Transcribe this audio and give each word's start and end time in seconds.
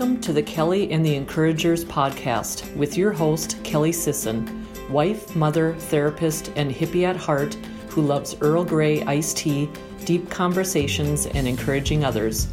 Welcome 0.00 0.22
to 0.22 0.32
the 0.32 0.42
Kelly 0.42 0.90
and 0.92 1.04
the 1.04 1.14
Encouragers 1.14 1.84
podcast 1.84 2.74
with 2.74 2.96
your 2.96 3.12
host, 3.12 3.62
Kelly 3.62 3.92
Sisson, 3.92 4.66
wife, 4.88 5.36
mother, 5.36 5.74
therapist, 5.74 6.50
and 6.56 6.74
hippie 6.74 7.02
at 7.02 7.16
heart 7.16 7.52
who 7.90 8.00
loves 8.00 8.34
Earl 8.40 8.64
Grey 8.64 9.02
iced 9.02 9.36
tea, 9.36 9.68
deep 10.06 10.30
conversations, 10.30 11.26
and 11.26 11.46
encouraging 11.46 12.02
others. 12.02 12.48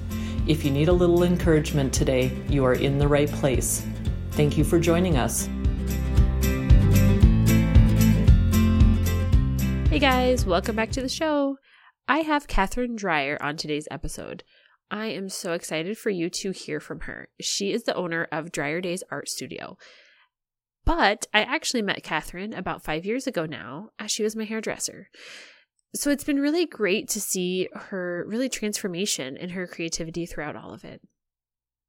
If 0.45 0.65
you 0.65 0.71
need 0.71 0.89
a 0.89 0.93
little 0.93 1.23
encouragement 1.23 1.93
today, 1.93 2.37
you 2.49 2.65
are 2.65 2.73
in 2.73 2.97
the 2.97 3.07
right 3.07 3.31
place. 3.31 3.87
Thank 4.31 4.57
you 4.57 4.65
for 4.65 4.77
joining 4.77 5.15
us. 5.15 5.47
Hey 9.89 9.99
guys, 9.99 10.45
welcome 10.45 10.75
back 10.75 10.91
to 10.91 11.01
the 11.01 11.07
show. 11.07 11.59
I 12.09 12.19
have 12.19 12.47
Catherine 12.47 12.97
Dreyer 12.97 13.37
on 13.41 13.55
today's 13.55 13.87
episode. 13.89 14.43
I 14.89 15.07
am 15.07 15.29
so 15.29 15.53
excited 15.53 15.97
for 15.97 16.09
you 16.09 16.29
to 16.29 16.51
hear 16.51 16.79
from 16.79 17.01
her. 17.01 17.29
She 17.41 17.71
is 17.71 17.83
the 17.83 17.95
owner 17.95 18.27
of 18.31 18.51
Dreyer 18.51 18.81
Days 18.81 19.03
Art 19.11 19.27
Studio. 19.27 19.77
But 20.85 21.27
I 21.33 21.41
actually 21.41 21.81
met 21.81 22.03
Catherine 22.03 22.53
about 22.53 22.83
five 22.83 23.05
years 23.05 23.27
ago 23.27 23.45
now, 23.45 23.89
as 23.99 24.09
she 24.09 24.23
was 24.23 24.35
my 24.35 24.45
hairdresser. 24.45 25.09
So 25.93 26.09
it's 26.09 26.23
been 26.23 26.39
really 26.39 26.65
great 26.65 27.09
to 27.09 27.21
see 27.21 27.67
her 27.73 28.23
really 28.27 28.47
transformation 28.47 29.37
and 29.37 29.51
her 29.51 29.67
creativity 29.67 30.25
throughout 30.25 30.55
all 30.55 30.73
of 30.73 30.85
it. 30.85 31.01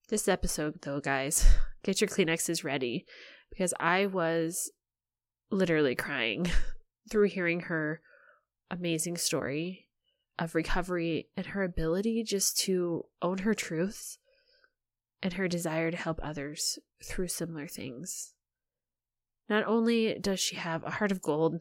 This 0.08 0.26
episode, 0.26 0.82
though, 0.82 1.00
guys, 1.00 1.46
get 1.84 2.00
your 2.00 2.08
Kleenexes 2.08 2.64
ready 2.64 3.04
because 3.50 3.72
I 3.78 4.06
was 4.06 4.72
literally 5.50 5.94
crying 5.94 6.50
through 7.10 7.28
hearing 7.28 7.60
her 7.60 8.00
amazing 8.70 9.16
story 9.16 9.87
of 10.38 10.54
recovery 10.54 11.28
and 11.36 11.46
her 11.46 11.62
ability 11.62 12.22
just 12.22 12.58
to 12.58 13.04
own 13.20 13.38
her 13.38 13.54
truths 13.54 14.18
and 15.22 15.34
her 15.34 15.48
desire 15.48 15.90
to 15.90 15.96
help 15.96 16.20
others 16.22 16.78
through 17.04 17.28
similar 17.28 17.66
things. 17.66 18.34
Not 19.48 19.64
only 19.66 20.18
does 20.20 20.40
she 20.40 20.56
have 20.56 20.84
a 20.84 20.90
heart 20.90 21.10
of 21.10 21.22
gold, 21.22 21.60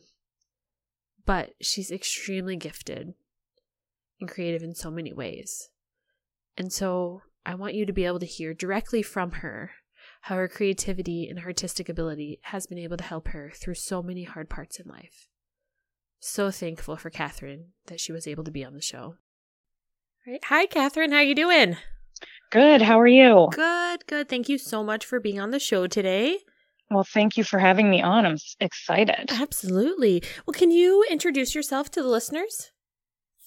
but 1.25 1.53
she's 1.61 1.91
extremely 1.91 2.55
gifted 2.55 3.13
and 4.19 4.29
creative 4.29 4.63
in 4.63 4.75
so 4.75 4.91
many 4.91 5.13
ways. 5.13 5.69
And 6.57 6.71
so 6.71 7.21
I 7.45 7.55
want 7.55 7.75
you 7.75 7.85
to 7.85 7.93
be 7.93 8.05
able 8.05 8.19
to 8.19 8.25
hear 8.25 8.53
directly 8.53 9.01
from 9.01 9.31
her 9.31 9.71
how 10.21 10.35
her 10.35 10.47
creativity 10.47 11.27
and 11.29 11.39
her 11.39 11.47
artistic 11.47 11.87
ability 11.87 12.39
has 12.43 12.67
been 12.67 12.77
able 12.77 12.97
to 12.97 13.03
help 13.03 13.29
her 13.29 13.51
through 13.55 13.75
so 13.75 14.01
many 14.01 14.23
hard 14.23 14.49
parts 14.49 14.79
in 14.79 14.89
life. 14.89 15.29
So 16.19 16.51
thankful 16.51 16.97
for 16.97 17.09
Catherine 17.09 17.73
that 17.87 17.99
she 17.99 18.11
was 18.11 18.27
able 18.27 18.43
to 18.43 18.51
be 18.51 18.65
on 18.65 18.73
the 18.73 18.81
show. 18.81 19.15
Right. 20.25 20.43
Hi, 20.45 20.65
Catherine. 20.65 21.11
How 21.11 21.21
you 21.21 21.35
doing? 21.35 21.77
Good. 22.49 22.81
How 22.81 22.99
are 22.99 23.07
you? 23.07 23.49
Good, 23.51 24.07
good. 24.07 24.29
Thank 24.29 24.49
you 24.49 24.57
so 24.57 24.83
much 24.83 25.05
for 25.05 25.19
being 25.19 25.39
on 25.39 25.51
the 25.51 25.59
show 25.59 25.87
today. 25.87 26.39
Well, 26.89 27.03
thank 27.03 27.37
you 27.37 27.43
for 27.43 27.59
having 27.59 27.89
me 27.89 28.01
on. 28.01 28.25
I'm 28.25 28.37
excited. 28.59 29.29
Absolutely. 29.31 30.23
Well, 30.45 30.53
can 30.53 30.71
you 30.71 31.05
introduce 31.09 31.53
yourself 31.53 31.91
to 31.91 32.01
the 32.01 32.07
listeners? 32.07 32.71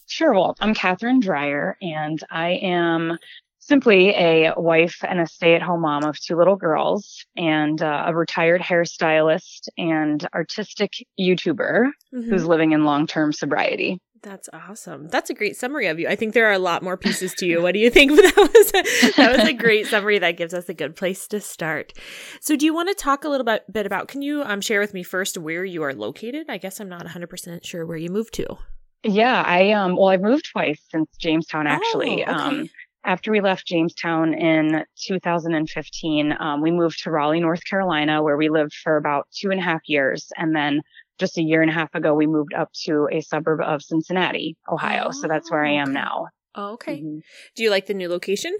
Sure. 0.06 0.34
Well, 0.34 0.56
I'm 0.60 0.74
Catherine 0.74 1.20
Dreyer, 1.20 1.76
and 1.80 2.18
I 2.30 2.50
am 2.62 3.18
simply 3.60 4.10
a 4.10 4.52
wife 4.56 4.96
and 5.06 5.20
a 5.20 5.26
stay 5.26 5.54
at 5.54 5.62
home 5.62 5.82
mom 5.82 6.04
of 6.04 6.18
two 6.18 6.36
little 6.36 6.56
girls 6.56 7.24
and 7.36 7.80
uh, 7.80 8.04
a 8.06 8.14
retired 8.14 8.60
hairstylist 8.60 9.68
and 9.78 10.26
artistic 10.34 10.92
YouTuber 11.18 11.90
mm-hmm. 12.14 12.28
who's 12.28 12.46
living 12.46 12.72
in 12.72 12.84
long 12.84 13.06
term 13.06 13.32
sobriety. 13.32 14.00
That's 14.22 14.50
awesome. 14.52 15.08
That's 15.08 15.30
a 15.30 15.34
great 15.34 15.56
summary 15.56 15.86
of 15.86 15.98
you. 15.98 16.06
I 16.06 16.14
think 16.14 16.34
there 16.34 16.46
are 16.46 16.52
a 16.52 16.58
lot 16.58 16.82
more 16.82 16.98
pieces 16.98 17.32
to 17.34 17.46
you. 17.46 17.62
What 17.62 17.72
do 17.72 17.80
you 17.80 17.88
think? 17.88 18.10
But 18.20 18.34
that 18.34 18.50
was 18.52 18.68
a, 18.68 19.12
that 19.16 19.38
was 19.38 19.48
a 19.48 19.52
great 19.52 19.86
summary. 19.86 20.18
That 20.18 20.36
gives 20.36 20.52
us 20.52 20.68
a 20.68 20.74
good 20.74 20.94
place 20.94 21.26
to 21.28 21.40
start. 21.40 21.94
So, 22.40 22.54
do 22.54 22.66
you 22.66 22.74
want 22.74 22.88
to 22.88 22.94
talk 22.94 23.24
a 23.24 23.28
little 23.28 23.44
bit, 23.44 23.64
bit 23.72 23.86
about? 23.86 24.08
Can 24.08 24.20
you 24.20 24.42
um, 24.42 24.60
share 24.60 24.80
with 24.80 24.92
me 24.92 25.02
first 25.02 25.38
where 25.38 25.64
you 25.64 25.82
are 25.82 25.94
located? 25.94 26.46
I 26.50 26.58
guess 26.58 26.80
I'm 26.80 26.88
not 26.88 27.04
100 27.04 27.28
percent 27.28 27.64
sure 27.64 27.86
where 27.86 27.96
you 27.96 28.10
moved 28.10 28.34
to. 28.34 28.58
Yeah, 29.02 29.42
I 29.46 29.70
um. 29.72 29.96
Well, 29.96 30.08
I've 30.08 30.20
moved 30.20 30.50
twice 30.52 30.80
since 30.90 31.08
Jamestown. 31.18 31.66
Actually, 31.66 32.24
oh, 32.26 32.32
okay. 32.32 32.42
um, 32.42 32.68
after 33.04 33.30
we 33.30 33.40
left 33.40 33.66
Jamestown 33.66 34.34
in 34.34 34.84
2015, 35.06 36.34
um, 36.38 36.60
we 36.60 36.70
moved 36.70 37.02
to 37.02 37.10
Raleigh, 37.10 37.40
North 37.40 37.64
Carolina, 37.64 38.22
where 38.22 38.36
we 38.36 38.48
lived 38.48 38.74
for 38.74 38.96
about 38.96 39.26
two 39.34 39.50
and 39.50 39.58
a 39.58 39.62
half 39.62 39.80
years. 39.86 40.30
And 40.36 40.54
then 40.54 40.82
just 41.18 41.38
a 41.38 41.42
year 41.42 41.62
and 41.62 41.70
a 41.70 41.74
half 41.74 41.94
ago, 41.94 42.14
we 42.14 42.26
moved 42.26 42.54
up 42.54 42.70
to 42.84 43.08
a 43.10 43.20
suburb 43.20 43.60
of 43.60 43.82
Cincinnati, 43.82 44.56
Ohio. 44.70 45.06
Oh, 45.08 45.10
so 45.12 45.28
that's 45.28 45.50
where 45.50 45.64
I 45.64 45.72
am 45.72 45.92
now. 45.92 46.28
Oh, 46.54 46.72
okay. 46.72 46.98
Mm-hmm. 46.98 47.18
Do 47.56 47.62
you 47.62 47.70
like 47.70 47.86
the 47.86 47.94
new 47.94 48.08
location? 48.08 48.56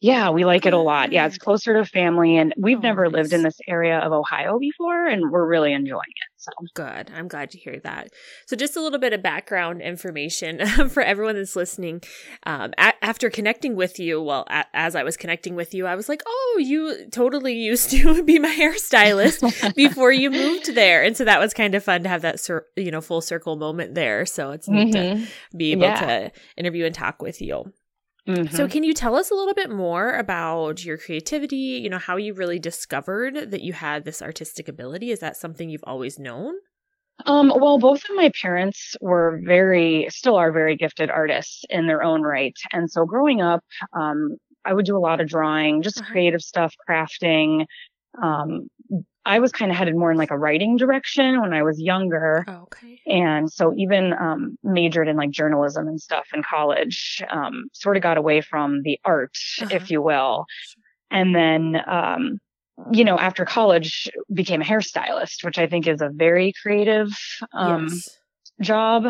Yeah, 0.00 0.30
we 0.30 0.44
like 0.44 0.64
it 0.64 0.72
a 0.72 0.78
lot. 0.78 1.12
Yeah, 1.12 1.26
it's 1.26 1.36
closer 1.36 1.74
to 1.74 1.84
family 1.84 2.38
and 2.38 2.54
we've 2.56 2.78
oh, 2.78 2.80
never 2.80 3.04
nice. 3.04 3.12
lived 3.12 3.32
in 3.34 3.42
this 3.42 3.58
area 3.68 3.98
of 3.98 4.12
Ohio 4.12 4.58
before 4.58 5.06
and 5.06 5.30
we're 5.30 5.46
really 5.46 5.72
enjoying 5.72 6.00
it. 6.00 6.29
So 6.40 6.52
good. 6.72 7.10
I'm 7.14 7.28
glad 7.28 7.50
to 7.50 7.58
hear 7.58 7.78
that. 7.84 8.08
So 8.46 8.56
just 8.56 8.74
a 8.74 8.80
little 8.80 8.98
bit 8.98 9.12
of 9.12 9.22
background 9.22 9.82
information 9.82 10.66
for 10.88 11.02
everyone 11.02 11.34
that's 11.34 11.54
listening. 11.54 12.02
Um, 12.44 12.72
a- 12.78 13.04
after 13.04 13.28
connecting 13.28 13.76
with 13.76 13.98
you, 13.98 14.22
well, 14.22 14.46
a- 14.48 14.64
as 14.72 14.96
I 14.96 15.02
was 15.02 15.18
connecting 15.18 15.54
with 15.54 15.74
you, 15.74 15.86
I 15.86 15.96
was 15.96 16.08
like, 16.08 16.22
oh, 16.26 16.58
you 16.58 17.06
totally 17.10 17.52
used 17.52 17.90
to 17.90 18.22
be 18.24 18.38
my 18.38 18.48
hairstylist 18.48 19.74
before 19.74 20.12
you 20.12 20.30
moved 20.30 20.74
there. 20.74 21.02
And 21.02 21.14
so 21.14 21.26
that 21.26 21.40
was 21.40 21.52
kind 21.52 21.74
of 21.74 21.84
fun 21.84 22.04
to 22.04 22.08
have 22.08 22.22
that, 22.22 22.40
cir- 22.40 22.66
you 22.74 22.90
know, 22.90 23.02
full 23.02 23.20
circle 23.20 23.56
moment 23.56 23.94
there. 23.94 24.24
So 24.24 24.52
it's 24.52 24.66
neat 24.66 24.94
mm-hmm. 24.94 25.24
to 25.24 25.56
be 25.56 25.72
able 25.72 25.82
yeah. 25.82 26.00
to 26.00 26.32
interview 26.56 26.86
and 26.86 26.94
talk 26.94 27.20
with 27.20 27.42
you. 27.42 27.70
Mm-hmm. 28.30 28.56
So, 28.56 28.68
can 28.68 28.84
you 28.84 28.94
tell 28.94 29.16
us 29.16 29.30
a 29.30 29.34
little 29.34 29.54
bit 29.54 29.70
more 29.70 30.16
about 30.16 30.84
your 30.84 30.98
creativity? 30.98 31.56
You 31.56 31.90
know, 31.90 31.98
how 31.98 32.16
you 32.16 32.34
really 32.34 32.58
discovered 32.58 33.50
that 33.50 33.62
you 33.62 33.72
had 33.72 34.04
this 34.04 34.22
artistic 34.22 34.68
ability? 34.68 35.10
Is 35.10 35.20
that 35.20 35.36
something 35.36 35.70
you've 35.70 35.84
always 35.84 36.18
known? 36.18 36.54
Um, 37.26 37.52
well, 37.54 37.78
both 37.78 38.02
of 38.08 38.16
my 38.16 38.30
parents 38.40 38.96
were 39.00 39.40
very, 39.44 40.06
still 40.10 40.36
are 40.36 40.52
very 40.52 40.76
gifted 40.76 41.10
artists 41.10 41.64
in 41.68 41.86
their 41.86 42.02
own 42.02 42.22
right. 42.22 42.56
And 42.72 42.90
so 42.90 43.04
growing 43.04 43.42
up, 43.42 43.62
um, 43.92 44.36
I 44.64 44.72
would 44.72 44.86
do 44.86 44.96
a 44.96 45.00
lot 45.00 45.20
of 45.20 45.28
drawing, 45.28 45.82
just 45.82 46.00
uh-huh. 46.00 46.12
creative 46.12 46.40
stuff, 46.40 46.74
crafting, 46.88 47.66
um, 48.22 48.68
I 49.30 49.38
was 49.38 49.52
kind 49.52 49.70
of 49.70 49.76
headed 49.76 49.94
more 49.94 50.10
in 50.10 50.18
like 50.18 50.32
a 50.32 50.36
writing 50.36 50.76
direction 50.76 51.40
when 51.40 51.52
I 51.52 51.62
was 51.62 51.80
younger. 51.80 52.44
Oh, 52.48 52.62
okay. 52.62 53.00
And 53.06 53.50
so 53.50 53.72
even 53.76 54.12
um, 54.14 54.58
majored 54.64 55.06
in 55.06 55.16
like 55.16 55.30
journalism 55.30 55.86
and 55.86 56.00
stuff 56.00 56.26
in 56.34 56.42
college, 56.42 57.22
um, 57.30 57.66
sort 57.72 57.96
of 57.96 58.02
got 58.02 58.18
away 58.18 58.40
from 58.40 58.82
the 58.82 58.98
art, 59.04 59.36
uh-huh. 59.62 59.70
if 59.72 59.88
you 59.88 60.02
will. 60.02 60.46
And 61.12 61.32
then, 61.32 61.80
um, 61.86 62.40
you 62.90 63.04
know, 63.04 63.20
after 63.20 63.44
college 63.44 64.10
became 64.34 64.62
a 64.62 64.64
hairstylist, 64.64 65.44
which 65.44 65.58
I 65.58 65.68
think 65.68 65.86
is 65.86 66.00
a 66.00 66.10
very 66.12 66.52
creative 66.60 67.10
um, 67.54 67.86
yes. 67.88 68.08
job. 68.60 69.04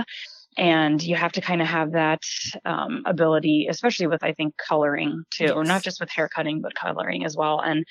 And 0.59 1.03
you 1.03 1.17
have 1.17 1.33
to 1.33 1.41
kind 1.41 1.63
of 1.63 1.69
have 1.69 1.93
that 1.93 2.21
um, 2.67 3.05
ability, 3.07 3.69
especially 3.71 4.07
with, 4.07 4.23
I 4.23 4.35
think, 4.35 4.55
coloring 4.59 5.25
too, 5.31 5.45
yes. 5.57 5.67
not 5.67 5.83
just 5.83 5.99
with 5.99 6.11
hair 6.11 6.29
cutting, 6.29 6.61
but 6.61 6.75
coloring 6.75 7.25
as 7.25 7.39
well. 7.39 7.61
And 7.61 7.87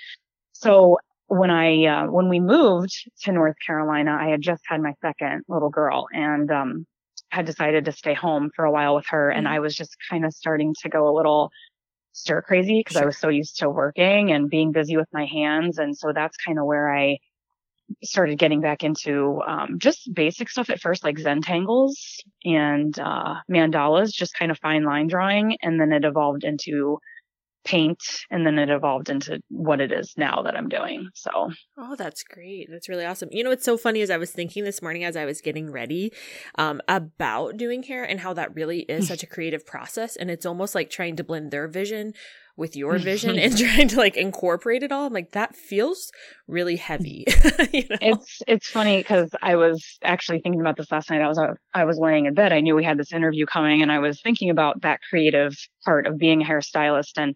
so 0.51 0.99
when 1.29 1.51
I 1.51 1.85
uh, 1.85 2.07
when 2.07 2.27
we 2.27 2.39
moved 2.39 2.91
to 3.23 3.31
North 3.31 3.55
Carolina, 3.65 4.17
I 4.19 4.29
had 4.29 4.41
just 4.41 4.63
had 4.67 4.81
my 4.81 4.93
second 5.01 5.43
little 5.47 5.69
girl 5.69 6.07
and 6.11 6.51
um, 6.51 6.85
had 7.29 7.45
decided 7.45 7.85
to 7.85 7.91
stay 7.91 8.15
home 8.15 8.49
for 8.55 8.65
a 8.65 8.71
while 8.71 8.95
with 8.95 9.05
her, 9.09 9.29
and 9.29 9.45
mm-hmm. 9.45 9.55
I 9.55 9.59
was 9.59 9.75
just 9.75 9.95
kind 10.09 10.25
of 10.25 10.33
starting 10.33 10.73
to 10.81 10.89
go 10.89 11.07
a 11.07 11.15
little 11.15 11.51
stir 12.13 12.41
crazy 12.41 12.79
because 12.79 12.95
sure. 12.95 13.03
I 13.03 13.05
was 13.05 13.17
so 13.17 13.29
used 13.29 13.59
to 13.59 13.69
working 13.69 14.31
and 14.31 14.49
being 14.49 14.71
busy 14.71 14.97
with 14.97 15.07
my 15.13 15.25
hands, 15.25 15.77
and 15.77 15.95
so 15.95 16.11
that's 16.13 16.35
kind 16.37 16.57
of 16.57 16.65
where 16.65 16.93
I 16.93 17.19
started 18.03 18.37
getting 18.37 18.61
back 18.61 18.83
into 18.83 19.41
um, 19.47 19.77
just 19.77 20.11
basic 20.13 20.49
stuff 20.49 20.69
at 20.69 20.79
first, 20.79 21.03
like 21.03 21.17
Zentangles 21.17 21.93
and 22.43 22.97
uh, 22.99 23.35
mandalas, 23.49 24.11
just 24.11 24.37
kind 24.37 24.51
of 24.51 24.59
fine 24.59 24.83
line 24.83 25.07
drawing, 25.07 25.57
and 25.61 25.79
then 25.79 25.91
it 25.91 26.05
evolved 26.05 26.43
into 26.43 26.99
paint 27.65 28.01
and 28.31 28.45
then 28.45 28.57
it 28.57 28.69
evolved 28.69 29.09
into 29.09 29.39
what 29.49 29.81
it 29.81 29.91
is 29.91 30.13
now 30.17 30.41
that 30.43 30.55
I'm 30.55 30.69
doing. 30.69 31.09
So, 31.13 31.51
oh, 31.77 31.95
that's 31.95 32.23
great. 32.23 32.67
That's 32.71 32.89
really 32.89 33.05
awesome. 33.05 33.29
You 33.31 33.43
know, 33.43 33.49
what's 33.49 33.65
so 33.65 33.77
funny 33.77 34.01
is 34.01 34.09
I 34.09 34.17
was 34.17 34.31
thinking 34.31 34.63
this 34.63 34.81
morning 34.81 35.03
as 35.03 35.15
I 35.15 35.25
was 35.25 35.41
getting 35.41 35.71
ready 35.71 36.11
um, 36.55 36.81
about 36.87 37.57
doing 37.57 37.83
hair 37.83 38.03
and 38.03 38.19
how 38.19 38.33
that 38.33 38.55
really 38.55 38.79
is 38.81 39.07
such 39.07 39.23
a 39.23 39.27
creative 39.27 39.65
process. 39.65 40.15
And 40.15 40.31
it's 40.31 40.45
almost 40.45 40.75
like 40.75 40.89
trying 40.89 41.15
to 41.17 41.23
blend 41.23 41.51
their 41.51 41.67
vision 41.67 42.13
with 42.59 42.75
your 42.75 42.95
mm-hmm. 42.95 43.03
vision 43.03 43.39
and 43.39 43.57
trying 43.57 43.87
to 43.87 43.97
like 43.97 44.17
incorporate 44.17 44.83
it 44.83 44.91
all. 44.91 45.07
I'm 45.07 45.13
like, 45.13 45.31
that 45.31 45.55
feels 45.55 46.11
really 46.47 46.75
heavy. 46.75 47.25
you 47.73 47.85
know? 47.89 47.97
It's 48.01 48.41
it's 48.47 48.69
funny 48.69 48.97
because 48.97 49.31
I 49.41 49.55
was 49.55 49.97
actually 50.03 50.41
thinking 50.41 50.61
about 50.61 50.77
this 50.77 50.91
last 50.91 51.09
night. 51.09 51.21
I 51.21 51.27
was 51.27 51.39
I 51.73 51.85
was 51.85 51.97
laying 51.97 52.25
in 52.25 52.33
bed. 52.33 52.53
I 52.53 52.59
knew 52.59 52.75
we 52.75 52.83
had 52.83 52.99
this 52.99 53.13
interview 53.13 53.45
coming, 53.45 53.81
and 53.81 53.91
I 53.91 53.99
was 53.99 54.21
thinking 54.21 54.49
about 54.49 54.81
that 54.81 54.99
creative 55.09 55.55
part 55.85 56.05
of 56.05 56.17
being 56.17 56.41
a 56.41 56.45
hairstylist. 56.45 57.13
And 57.17 57.35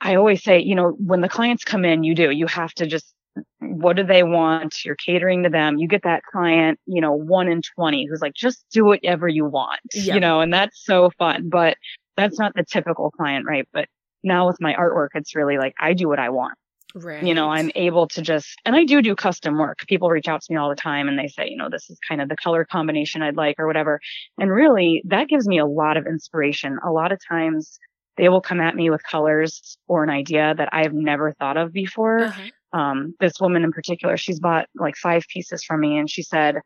I 0.00 0.16
always 0.16 0.42
say, 0.42 0.60
you 0.60 0.74
know, 0.74 0.96
when 0.98 1.20
the 1.20 1.28
clients 1.28 1.64
come 1.64 1.84
in, 1.84 2.02
you 2.02 2.14
do 2.14 2.30
you 2.30 2.46
have 2.48 2.74
to 2.74 2.86
just 2.86 3.14
what 3.60 3.96
do 3.96 4.04
they 4.04 4.22
want? 4.24 4.84
You're 4.84 4.96
catering 4.96 5.44
to 5.44 5.48
them. 5.48 5.78
You 5.78 5.88
get 5.88 6.02
that 6.02 6.22
client, 6.30 6.78
you 6.84 7.00
know, 7.00 7.12
one 7.12 7.48
in 7.48 7.62
20 7.76 8.06
who's 8.06 8.20
like, 8.20 8.34
just 8.34 8.62
do 8.72 8.84
whatever 8.84 9.26
you 9.26 9.46
want, 9.46 9.80
you 9.94 10.20
know, 10.20 10.40
and 10.40 10.52
that's 10.52 10.84
so 10.84 11.10
fun. 11.18 11.48
But 11.48 11.78
that's 12.16 12.38
not 12.38 12.52
the 12.54 12.62
typical 12.62 13.10
client, 13.10 13.46
right? 13.48 13.66
But 13.72 13.88
now 14.22 14.46
with 14.46 14.60
my 14.60 14.74
artwork, 14.74 15.08
it's 15.14 15.34
really 15.34 15.58
like 15.58 15.74
I 15.80 15.92
do 15.94 16.08
what 16.08 16.18
I 16.18 16.30
want. 16.30 16.54
Right. 16.94 17.22
You 17.22 17.34
know, 17.34 17.48
I'm 17.50 17.70
able 17.74 18.06
to 18.08 18.22
just, 18.22 18.54
and 18.64 18.76
I 18.76 18.84
do 18.84 19.00
do 19.00 19.14
custom 19.14 19.56
work. 19.58 19.78
People 19.88 20.10
reach 20.10 20.28
out 20.28 20.42
to 20.42 20.52
me 20.52 20.58
all 20.58 20.68
the 20.68 20.76
time 20.76 21.08
and 21.08 21.18
they 21.18 21.28
say, 21.28 21.48
you 21.48 21.56
know, 21.56 21.70
this 21.70 21.88
is 21.88 21.98
kind 22.06 22.20
of 22.20 22.28
the 22.28 22.36
color 22.36 22.66
combination 22.66 23.22
I'd 23.22 23.36
like 23.36 23.58
or 23.58 23.66
whatever. 23.66 24.00
And 24.38 24.50
really 24.50 25.02
that 25.06 25.28
gives 25.28 25.48
me 25.48 25.58
a 25.58 25.66
lot 25.66 25.96
of 25.96 26.06
inspiration. 26.06 26.78
A 26.84 26.90
lot 26.90 27.12
of 27.12 27.18
times 27.26 27.78
they 28.18 28.28
will 28.28 28.42
come 28.42 28.60
at 28.60 28.76
me 28.76 28.90
with 28.90 29.02
colors 29.04 29.78
or 29.88 30.04
an 30.04 30.10
idea 30.10 30.54
that 30.56 30.68
I've 30.72 30.92
never 30.92 31.32
thought 31.32 31.56
of 31.56 31.72
before. 31.72 32.24
Uh-huh. 32.24 32.78
Um, 32.78 33.14
this 33.20 33.40
woman 33.40 33.64
in 33.64 33.72
particular, 33.72 34.16
she's 34.18 34.40
bought 34.40 34.66
like 34.74 34.96
five 34.96 35.24
pieces 35.28 35.64
from 35.64 35.80
me 35.80 35.96
and 35.96 36.10
she 36.10 36.22
said, 36.22 36.56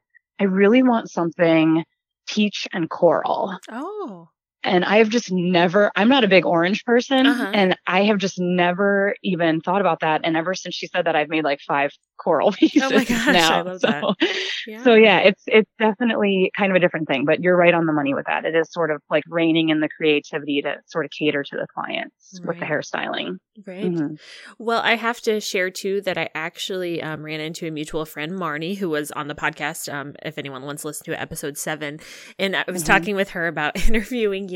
I 0.40 0.44
really 0.44 0.82
want 0.82 1.10
something 1.10 1.84
peach 2.26 2.66
and 2.72 2.90
coral. 2.90 3.56
Oh. 3.70 4.28
And 4.66 4.84
I've 4.84 5.08
just 5.08 5.30
never, 5.30 5.90
I'm 5.96 6.08
not 6.08 6.24
a 6.24 6.28
big 6.28 6.44
orange 6.44 6.84
person 6.84 7.26
uh-huh. 7.26 7.50
and 7.54 7.76
I 7.86 8.04
have 8.04 8.18
just 8.18 8.38
never 8.38 9.14
even 9.22 9.60
thought 9.60 9.80
about 9.80 10.00
that. 10.00 10.22
And 10.24 10.36
ever 10.36 10.54
since 10.54 10.74
she 10.74 10.88
said 10.88 11.06
that, 11.06 11.16
I've 11.16 11.28
made 11.28 11.44
like 11.44 11.60
five 11.60 11.90
coral 12.18 12.52
pieces 12.58 12.82
oh 12.82 12.90
my 12.90 13.04
gosh, 13.04 13.26
now. 13.26 13.58
I 13.58 13.62
love 13.62 13.80
so, 13.80 13.86
that. 13.88 14.34
Yeah. 14.66 14.82
so 14.82 14.94
yeah, 14.94 15.18
it's, 15.20 15.42
it's 15.46 15.70
definitely 15.78 16.50
kind 16.56 16.72
of 16.72 16.76
a 16.76 16.80
different 16.80 17.06
thing, 17.06 17.24
but 17.24 17.40
you're 17.40 17.56
right 17.56 17.72
on 17.72 17.86
the 17.86 17.92
money 17.92 18.14
with 18.14 18.26
that. 18.26 18.44
It 18.44 18.54
is 18.54 18.72
sort 18.72 18.90
of 18.90 19.00
like 19.08 19.22
reining 19.28 19.68
in 19.68 19.80
the 19.80 19.88
creativity 19.88 20.62
to 20.62 20.76
sort 20.86 21.04
of 21.04 21.10
cater 21.12 21.44
to 21.44 21.56
the 21.56 21.66
clients 21.72 22.40
right. 22.40 22.48
with 22.48 22.58
the 22.58 22.66
hairstyling. 22.66 23.36
Right. 23.66 23.84
Mm-hmm. 23.84 24.14
Well, 24.58 24.82
I 24.82 24.96
have 24.96 25.20
to 25.22 25.40
share 25.40 25.70
too 25.70 26.00
that 26.02 26.18
I 26.18 26.28
actually 26.34 27.02
um, 27.02 27.22
ran 27.22 27.40
into 27.40 27.66
a 27.66 27.70
mutual 27.70 28.04
friend, 28.04 28.32
Marnie, 28.32 28.76
who 28.76 28.90
was 28.90 29.10
on 29.12 29.28
the 29.28 29.34
podcast. 29.34 29.92
Um, 29.92 30.14
if 30.22 30.36
anyone 30.38 30.62
wants 30.62 30.82
to 30.82 30.88
listen 30.88 31.04
to 31.06 31.20
episode 31.20 31.56
seven, 31.56 32.00
and 32.38 32.56
I 32.56 32.64
was 32.66 32.82
mm-hmm. 32.82 32.92
talking 32.92 33.16
with 33.16 33.30
her 33.30 33.46
about 33.46 33.76
interviewing 33.88 34.48
you, 34.48 34.55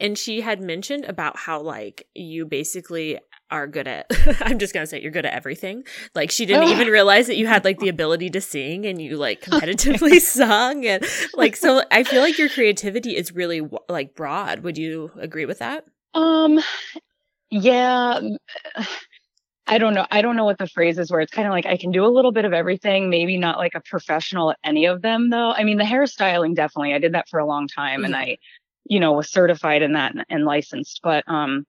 and 0.00 0.16
she 0.16 0.40
had 0.40 0.60
mentioned 0.60 1.04
about 1.04 1.36
how 1.36 1.60
like 1.60 2.06
you 2.14 2.46
basically 2.46 3.18
are 3.50 3.66
good 3.66 3.88
at 3.88 4.06
I'm 4.40 4.58
just 4.58 4.74
gonna 4.74 4.86
say 4.86 5.00
you're 5.00 5.10
good 5.10 5.26
at 5.26 5.34
everything. 5.34 5.84
Like 6.14 6.30
she 6.30 6.46
didn't 6.46 6.68
even 6.68 6.88
realize 6.98 7.26
that 7.26 7.36
you 7.36 7.46
had 7.46 7.64
like 7.64 7.78
the 7.78 7.88
ability 7.88 8.30
to 8.30 8.40
sing 8.40 8.86
and 8.86 9.00
you 9.00 9.16
like 9.16 9.40
competitively 9.44 10.20
sung 10.20 10.84
and 10.86 11.04
like 11.34 11.56
so 11.56 11.82
I 11.90 12.04
feel 12.04 12.22
like 12.22 12.38
your 12.38 12.48
creativity 12.48 13.16
is 13.16 13.32
really 13.32 13.62
like 13.88 14.14
broad. 14.14 14.60
Would 14.60 14.78
you 14.78 15.10
agree 15.16 15.46
with 15.46 15.58
that? 15.58 15.84
Um 16.14 16.60
yeah 17.50 18.20
I 19.68 19.76
don't 19.76 19.92
know. 19.92 20.06
I 20.10 20.22
don't 20.22 20.34
know 20.34 20.46
what 20.46 20.56
the 20.56 20.66
phrase 20.66 20.98
is 20.98 21.10
where 21.10 21.20
it's 21.20 21.30
kind 21.32 21.46
of 21.46 21.52
like 21.52 21.66
I 21.66 21.76
can 21.76 21.90
do 21.90 22.04
a 22.04 22.08
little 22.08 22.32
bit 22.32 22.46
of 22.46 22.54
everything, 22.54 23.10
maybe 23.10 23.36
not 23.36 23.58
like 23.58 23.74
a 23.74 23.82
professional 23.82 24.50
at 24.52 24.58
any 24.64 24.86
of 24.86 25.02
them 25.02 25.28
though. 25.28 25.52
I 25.52 25.62
mean, 25.62 25.76
the 25.76 25.84
hairstyling 25.84 26.54
definitely. 26.54 26.94
I 26.94 26.98
did 26.98 27.12
that 27.12 27.28
for 27.28 27.38
a 27.38 27.46
long 27.46 27.68
time 27.68 28.04
and 28.06 28.16
I, 28.16 28.38
you 28.88 29.00
know, 29.00 29.12
was 29.12 29.30
certified 29.30 29.82
in 29.82 29.92
that 29.92 30.14
and, 30.14 30.24
and 30.28 30.44
licensed, 30.44 31.00
but 31.02 31.24
um 31.28 31.64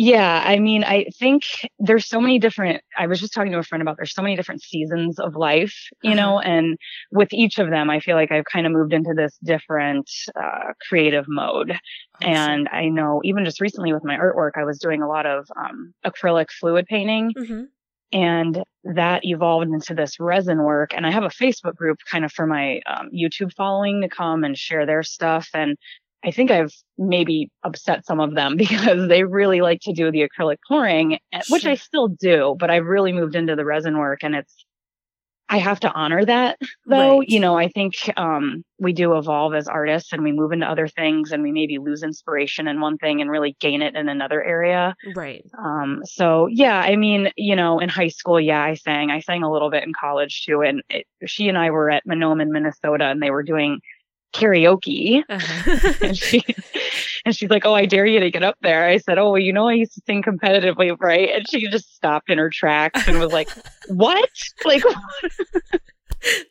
yeah, 0.00 0.44
I 0.46 0.60
mean, 0.60 0.84
I 0.84 1.06
think 1.18 1.42
there's 1.80 2.06
so 2.06 2.20
many 2.20 2.38
different, 2.38 2.82
I 2.96 3.08
was 3.08 3.18
just 3.18 3.34
talking 3.34 3.50
to 3.50 3.58
a 3.58 3.64
friend 3.64 3.82
about 3.82 3.96
there's 3.96 4.14
so 4.14 4.22
many 4.22 4.36
different 4.36 4.62
seasons 4.62 5.18
of 5.18 5.34
life, 5.34 5.74
you 6.04 6.12
uh-huh. 6.12 6.20
know, 6.20 6.38
and 6.38 6.78
with 7.10 7.32
each 7.32 7.58
of 7.58 7.68
them, 7.70 7.90
I 7.90 7.98
feel 7.98 8.14
like 8.14 8.30
I've 8.30 8.44
kind 8.44 8.64
of 8.64 8.70
moved 8.70 8.92
into 8.92 9.12
this 9.12 9.36
different, 9.42 10.08
uh, 10.40 10.72
creative 10.88 11.24
mode. 11.26 11.72
Awesome. 11.72 12.32
And 12.32 12.68
I 12.68 12.90
know 12.90 13.20
even 13.24 13.44
just 13.44 13.60
recently 13.60 13.92
with 13.92 14.04
my 14.04 14.16
artwork, 14.16 14.52
I 14.54 14.62
was 14.62 14.78
doing 14.78 15.02
a 15.02 15.08
lot 15.08 15.26
of, 15.26 15.48
um, 15.56 15.92
acrylic 16.06 16.50
fluid 16.52 16.86
painting. 16.86 17.32
Mm-hmm. 17.36 17.62
And 18.12 18.62
that 18.84 19.24
evolved 19.24 19.66
into 19.66 19.94
this 19.94 20.20
resin 20.20 20.62
work. 20.62 20.94
And 20.94 21.06
I 21.06 21.10
have 21.10 21.24
a 21.24 21.28
Facebook 21.28 21.74
group 21.74 21.98
kind 22.08 22.24
of 22.24 22.30
for 22.30 22.46
my 22.46 22.80
um, 22.86 23.10
YouTube 23.12 23.52
following 23.56 24.00
to 24.02 24.08
come 24.08 24.44
and 24.44 24.56
share 24.56 24.86
their 24.86 25.02
stuff. 25.02 25.48
And 25.54 25.76
I 26.24 26.30
think 26.30 26.50
I've 26.50 26.72
maybe 26.96 27.50
upset 27.62 28.04
some 28.04 28.20
of 28.20 28.34
them 28.34 28.56
because 28.56 29.08
they 29.08 29.24
really 29.24 29.60
like 29.60 29.80
to 29.82 29.92
do 29.92 30.10
the 30.10 30.28
acrylic 30.28 30.56
pouring, 30.66 31.18
eh, 31.32 31.42
which 31.48 31.66
I 31.66 31.74
still 31.74 32.08
do, 32.08 32.56
but 32.58 32.70
I've 32.70 32.86
really 32.86 33.12
moved 33.12 33.34
into 33.34 33.56
the 33.56 33.64
resin 33.64 33.98
work 33.98 34.20
and 34.22 34.34
it's, 34.34 34.64
I 35.50 35.56
have 35.56 35.80
to 35.80 35.92
honor 35.92 36.26
that 36.26 36.58
though. 36.84 37.20
Right. 37.20 37.28
You 37.28 37.40
know, 37.40 37.56
I 37.56 37.68
think, 37.68 37.94
um, 38.18 38.62
we 38.78 38.92
do 38.92 39.16
evolve 39.16 39.54
as 39.54 39.66
artists 39.66 40.12
and 40.12 40.22
we 40.22 40.30
move 40.30 40.52
into 40.52 40.66
other 40.66 40.86
things 40.86 41.32
and 41.32 41.42
we 41.42 41.52
maybe 41.52 41.78
lose 41.78 42.02
inspiration 42.02 42.68
in 42.68 42.82
one 42.82 42.98
thing 42.98 43.22
and 43.22 43.30
really 43.30 43.56
gain 43.58 43.80
it 43.80 43.96
in 43.96 44.10
another 44.10 44.44
area. 44.44 44.94
Right. 45.16 45.42
Um, 45.58 46.02
so 46.04 46.48
yeah, 46.48 46.78
I 46.78 46.96
mean, 46.96 47.30
you 47.36 47.56
know, 47.56 47.78
in 47.78 47.88
high 47.88 48.08
school, 48.08 48.38
yeah, 48.38 48.62
I 48.62 48.74
sang, 48.74 49.10
I 49.10 49.20
sang 49.20 49.42
a 49.42 49.50
little 49.50 49.70
bit 49.70 49.84
in 49.84 49.92
college 49.98 50.44
too. 50.44 50.60
And 50.60 50.82
it, 50.90 51.06
she 51.26 51.48
and 51.48 51.56
I 51.56 51.70
were 51.70 51.90
at 51.90 52.06
Mahnomen, 52.06 52.48
Minnesota 52.48 53.06
and 53.06 53.22
they 53.22 53.30
were 53.30 53.42
doing 53.42 53.80
karaoke. 54.32 55.22
Uh-huh. 55.28 55.92
and 56.02 56.16
she 56.16 56.44
and 57.24 57.36
she's 57.36 57.50
like, 57.50 57.64
Oh, 57.64 57.74
I 57.74 57.86
dare 57.86 58.06
you 58.06 58.20
to 58.20 58.30
get 58.30 58.42
up 58.42 58.56
there. 58.62 58.86
I 58.86 58.98
said, 58.98 59.18
Oh, 59.18 59.32
well, 59.32 59.40
you 59.40 59.52
know 59.52 59.68
I 59.68 59.74
used 59.74 59.94
to 59.94 60.02
sing 60.06 60.22
competitively, 60.22 60.96
right? 61.00 61.30
And 61.34 61.48
she 61.48 61.68
just 61.68 61.94
stopped 61.94 62.30
in 62.30 62.38
her 62.38 62.50
tracks 62.50 63.06
and 63.08 63.18
was 63.18 63.32
like, 63.32 63.48
What? 63.88 64.30
Like 64.64 64.82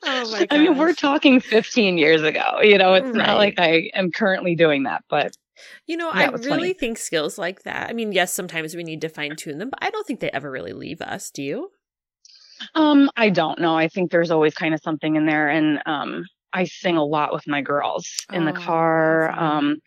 Oh 0.03 0.31
my 0.31 0.45
gosh. 0.45 0.47
I 0.50 0.57
mean, 0.59 0.77
we're 0.77 0.94
talking 0.94 1.39
15 1.39 1.97
years 1.97 2.24
ago. 2.24 2.62
You 2.62 2.77
know, 2.77 2.94
it's 2.94 3.06
right. 3.06 3.15
not 3.15 3.38
like 3.38 3.56
I 3.59 3.89
am 3.94 4.12
currently 4.12 4.56
doing 4.56 4.83
that, 4.83 5.03
but 5.09 5.35
you 5.88 5.97
know, 5.97 6.09
I 6.09 6.27
really 6.27 6.50
funny. 6.50 6.74
think 6.74 6.97
skills 6.97 7.38
like 7.38 7.63
that. 7.63 7.89
I 7.89 7.94
mean, 7.94 8.12
yes, 8.12 8.33
sometimes 8.33 8.75
we 8.75 8.83
need 8.83 9.01
to 9.01 9.09
fine 9.09 9.35
tune 9.35 9.57
them, 9.57 9.69
but 9.69 9.79
I 9.81 9.89
don't 9.89 10.06
think 10.06 10.19
they 10.19 10.29
ever 10.31 10.50
really 10.51 10.74
leave 10.74 11.01
us. 11.01 11.31
Do 11.31 11.41
you? 11.41 11.71
Um, 12.75 13.09
I 13.15 13.29
don't 13.29 13.59
know. 13.59 13.75
I 13.75 13.88
think 13.88 14.12
there's 14.12 14.31
always 14.31 14.53
kind 14.53 14.74
of 14.74 14.81
something 14.81 15.15
in 15.15 15.25
there, 15.25 15.50
and 15.50 15.81
um, 15.85 16.25
I 16.53 16.65
sing 16.65 16.97
a 16.97 17.03
lot 17.03 17.33
with 17.33 17.47
my 17.47 17.61
girls 17.61 18.07
in 18.31 18.45
the 18.45 18.51
oh, 18.57 18.61
car. 18.61 19.31
Um, 19.31 19.77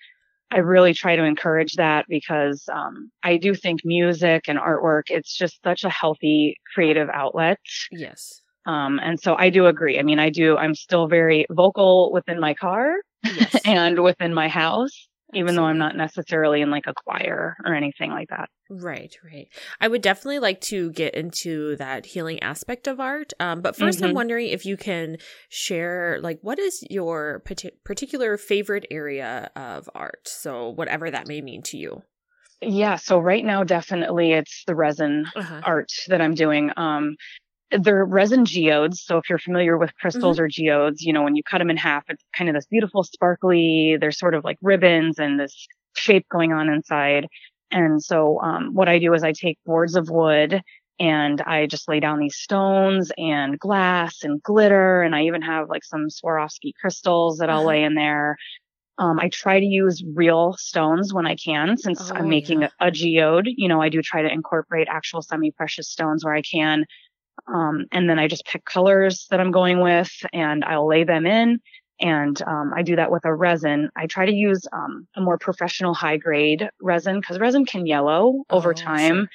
I 0.53 0.59
really 0.59 0.95
try 0.95 1.17
to 1.17 1.23
encourage 1.23 1.75
that 1.75 2.07
because 2.09 2.65
um, 2.73 3.11
I 3.23 3.37
do 3.37 3.55
think 3.55 3.81
music 3.85 4.45
and 4.49 4.59
artwork, 4.59 5.05
it's 5.09 5.37
just 5.37 5.63
such 5.63 5.85
a 5.85 5.91
healthy 5.91 6.57
creative 6.75 7.09
outlet. 7.13 7.59
Yes. 7.93 8.41
Um, 8.67 8.99
and 9.03 9.19
so 9.21 9.37
I 9.39 9.51
do 9.51 9.67
agree. 9.67 9.99
I 9.99 10.03
mean, 10.03 10.19
I 10.19 10.29
do, 10.29 10.57
I'm 10.57 10.75
still 10.75 11.07
very 11.07 11.47
vocal 11.51 12.13
within 12.13 12.41
my 12.41 12.55
car 12.55 12.97
yes. 13.25 13.55
and 13.65 14.03
within 14.03 14.35
my 14.35 14.49
house 14.49 15.09
even 15.35 15.55
though 15.55 15.65
I'm 15.65 15.79
not 15.79 15.97
necessarily 15.97 16.61
in 16.61 16.71
like 16.71 16.87
a 16.87 16.95
choir 16.95 17.57
or 17.65 17.75
anything 17.75 18.11
like 18.11 18.29
that. 18.31 18.49
Right, 18.69 19.17
right. 19.25 19.49
I 19.81 19.89
would 19.89 20.03
definitely 20.03 20.39
like 20.39 20.61
to 20.63 20.93
get 20.93 21.15
into 21.15 21.77
that 21.77 22.07
healing 22.07 22.41
aspect 22.41 22.87
of 22.87 23.01
art. 23.01 23.33
Um, 23.41 23.63
but 23.63 23.77
1st 23.77 23.97
mm-hmm. 23.97 24.05
I'm 24.05 24.15
wondering 24.15 24.49
if 24.49 24.65
you 24.65 24.77
can 24.77 25.17
share, 25.49 26.19
like, 26.23 26.39
what 26.43 26.59
is 26.59 26.85
your 26.89 27.43
particular 27.85 28.37
favorite 28.37 28.87
area 28.91 29.51
of 29.57 29.91
art? 29.95 30.29
So, 30.29 30.71
whatever 30.71 31.11
that 31.11 31.27
may 31.27 31.41
mean 31.41 31.63
to 31.65 31.79
you. 31.79 32.03
Yeah. 32.61 32.97
So, 32.97 33.19
right 33.19 33.45
now, 33.45 33.65
definitely 33.65 34.33
it's 34.33 34.63
the 34.67 34.77
resin 34.77 35.27
uh-huh. 35.35 35.63
art 35.65 35.91
that 36.09 36.21
I'm 36.21 36.35
doing. 36.35 36.71
Um, 36.77 37.17
they're 37.71 38.05
resin 38.05 38.45
geodes. 38.45 39.03
So 39.03 39.19
if 39.19 39.29
you're 39.29 39.39
familiar 39.39 39.79
with 39.79 39.95
crystals 39.97 40.37
mm-hmm. 40.37 40.45
or 40.45 40.49
geodes, 40.49 41.03
you 41.03 41.13
know, 41.13 41.23
when 41.23 41.37
you 41.37 41.43
cut 41.43 41.59
them 41.59 41.71
in 41.71 41.77
half, 41.77 42.05
it's 42.09 42.25
kind 42.37 42.49
of 42.49 42.55
this 42.55 42.67
beautiful 42.67 43.05
sparkly, 43.05 43.97
they're 44.01 44.13
sort 44.13 44.35
of 44.35 44.45
like 44.45 44.59
ribbons 44.63 45.19
and 45.19 45.39
this 45.39 45.67
shape 45.97 46.27
going 46.29 46.53
on 46.53 46.69
inside. 46.69 47.27
And 47.71 48.03
so, 48.03 48.41
um, 48.41 48.75
what 48.75 48.89
I 48.89 48.99
do 48.99 49.15
is 49.15 49.23
I 49.23 49.33
take 49.33 49.59
boards 49.65 49.95
of 49.95 50.11
wood 50.11 50.63
and 50.99 51.41
I 51.43 51.67
just 51.67 51.89
lay 51.89 52.01
down 52.01 52.19
these 52.19 52.37
stones 52.37 53.11
and 53.17 53.59
glass 53.59 54.23
and 54.23 54.43
glitter. 54.43 55.03
And 55.03 55.15
I 55.15 55.23
even 55.23 55.43
have 55.43 55.69
like 55.69 55.85
some 55.85 56.09
Swarovski 56.09 56.73
crystals 56.81 57.39
that 57.39 57.49
I'll 57.49 57.61
uh-huh. 57.61 57.69
lay 57.69 57.85
in 57.85 57.95
there. 57.95 58.37
Um, 58.99 59.19
I 59.19 59.31
try 59.31 59.61
to 59.61 59.65
use 59.65 60.05
real 60.15 60.55
stones 60.59 61.15
when 61.15 61.27
I 61.27 61.35
can, 61.37 61.79
since 61.79 62.11
oh, 62.11 62.15
I'm 62.17 62.29
making 62.29 62.63
yeah. 62.63 62.69
a, 62.81 62.89
a 62.89 62.91
geode. 62.91 63.47
You 63.47 63.67
know, 63.67 63.81
I 63.81 63.89
do 63.89 64.03
try 64.03 64.21
to 64.21 64.31
incorporate 64.31 64.89
actual 64.91 65.23
semi-precious 65.23 65.89
stones 65.89 66.23
where 66.23 66.35
I 66.35 66.43
can. 66.43 66.85
Um, 67.47 67.87
and 67.93 68.09
then 68.09 68.19
I 68.19 68.29
just 68.29 68.45
pick 68.47 68.65
colors 68.65 69.27
that 69.31 69.41
I'm 69.41 69.51
going 69.51 69.81
with 69.81 70.11
and 70.33 70.65
I'll 70.65 70.87
lay 70.87 71.05
them 71.05 71.27
in. 71.27 71.61
And 72.01 72.41
um, 72.43 72.73
I 72.75 72.83
do 72.83 72.97
that 72.97 73.11
with 73.11 73.25
a 73.25 73.35
resin. 73.35 73.91
I 73.95 74.07
try 74.07 74.25
to 74.25 74.33
use 74.33 74.67
um, 74.73 75.07
a 75.17 75.21
more 75.21 75.39
professional 75.39 75.93
high 75.93 76.17
grade 76.17 76.69
resin 76.81 77.21
because 77.21 77.39
resin 77.39 77.67
can 77.67 77.87
yellow 77.87 78.43
over 78.49 78.71
oh, 78.71 78.75
time. 78.75 79.29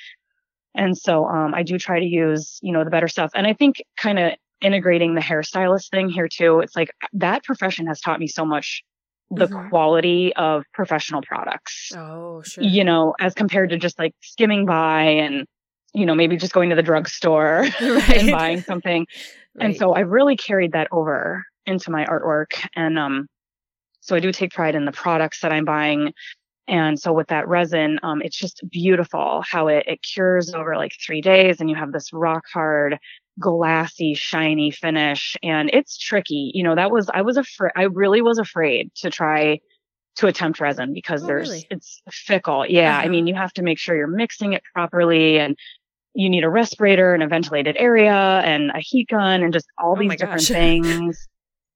And 0.74 0.98
so 0.98 1.26
um, 1.26 1.54
I 1.54 1.64
do 1.64 1.78
try 1.78 2.00
to 2.00 2.06
use, 2.06 2.60
you 2.62 2.74
know, 2.74 2.84
the 2.84 2.90
better 2.90 3.08
stuff. 3.08 3.32
And 3.36 3.46
I 3.46 3.54
think 3.54 3.84
kind 3.98 4.20
of 4.20 4.34
integrating 4.62 5.14
the 5.14 5.22
hairstylist 5.22 5.90
thing 5.90 6.10
here 6.10 6.28
too. 6.28 6.60
It's 6.60 6.76
like 6.76 6.90
that 7.14 7.44
profession 7.44 7.86
has 7.88 8.02
taught 8.02 8.20
me 8.20 8.28
so 8.28 8.46
much 8.46 8.84
the 9.32 9.48
mm-hmm. 9.48 9.70
quality 9.70 10.34
of 10.36 10.64
professional 10.74 11.22
products. 11.22 11.92
Oh, 11.96 12.42
sure. 12.44 12.64
You 12.64 12.84
know, 12.84 13.16
as 13.20 13.34
compared 13.34 13.70
to 13.72 13.78
just 13.78 13.98
like 13.98 14.14
skimming 14.22 14.66
by 14.66 15.02
and 15.04 15.46
you 15.96 16.06
know, 16.06 16.14
maybe 16.16 16.38
just 16.38 16.54
going 16.54 16.70
to 16.70 16.76
the 16.76 16.84
drugstore 16.84 17.66
right. 17.82 18.18
and 18.18 18.32
buying 18.32 18.62
something. 18.62 19.08
Right. 19.56 19.66
And 19.66 19.76
so 19.78 19.94
I've 19.94 20.10
really 20.10 20.36
carried 20.38 20.74
that 20.74 20.88
over 20.92 21.46
into 21.66 21.90
my 21.92 22.06
artwork. 22.06 22.52
And, 22.76 23.00
um, 23.00 23.28
so 24.02 24.16
I 24.16 24.20
do 24.20 24.32
take 24.32 24.52
pride 24.54 24.76
in 24.76 24.86
the 24.86 24.92
products 24.92 25.40
that 25.42 25.52
I'm 25.52 25.66
buying. 25.66 26.14
And 26.68 27.00
so 27.00 27.14
with 27.14 27.28
that 27.30 27.48
resin, 27.48 28.00
um, 28.04 28.22
it's 28.22 28.38
just 28.38 28.62
beautiful 28.70 29.44
how 29.50 29.68
it, 29.68 29.86
it 29.88 30.00
cures 30.04 30.54
over 30.54 30.76
like 30.76 30.92
three 31.04 31.22
days 31.22 31.60
and 31.60 31.70
you 31.70 31.76
have 31.76 31.92
this 31.92 32.12
rock 32.14 32.44
hard, 32.54 33.00
glassy, 33.40 34.14
shiny 34.14 34.72
finish. 34.72 35.36
And 35.42 35.70
it's 35.74 35.98
tricky. 35.98 36.52
You 36.54 36.64
know, 36.64 36.76
that 36.76 36.92
was, 36.92 37.10
I 37.14 37.22
was 37.22 37.38
afraid, 37.38 37.72
I 37.76 37.84
really 37.84 38.22
was 38.22 38.38
afraid 38.38 38.92
to 38.98 39.10
try 39.10 39.60
to 40.18 40.28
attempt 40.28 40.60
resin 40.60 40.94
because 40.94 41.24
Oh, 41.24 41.28
there's 41.28 41.50
really? 41.50 41.68
it's 41.72 42.02
fickle. 42.12 42.66
Yeah, 42.68 42.96
I 42.96 43.02
Uh-huh. 43.02 43.10
mean 43.10 43.28
you 43.28 43.36
have 43.36 43.54
to 43.54 43.62
make 43.64 43.78
sure 43.80 43.96
you're 43.96 44.08
mixing 44.08 44.54
it 44.54 44.64
properly 44.74 45.38
and 45.40 45.58
you 46.16 46.30
need 46.30 46.44
a 46.44 46.50
respirator 46.50 47.14
and 47.14 47.22
a 47.22 47.28
ventilated 47.28 47.76
area 47.78 48.14
and 48.14 48.72
a 48.72 48.80
heat 48.80 49.10
gun 49.10 49.44
and 49.44 49.54
just 49.54 49.68
all 49.78 49.94
Oh 49.96 50.00
these 50.00 50.10
my 50.10 50.16
different 50.16 50.42
gosh. 50.42 50.48
things. 50.48 51.28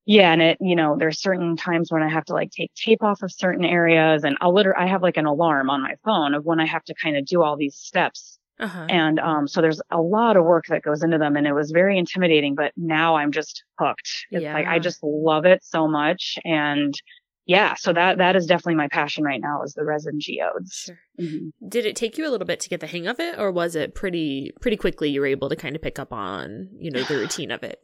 Yeah, 0.06 0.32
and 0.32 0.42
it, 0.42 0.58
you 0.60 0.76
know, 0.76 0.96
there's 0.98 1.22
certain 1.22 1.56
times 1.56 1.92
when 1.92 2.02
I 2.02 2.10
have 2.10 2.26
to 2.26 2.34
like 2.34 2.50
take 2.50 2.74
tape 2.74 3.04
off 3.04 3.22
of 3.22 3.32
certain 3.32 3.64
areas 3.64 4.24
and 4.24 4.38
I'll 4.42 4.54
literally, 4.54 4.84
I 4.84 4.88
have 4.88 5.04
like 5.04 5.18
an 5.18 5.28
alarm 5.28 5.70
on 5.70 5.84
my 5.84 5.96
phone 6.04 6.34
of 6.34 6.46
when 6.46 6.60
I 6.60 6.66
have 6.66 6.84
to 6.86 6.96
kind 6.96 7.16
of 7.16 7.26
do 7.26 7.44
all 7.44 7.56
these 7.56 7.76
steps. 7.76 8.40
Uh-huh. 8.60 8.88
And, 8.90 9.20
um, 9.20 9.48
so 9.48 9.62
there's 9.62 9.82
a 9.92 10.02
lot 10.02 10.36
of 10.36 10.46
work 10.46 10.66
that 10.70 10.82
goes 10.82 11.04
into 11.04 11.18
them 11.18 11.38
and 11.38 11.46
it 11.46 11.54
was 11.54 11.72
very 11.72 11.98
intimidating, 11.98 12.56
but 12.56 12.72
now 12.76 13.16
I'm 13.16 13.32
just 13.32 13.64
hooked. 13.78 14.26
It's 14.32 14.44
like, 14.44 14.66
I 14.66 14.80
just 14.80 15.00
love 15.04 15.46
it 15.46 15.64
so 15.64 15.88
much. 15.88 16.40
And 16.44 16.94
yeah, 17.50 17.74
so 17.74 17.92
that, 17.94 18.20
that 18.20 18.36
is 18.36 18.46
definitely 18.46 18.76
my 18.76 18.88
passion 18.90 19.24
right 19.24 19.42
now 19.42 19.64
is 19.64 19.74
the 19.74 19.84
resin 19.84 20.20
geodes. 20.20 20.84
Sure. 20.86 21.00
Mhm. 21.20 21.50
Did 21.68 21.88
it 21.88 21.96
take 21.96 22.16
you 22.16 22.28
a 22.28 22.30
little 22.30 22.46
bit 22.46 22.60
to 22.60 22.70
get 22.70 22.80
the 22.80 22.86
hang 22.86 23.08
of 23.08 23.20
it, 23.20 23.40
or 23.40 23.52
was 23.52 23.76
it 23.76 23.96
pretty 23.96 24.52
pretty 24.62 24.78
quickly 24.78 25.10
you 25.10 25.20
were 25.20 25.26
able 25.26 25.50
to 25.50 25.56
kind 25.56 25.76
of 25.76 25.82
pick 25.82 25.98
up 25.98 26.14
on 26.14 26.70
you 26.78 26.92
know 26.92 27.02
the 27.02 27.18
routine 27.22 27.50
of 27.50 27.64
it? 27.64 27.80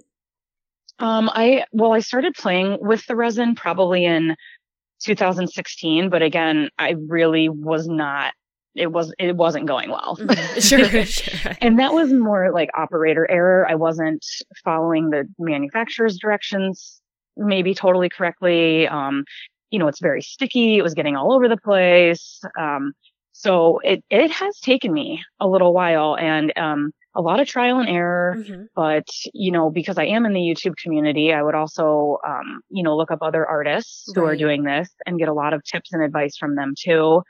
Um, 0.99 1.31
I, 1.33 1.65
well, 1.71 1.93
I 1.93 1.99
started 1.99 2.35
playing 2.35 2.77
with 2.79 3.07
the 3.07 3.15
resin 3.15 3.55
probably 3.55 4.05
in 4.05 4.35
2016, 5.03 6.09
but 6.09 6.21
again, 6.21 6.69
I 6.77 6.95
really 7.07 7.49
was 7.49 7.87
not, 7.87 8.33
it 8.75 8.91
was, 8.91 9.11
it 9.17 9.35
wasn't 9.35 9.65
going 9.65 9.89
well. 9.89 10.15
Mhm. 10.17 10.61
Sure, 10.61 11.05
sure. 11.05 11.51
and 11.59 11.79
that 11.79 11.91
was 11.93 12.13
more 12.13 12.51
like 12.53 12.69
operator 12.77 13.29
error. 13.31 13.67
I 13.67 13.75
wasn't 13.75 14.23
following 14.63 15.09
the 15.09 15.25
manufacturer's 15.39 16.17
directions 16.19 17.01
maybe 17.37 17.73
totally 17.73 18.07
correctly. 18.07 18.87
Um, 18.87 19.25
you 19.75 19.79
know, 19.79 19.89
it's 19.89 19.99
very 20.01 20.21
sticky. 20.21 20.77
It 20.77 20.83
was 20.83 20.93
getting 20.93 21.17
all 21.17 21.33
over 21.35 21.47
the 21.49 21.57
place. 21.57 22.41
Um, 22.57 22.93
so 23.33 23.79
it, 23.83 23.99
it 24.09 24.31
has 24.31 24.59
taken 24.61 24.93
me 24.93 25.21
a 25.41 25.47
little 25.47 25.73
while 25.73 26.15
and, 26.17 26.53
um, 26.57 26.91
a 27.17 27.21
lot 27.21 27.39
of 27.41 27.47
trial 27.47 27.79
and 27.79 27.89
error 27.89 28.35
Mhm. 28.37 28.67
but 28.75 29.07
you 29.33 29.51
know 29.55 29.69
because 29.69 29.97
i 29.97 30.03
am 30.15 30.25
in 30.25 30.33
the 30.33 30.45
youtube 30.49 30.75
community 30.83 31.31
i 31.31 31.41
would 31.41 31.55
also 31.55 32.17
um, 32.27 32.59
you 32.69 32.83
know 32.83 32.95
look 32.99 33.09
up 33.09 33.19
other 33.21 33.43
artists 33.47 34.11
who 34.13 34.23
are 34.25 34.35
doing 34.45 34.63
this 34.63 34.89
and 35.05 35.17
get 35.17 35.29
a 35.29 35.33
lot 35.33 35.53
of 35.53 35.63
tips 35.63 35.93
and 35.93 36.03
advice 36.03 36.35
from 36.37 36.55
them 36.55 36.73
too 36.77 37.21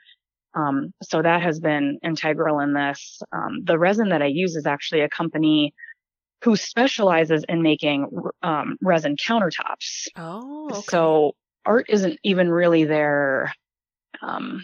um, 0.56 0.92
so 1.04 1.22
that 1.22 1.42
has 1.44 1.60
been 1.60 2.00
integral 2.04 2.60
in 2.60 2.74
this 2.74 3.22
um, 3.32 3.54
the 3.64 3.78
resin 3.78 4.10
that 4.10 4.24
i 4.24 4.30
use 4.44 4.56
is 4.56 4.66
actually 4.66 5.02
a 5.02 5.10
company 5.10 5.72
who 6.44 6.56
specializes 6.56 7.44
in 7.48 7.62
making 7.62 8.08
um, 8.42 8.76
resin 8.82 9.16
countertops 9.28 10.08
Oh, 10.18 10.68
okay. 10.70 10.82
so 10.90 11.34
art 11.66 11.88
isn't 11.90 12.20
even 12.24 12.50
really 12.50 12.84
their 12.86 13.54
um, 14.22 14.62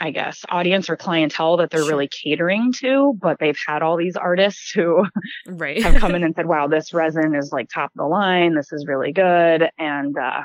I 0.00 0.10
guess 0.10 0.44
audience 0.48 0.90
or 0.90 0.96
clientele 0.96 1.58
that 1.58 1.70
they're 1.70 1.80
Sure. 1.80 1.90
really 1.90 2.08
catering 2.08 2.72
to, 2.80 3.14
but 3.20 3.38
they've 3.38 3.58
had 3.68 3.82
all 3.82 3.96
these 3.96 4.16
artists 4.16 4.72
who 4.72 5.06
right. 5.46 5.80
have 5.82 5.94
come 5.94 6.14
in 6.16 6.24
and 6.24 6.34
said, 6.34 6.46
wow, 6.46 6.66
this 6.66 6.92
resin 6.92 7.34
is 7.36 7.52
like 7.52 7.68
top 7.68 7.90
of 7.90 7.98
the 7.98 8.06
line. 8.06 8.54
This 8.54 8.72
is 8.72 8.84
really 8.86 9.12
good. 9.12 9.70
And, 9.78 10.16
uh, 10.18 10.42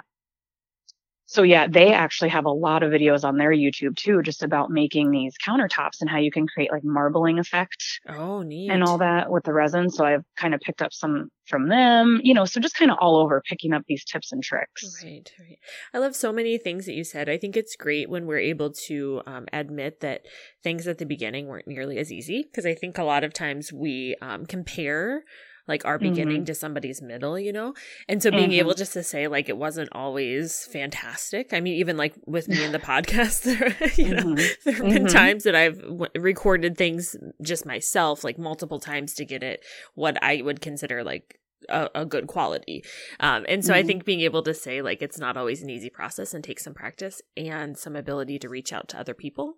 so 1.30 1.44
yeah, 1.44 1.68
they 1.68 1.92
actually 1.92 2.30
have 2.30 2.46
a 2.46 2.52
lot 2.52 2.84
of 2.84 2.92
videos 2.92 3.26
on 3.26 3.38
their 3.38 3.52
YouTube 3.52 3.98
too, 3.98 4.22
just 4.22 4.44
about 4.44 4.72
making 4.72 5.12
these 5.12 5.36
countertops 5.46 6.00
and 6.00 6.10
how 6.10 6.18
you 6.18 6.32
can 6.32 6.48
create 6.48 6.72
like 6.72 6.86
marbling 6.86 7.38
effect 7.38 8.00
oh, 8.08 8.44
neat. 8.44 8.72
and 8.72 8.82
all 8.82 8.98
that 9.00 9.30
with 9.30 9.44
the 9.44 9.52
resin. 9.52 9.90
So 9.90 10.06
I've 10.06 10.24
kind 10.38 10.56
of 10.56 10.62
picked 10.62 10.82
up 10.82 10.94
some 10.94 11.30
from 11.46 11.68
them, 11.68 12.22
you 12.24 12.34
know, 12.34 12.46
so 12.46 12.62
just 12.62 12.78
kind 12.78 12.92
of 12.92 12.98
all 13.02 13.18
over 13.18 13.42
picking 13.42 13.74
up 13.74 13.84
these 13.88 14.06
tips 14.06 14.32
and 14.32 14.42
tricks. 14.42 15.04
Right, 15.04 15.30
right. 15.38 15.58
I 15.94 15.98
love 15.98 16.16
so 16.16 16.32
many 16.32 16.58
things 16.58 16.86
that 16.86 16.94
you 16.94 17.04
said. 17.04 17.28
I 17.28 17.38
think 17.38 17.58
it's 17.58 17.76
great 17.76 18.10
when 18.10 18.26
we're 18.26 18.40
able 18.40 18.72
to 18.88 19.22
um, 19.26 19.48
admit 19.52 20.00
that 20.00 20.22
things 20.64 20.88
at 20.88 20.98
the 20.98 21.06
beginning 21.06 21.48
weren't 21.48 21.68
nearly 21.68 21.98
as 21.98 22.10
easy 22.10 22.44
because 22.44 22.66
I 22.66 22.74
think 22.74 22.98
a 22.98 23.04
lot 23.04 23.26
of 23.26 23.34
times 23.34 23.74
we 23.74 24.16
um, 24.22 24.46
compare 24.46 25.24
like 25.68 25.84
our 25.86 26.00
beginning 26.00 26.46
to 26.46 26.56
somebody's 26.56 27.02
middle, 27.02 27.38
you 27.38 27.52
know? 27.52 27.74
And 28.08 28.24
so 28.24 28.32
being 28.32 28.52
Mhm. 28.52 28.60
able 28.60 28.74
just 28.74 28.94
to 28.94 29.04
say 29.04 29.28
like 29.28 29.50
it 29.50 29.58
wasn't 29.58 29.90
always 29.92 30.66
fantastic. 30.66 31.54
I 31.54 31.60
mean, 31.60 31.76
even 31.76 31.98
like 31.98 32.14
with 32.26 32.48
me 32.48 32.64
in 32.64 32.72
the 32.72 32.80
podcast, 32.94 33.42
there, 33.44 33.76
you 33.96 34.14
know, 34.16 34.24
Mhm. 34.36 34.64
there 34.64 34.74
have 34.76 34.84
been 34.94 35.06
Mhm. 35.06 35.12
times 35.12 35.44
that 35.44 35.56
I've 35.56 35.82
w- 35.82 36.08
recorded 36.16 36.78
things 36.78 37.16
just 37.42 37.66
myself, 37.66 38.24
like 38.24 38.38
multiple 38.38 38.80
times 38.80 39.14
to 39.16 39.26
get 39.26 39.44
it 39.44 39.64
what 39.96 40.22
I 40.24 40.42
would 40.42 40.62
consider 40.62 41.04
like 41.04 41.40
a, 41.70 41.90
a 41.96 42.06
good 42.06 42.28
quality. 42.28 42.84
Um, 43.20 43.46
and 43.50 43.66
so 43.66 43.74
I 43.74 43.82
Mhm. 43.84 43.88
think 43.88 44.06
being 44.06 44.22
able 44.22 44.44
to 44.44 44.54
say 44.54 44.82
like 44.82 45.02
it's 45.02 45.18
not 45.20 45.36
always 45.38 45.62
an 45.64 45.70
easy 45.70 45.90
process 45.90 46.34
and 46.34 46.44
take 46.44 46.60
some 46.60 46.74
practice 46.74 47.22
and 47.36 47.78
some 47.78 47.96
ability 47.96 48.40
to 48.40 48.48
reach 48.50 48.72
out 48.72 48.88
to 48.90 49.00
other 49.00 49.14
people 49.16 49.58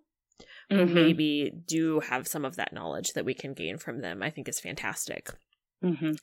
who 0.70 0.86
Mhm. 0.86 0.94
maybe 0.94 1.52
do 1.66 2.00
have 2.00 2.26
some 2.26 2.44
of 2.46 2.56
that 2.56 2.72
knowledge 2.72 3.12
that 3.12 3.24
we 3.26 3.34
can 3.34 3.52
gain 3.52 3.76
from 3.76 4.00
them, 4.00 4.22
I 4.22 4.30
think 4.30 4.48
is 4.48 4.58
fantastic. 4.58 5.28
Mhm. 5.82 6.18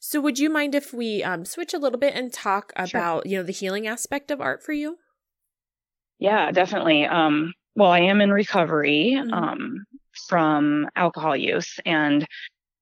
So 0.00 0.20
would 0.20 0.38
you 0.38 0.50
mind 0.50 0.74
if 0.74 0.92
we 0.92 1.22
um, 1.22 1.44
switch 1.44 1.74
a 1.74 1.78
little 1.78 1.98
bit 1.98 2.14
and 2.14 2.32
talk 2.32 2.72
Sure. 2.84 3.02
about, 3.02 3.26
you 3.26 3.38
know, 3.38 3.42
the 3.42 3.52
healing 3.52 3.86
aspect 3.86 4.30
of 4.30 4.40
art 4.40 4.62
for 4.62 4.72
you? 4.72 4.98
Yeah, 6.18 6.50
definitely. 6.52 7.04
Um, 7.06 7.52
well, 7.74 7.90
I 7.90 8.00
am 8.00 8.20
in 8.20 8.30
recovery, 8.30 9.20
Mhm. 9.20 9.32
um, 9.32 9.84
from 10.28 10.88
alcohol 10.94 11.36
use 11.36 11.78
and 11.84 12.24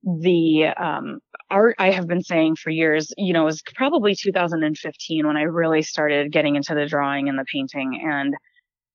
the, 0.05 0.67
um, 0.79 1.21
art 1.51 1.77
I 1.79 1.91
have 1.93 2.09
been 2.09 2.23
saying 2.23 2.57
for 2.57 2.71
years, 2.71 3.13
you 3.19 3.33
know, 3.33 3.45
was 3.45 3.63
probably 3.77 4.15
2015 4.17 5.27
when 5.27 5.37
I 5.37 5.43
really 5.43 5.83
started 5.83 6.33
getting 6.33 6.57
into 6.57 6.75
the 6.75 6.87
drawing 6.87 7.29
and 7.29 7.39
the 7.39 7.47
painting 7.53 8.01
and 8.05 8.35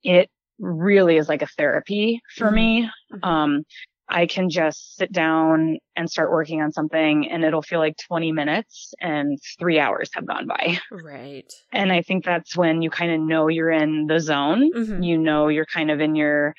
it 0.04 0.30
really 0.60 1.18
is 1.18 1.30
like 1.30 1.42
a 1.44 1.48
therapy 1.48 2.22
for 2.38 2.52
Mhm. 2.52 2.52
me. 2.52 2.90
Mhm. 3.12 3.22
Um, 3.24 3.64
I 4.10 4.26
can 4.26 4.50
just 4.50 4.96
sit 4.96 5.12
down 5.12 5.80
and 5.96 6.10
start 6.10 6.32
working 6.32 6.62
on 6.62 6.72
something 6.72 7.30
and 7.30 7.44
it'll 7.44 7.62
feel 7.62 7.80
like 7.80 7.98
20 8.08 8.32
minutes 8.32 8.94
and 9.02 9.38
three 9.60 9.80
hours 9.80 10.10
have 10.14 10.26
gone 10.26 10.48
by. 10.48 10.80
Right. 10.92 11.52
And 11.74 11.92
I 11.92 12.02
think 12.02 12.24
that's 12.24 12.56
when 12.56 12.82
you 12.82 12.90
kind 12.90 13.12
of 13.12 13.20
know 13.20 13.48
you're 13.48 13.72
in 13.72 14.08
the 14.08 14.20
zone. 14.20 14.72
Mhm. 14.74 15.06
You 15.06 15.18
know 15.18 15.50
you're 15.50 15.66
kind 15.66 15.92
of 15.92 16.00
in 16.00 16.16
your 16.16 16.54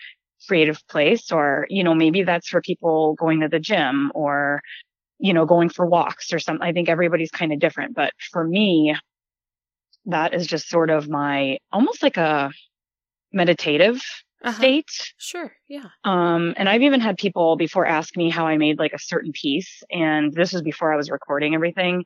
creative 0.47 0.87
place 0.88 1.33
or, 1.33 1.67
you 1.69 1.83
know, 1.83 1.95
maybe 1.95 2.23
that's 2.23 2.49
for 2.49 2.61
people 2.61 3.14
going 3.14 3.40
to 3.40 3.49
the 3.49 3.59
gym 3.59 4.12
or, 4.14 4.61
you 5.19 5.33
know, 5.33 5.47
going 5.47 5.69
for 5.69 5.87
walks 5.87 6.33
or 6.33 6.38
something. 6.38 6.67
I 6.67 6.73
think 6.73 6.88
everybody's 6.88 7.31
kind 7.31 7.52
of 7.52 7.59
different, 7.59 7.95
but 7.95 8.12
for 8.31 8.45
me, 8.45 8.95
that 10.07 10.35
is 10.35 10.47
just 10.47 10.69
sort 10.69 10.90
of 10.90 11.09
my 11.09 11.59
almost 11.73 12.02
like 12.02 12.17
a 12.17 12.50
meditative 13.33 14.00
Uh-huh. 14.45 14.52
state. 14.57 15.12
Sure. 15.18 15.52
Yeah. 15.68 15.87
Um, 16.04 16.54
and 16.57 16.68
I've 16.68 16.83
even 16.83 17.00
had 17.00 17.16
people 17.18 17.57
before 17.57 17.87
ask 17.87 18.16
me 18.16 18.30
how 18.30 18.47
I 18.47 18.57
made 18.57 18.78
like 18.78 18.92
a 18.92 18.99
certain 18.99 19.33
piece. 19.33 19.83
And 19.90 20.33
this 20.33 20.52
was 20.52 20.62
before 20.62 20.92
I 20.92 20.97
was 20.97 21.11
recording 21.11 21.54
everything. 21.54 22.04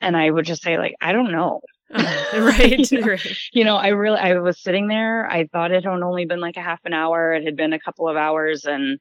And 0.00 0.16
I 0.16 0.30
would 0.30 0.44
just 0.46 0.62
say 0.62 0.78
like, 0.78 0.94
I 1.00 1.12
don't 1.12 1.32
know. 1.32 1.60
Uh-huh. 1.92 2.40
right. 2.44 2.90
You 2.90 3.00
know, 3.00 3.06
right. 3.06 3.36
you 3.52 3.64
know, 3.64 3.76
I 3.76 3.88
really, 3.88 4.18
I 4.18 4.38
was 4.38 4.60
sitting 4.60 4.88
there. 4.88 5.28
I 5.30 5.46
thought 5.52 5.72
it 5.72 5.84
had 5.84 6.02
only 6.02 6.26
been 6.26 6.40
like 6.40 6.56
a 6.56 6.62
half 6.62 6.80
an 6.84 6.92
hour. 6.94 7.32
It 7.34 7.44
had 7.44 7.56
been 7.56 7.72
a 7.72 7.80
couple 7.80 8.08
of 8.08 8.16
hours 8.16 8.64
and 8.64 8.98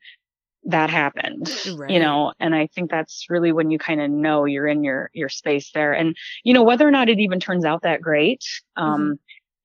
that 0.65 0.89
happened, 0.89 1.49
Right. 1.77 1.89
you 1.91 1.99
know, 1.99 2.33
and 2.39 2.55
I 2.55 2.67
think 2.67 2.89
that's 2.89 3.25
really 3.29 3.51
when 3.51 3.69
you 3.71 3.77
kind 3.77 4.01
of 4.01 4.09
know 4.09 4.45
you're 4.45 4.67
in 4.67 4.83
your, 4.83 5.09
your 5.13 5.29
space 5.29 5.71
there. 5.73 5.93
And, 5.93 6.15
you 6.43 6.53
know, 6.53 6.63
whether 6.63 6.87
or 6.87 6.91
not 6.91 7.09
it 7.09 7.19
even 7.19 7.39
turns 7.39 7.65
out 7.65 7.83
that 7.83 8.01
great, 8.01 8.43
um, 8.77 9.01
Mm-hmm. 9.01 9.13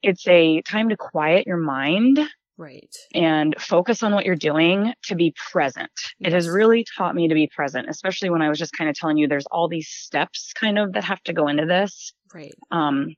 it's 0.02 0.26
a 0.28 0.62
time 0.62 0.88
to 0.90 0.96
quiet 0.96 1.46
your 1.46 1.56
mind 1.56 2.18
Right. 2.58 2.94
and 3.14 3.54
focus 3.60 4.02
on 4.02 4.12
what 4.12 4.26
you're 4.26 4.34
doing 4.34 4.92
to 5.04 5.14
be 5.14 5.32
present. 5.52 5.92
It 6.20 6.32
has 6.32 6.48
really 6.48 6.84
taught 6.96 7.14
me 7.14 7.28
to 7.28 7.34
be 7.34 7.46
present, 7.46 7.88
especially 7.88 8.30
when 8.30 8.42
I 8.42 8.48
was 8.48 8.58
just 8.58 8.72
kind 8.76 8.90
of 8.90 8.96
telling 8.96 9.16
you 9.16 9.28
there's 9.28 9.46
all 9.46 9.68
these 9.68 9.88
steps 9.88 10.52
kind 10.54 10.76
of 10.78 10.92
that 10.94 11.04
have 11.04 11.22
to 11.22 11.32
go 11.32 11.46
into 11.48 11.64
this. 11.66 12.12
Right. 12.34 12.54
Um, 12.72 13.14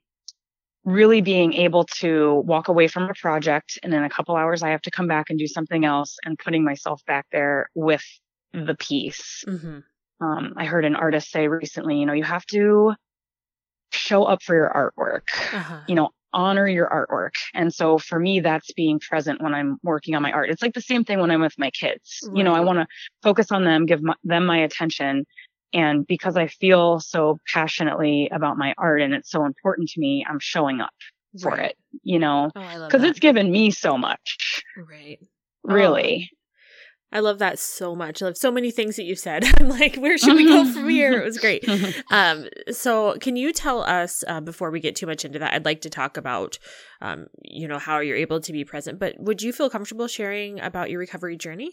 really 0.85 1.21
being 1.21 1.53
able 1.55 1.85
to 1.85 2.35
walk 2.47 2.69
away 2.69 2.87
from 2.89 3.05
a 3.05 3.15
project 3.15 3.79
and 3.83 3.93
in 3.93 4.03
a 4.03 4.09
couple 4.11 4.35
hours 4.37 4.63
I 4.63 4.71
have 4.71 4.83
to 4.83 4.91
come 4.91 5.07
back 5.09 5.29
and 5.31 5.39
do 5.39 5.47
something 5.47 5.85
else 5.85 6.17
and 6.25 6.39
putting 6.39 6.65
myself 6.65 7.03
back 7.07 7.27
there 7.33 7.69
with 7.75 8.05
the 8.53 8.75
piece. 8.79 9.45
Mm-hmm. 9.47 9.79
Um, 10.25 10.53
I 10.57 10.65
heard 10.67 10.85
an 10.85 10.97
artist 10.97 11.31
say 11.31 11.49
recently, 11.49 11.99
you 11.99 12.07
know, 12.07 12.13
you 12.13 12.25
have 12.25 12.45
to 12.47 12.95
show 13.93 14.25
up 14.25 14.43
for 14.43 14.55
your 14.55 14.69
artwork 14.71 15.29
Uh-huh. 15.55 15.81
you 15.89 15.95
know, 15.95 16.11
honor 16.33 16.67
your 16.67 16.89
artwork. 16.89 17.35
And 17.55 17.73
so 17.73 17.99
for 17.99 18.19
me, 18.19 18.41
that's 18.41 18.73
being 18.73 19.01
present 19.01 19.41
when 19.43 19.55
I'm 19.55 19.79
working 19.83 20.15
on 20.15 20.23
my 20.23 20.33
art. 20.33 20.51
It's 20.51 20.63
like 20.63 20.75
the 20.75 20.81
same 20.81 21.05
thing 21.05 21.21
when 21.21 21.31
I'm 21.31 21.41
with 21.41 21.59
my 21.59 21.71
kids. 21.71 22.29
You 22.35 22.45
know, 22.45 22.55
I 22.55 22.61
want 22.61 22.79
to 22.79 22.87
focus 23.23 23.51
on 23.51 23.65
them, 23.65 23.87
give 23.87 24.03
my, 24.03 24.15
them 24.25 24.47
my 24.47 24.59
attention. 24.59 25.25
And 25.73 26.07
because 26.07 26.37
I 26.37 26.49
feel 26.49 27.01
so 27.01 27.39
passionately 27.53 28.29
about 28.33 28.57
my 28.59 28.75
art 28.77 29.03
and 29.03 29.15
it's 29.15 29.31
so 29.31 29.45
important 29.45 29.89
to 29.91 30.01
me, 30.01 30.25
I'm 30.29 30.41
showing 30.41 30.81
up 30.81 30.95
for 31.41 31.57
it, 31.57 31.77
you 32.03 32.19
know, 32.19 32.51
Oh, 32.57 32.87
because 32.87 33.03
that. 33.03 33.09
it's 33.11 33.21
given 33.21 33.51
me 33.53 33.71
so 33.71 33.97
much, 33.97 34.65
right. 34.77 35.19
Oh. 35.69 35.73
really. 35.73 36.31
I 37.13 37.21
love 37.21 37.39
that 37.39 37.59
so 37.59 37.97
much. 37.97 38.23
I 38.23 38.27
love 38.27 38.37
so 38.37 38.53
many 38.53 38.71
things 38.71 38.97
that 38.97 39.03
you 39.03 39.17
said. 39.17 39.45
I'm 39.61 39.69
like, 39.69 39.97
where 39.97 40.17
should 40.17 40.37
we 40.37 40.47
go 40.47 40.65
from 40.65 40.89
here? 40.89 41.21
It 41.21 41.25
was 41.25 41.39
great. 41.39 41.65
Um, 42.11 42.49
so 42.71 43.17
can 43.21 43.37
you 43.37 43.53
tell 43.53 43.83
us 43.83 44.25
uh, 44.27 44.41
before 44.41 44.71
we 44.71 44.81
get 44.81 44.97
too 44.97 45.07
much 45.07 45.25
into 45.25 45.39
that? 45.39 45.55
I'd 45.55 45.65
like 45.65 45.81
to 45.83 45.91
talk 45.91 46.17
about, 46.17 46.59
um, 47.01 47.27
you 47.43 47.69
know, 47.69 47.79
how 47.79 48.01
you're 48.01 48.17
able 48.17 48.41
to 48.41 48.53
be 48.53 48.65
present. 48.65 48.99
But 48.99 49.15
would 49.19 49.43
you 49.43 49.53
feel 49.53 49.71
comfortable 49.71 50.09
sharing 50.09 50.61
about 50.61 50.91
your 50.91 50.99
recovery 50.99 51.37
journey? 51.37 51.73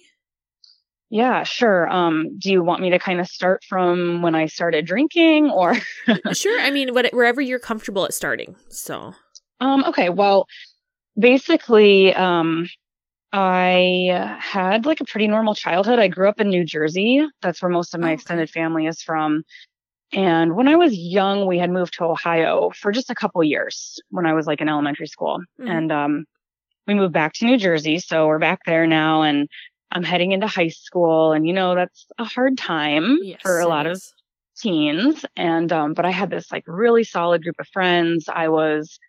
Yeah, 1.09 1.43
sure. 1.43 1.89
Um, 1.89 2.37
do 2.37 2.51
you 2.51 2.63
want 2.63 2.81
me 2.81 2.89
to 2.91 2.99
kind 2.99 3.19
of 3.19 3.27
start 3.27 3.63
from 3.67 4.21
when 4.21 4.35
I 4.35 4.45
started 4.45 4.85
drinking 4.85 5.49
or? 5.49 5.75
sure. 6.33 6.59
I 6.59 6.71
mean, 6.71 6.93
what, 6.93 7.11
wherever 7.13 7.41
you're 7.41 7.59
comfortable 7.59 8.05
at 8.05 8.13
starting. 8.13 8.55
So. 8.69 9.13
Um, 9.59 9.83
okay. 9.85 10.09
Well, 10.09 10.47
basically, 11.17 12.13
um, 12.13 12.67
I 13.33 14.37
had 14.39 14.85
like 14.85 15.01
a 15.01 15.05
pretty 15.05 15.27
normal 15.27 15.53
childhood. 15.53 15.99
I 15.99 16.07
grew 16.07 16.29
up 16.29 16.39
in 16.39 16.49
New 16.49 16.63
Jersey. 16.63 17.25
That's 17.41 17.61
where 17.61 17.69
most 17.69 17.93
of 17.93 17.99
my 17.99 18.11
extended 18.11 18.49
family 18.49 18.87
is 18.87 19.01
from. 19.01 19.43
And 20.13 20.55
when 20.55 20.69
I 20.69 20.75
was 20.75 20.95
young, 20.95 21.45
we 21.45 21.57
had 21.57 21.69
moved 21.69 21.95
to 21.95 22.05
Ohio 22.05 22.71
for 22.73 22.91
just 22.91 23.09
a 23.09 23.15
couple 23.15 23.43
years 23.43 23.99
when 24.09 24.25
I 24.25 24.33
was 24.33 24.47
like 24.47 24.61
in 24.61 24.69
elementary 24.69 25.07
school. 25.07 25.39
Mm-hmm. 25.59 25.69
And 25.69 25.91
um, 25.91 26.25
we 26.87 26.93
moved 26.93 27.13
back 27.13 27.33
to 27.33 27.45
New 27.45 27.57
Jersey. 27.57 27.99
So 27.99 28.27
we're 28.27 28.39
back 28.39 28.61
there 28.65 28.87
now. 28.87 29.23
And 29.23 29.49
I'm 29.91 30.03
heading 30.03 30.31
into 30.31 30.47
high 30.47 30.67
school 30.67 31.31
and 31.31 31.47
you 31.47 31.53
know 31.53 31.75
that's 31.75 32.05
a 32.17 32.25
hard 32.25 32.57
time 32.57 33.17
yes, 33.21 33.41
for 33.41 33.59
a 33.59 33.67
lot 33.67 33.87
of 33.87 34.01
teens 34.57 35.23
and 35.35 35.71
um 35.71 35.93
but 35.93 36.05
I 36.05 36.09
had 36.09 36.29
this 36.29 36.51
like 36.51 36.63
really 36.67 37.03
solid 37.03 37.43
group 37.43 37.55
of 37.59 37.67
friends. 37.67 38.27
I 38.27 38.49
was 38.49 38.99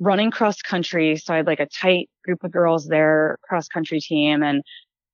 running 0.00 0.30
cross 0.30 0.62
country 0.62 1.16
so 1.16 1.34
I 1.34 1.38
had 1.38 1.46
like 1.46 1.60
a 1.60 1.66
tight 1.66 2.08
group 2.24 2.44
of 2.44 2.52
girls 2.52 2.86
there 2.86 3.38
cross 3.42 3.68
country 3.68 4.00
team 4.00 4.42
and 4.42 4.62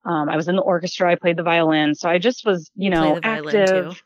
um 0.05 0.29
I 0.29 0.37
was 0.37 0.49
in 0.49 0.57
the 0.57 0.63
orchestra, 0.63 1.11
I 1.11 1.15
played 1.15 1.37
the 1.37 1.43
violin. 1.43 1.95
So 1.95 2.09
I 2.09 2.19
just 2.19 2.45
was, 2.45 2.71
you, 2.75 2.85
you 2.85 2.91
know, 2.91 3.19
active. 3.23 4.03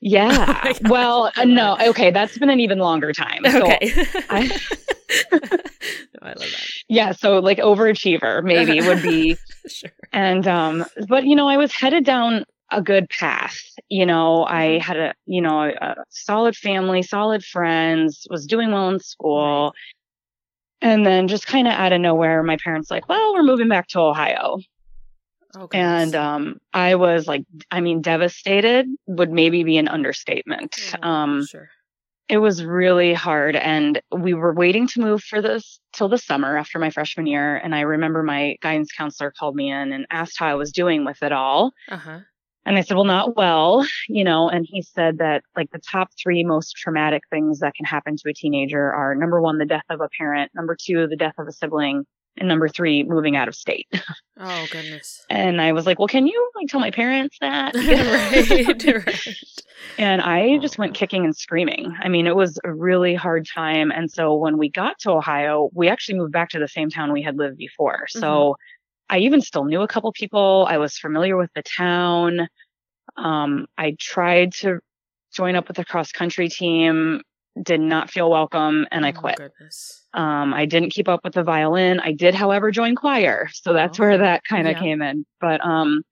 Yeah. 0.00 0.72
oh 0.84 0.88
well, 0.88 1.32
uh, 1.36 1.44
no. 1.44 1.76
Okay, 1.80 2.10
that's 2.10 2.38
been 2.38 2.50
an 2.50 2.60
even 2.60 2.78
longer 2.78 3.12
time. 3.12 3.44
Okay. 3.44 3.88
So 3.88 4.20
I, 4.30 4.42
no, 5.32 5.38
I 6.22 6.28
love 6.28 6.38
that. 6.38 6.66
Yeah, 6.88 7.12
so 7.12 7.38
like 7.38 7.58
overachiever 7.58 8.42
maybe 8.42 8.80
would 8.80 9.02
be 9.02 9.36
sure. 9.68 9.90
And 10.12 10.46
um 10.46 10.84
but 11.08 11.24
you 11.24 11.36
know, 11.36 11.48
I 11.48 11.56
was 11.56 11.72
headed 11.72 12.04
down 12.04 12.44
a 12.72 12.82
good 12.82 13.08
path. 13.10 13.60
You 13.88 14.06
know, 14.06 14.44
I 14.48 14.66
mm-hmm. 14.66 14.80
had 14.80 14.96
a, 14.96 15.14
you 15.26 15.40
know, 15.40 15.62
a 15.62 15.96
solid 16.10 16.56
family, 16.56 17.02
solid 17.02 17.44
friends, 17.44 18.26
was 18.30 18.46
doing 18.46 18.72
well 18.72 18.88
in 18.88 18.98
school. 18.98 19.72
And 20.82 21.06
then 21.06 21.28
just 21.28 21.46
kind 21.46 21.66
of 21.66 21.72
out 21.72 21.92
of 21.92 22.00
nowhere, 22.00 22.42
my 22.42 22.58
parents 22.62 22.90
like, 22.90 23.08
well, 23.08 23.34
we're 23.34 23.42
moving 23.42 23.68
back 23.68 23.88
to 23.88 24.00
Ohio. 24.00 24.58
Oh, 25.56 25.68
and 25.72 26.14
um, 26.14 26.58
I 26.74 26.96
was 26.96 27.26
like, 27.26 27.44
I 27.70 27.80
mean, 27.80 28.02
devastated 28.02 28.86
would 29.06 29.30
maybe 29.30 29.64
be 29.64 29.78
an 29.78 29.88
understatement. 29.88 30.76
Yeah, 30.92 30.98
um, 31.02 31.46
sure 31.46 31.70
it 32.28 32.38
was 32.38 32.64
really 32.64 33.14
hard 33.14 33.54
and 33.54 34.00
we 34.10 34.34
were 34.34 34.52
waiting 34.52 34.86
to 34.88 35.00
move 35.00 35.22
for 35.22 35.40
this 35.40 35.78
till 35.92 36.08
the 36.08 36.18
summer 36.18 36.56
after 36.56 36.78
my 36.78 36.90
freshman 36.90 37.26
year 37.26 37.56
and 37.56 37.74
i 37.74 37.80
remember 37.80 38.22
my 38.22 38.56
guidance 38.62 38.90
counselor 38.92 39.30
called 39.30 39.54
me 39.54 39.70
in 39.70 39.92
and 39.92 40.06
asked 40.10 40.38
how 40.38 40.46
i 40.46 40.54
was 40.54 40.72
doing 40.72 41.04
with 41.04 41.22
it 41.22 41.32
all 41.32 41.72
uh-huh. 41.90 42.20
And 42.66 42.76
i 42.76 42.82
said 42.82 42.94
well 42.94 43.04
not 43.04 43.36
well 43.36 43.86
you 44.08 44.24
know 44.24 44.48
and 44.48 44.66
he 44.68 44.82
said 44.82 45.18
that 45.18 45.42
like 45.56 45.70
the 45.70 45.78
top 45.78 46.10
three 46.20 46.44
most 46.44 46.76
traumatic 46.76 47.22
things 47.30 47.60
that 47.60 47.74
can 47.74 47.86
happen 47.86 48.16
to 48.16 48.28
a 48.28 48.34
teenager 48.34 48.92
are 48.92 49.14
number 49.14 49.40
one 49.40 49.58
the 49.58 49.64
death 49.64 49.84
of 49.88 50.00
a 50.00 50.08
parent 50.18 50.50
number 50.54 50.76
two 50.78 51.06
the 51.06 51.16
death 51.16 51.34
of 51.38 51.48
a 51.48 51.52
sibling 51.52 52.04
and 52.38 52.48
number 52.48 52.68
three, 52.68 53.02
moving 53.02 53.36
out 53.36 53.48
of 53.48 53.54
state. 53.54 53.88
Oh 54.38 54.66
goodness. 54.70 55.24
and 55.30 55.60
I 55.60 55.72
was 55.72 55.86
like, 55.86 55.98
well, 55.98 56.08
can 56.08 56.26
you 56.26 56.50
like 56.54 56.68
tell 56.68 56.80
my 56.80 56.90
parents 56.90 57.36
that? 57.40 57.74
right, 58.84 59.06
right. 59.06 59.36
And 59.98 60.20
I 60.20 60.58
just 60.58 60.78
went 60.78 60.94
kicking 60.94 61.24
and 61.24 61.34
screaming. 61.34 61.94
I 62.00 62.08
mean, 62.08 62.26
it 62.26 62.36
was 62.36 62.58
a 62.64 62.72
really 62.72 63.14
hard 63.14 63.46
time. 63.52 63.90
And 63.90 64.10
so 64.10 64.34
when 64.34 64.58
we 64.58 64.70
got 64.70 64.98
to 65.00 65.12
Ohio, 65.12 65.70
we 65.74 65.88
actually 65.88 66.18
moved 66.18 66.32
back 66.32 66.50
to 66.50 66.58
the 66.58 66.68
same 66.68 66.90
town 66.90 67.12
we 67.12 67.22
had 67.22 67.38
lived 67.38 67.56
before. 67.56 68.06
So 68.08 68.20
mm-hmm. 68.20 69.16
I 69.16 69.18
even 69.20 69.40
still 69.40 69.64
knew 69.64 69.82
a 69.82 69.88
couple 69.88 70.12
people. 70.12 70.66
I 70.68 70.78
was 70.78 70.98
familiar 70.98 71.36
with 71.36 71.50
the 71.54 71.62
town. 71.62 72.48
Um, 73.16 73.66
I 73.78 73.96
tried 73.98 74.52
to 74.54 74.80
join 75.34 75.56
up 75.56 75.68
with 75.68 75.76
the 75.76 75.84
cross 75.84 76.12
country 76.12 76.48
team 76.48 77.22
did 77.62 77.80
not 77.80 78.10
feel 78.10 78.30
welcome 78.30 78.86
and 78.90 79.06
I 79.06 79.10
oh, 79.10 79.20
quit. 79.20 79.38
um, 80.14 80.52
I 80.54 80.66
didn't 80.66 80.90
keep 80.90 81.08
up 81.08 81.24
with 81.24 81.34
the 81.34 81.42
violin. 81.42 82.00
I 82.00 82.12
did, 82.12 82.34
however, 82.34 82.70
join 82.70 82.94
choir. 82.94 83.48
So 83.52 83.72
that's 83.72 83.98
oh, 83.98 84.02
where 84.02 84.18
that 84.18 84.42
kind 84.48 84.66
of 84.66 84.74
yeah. 84.74 84.80
came 84.80 85.02
in. 85.02 85.24
But, 85.40 85.64
um, 85.64 86.02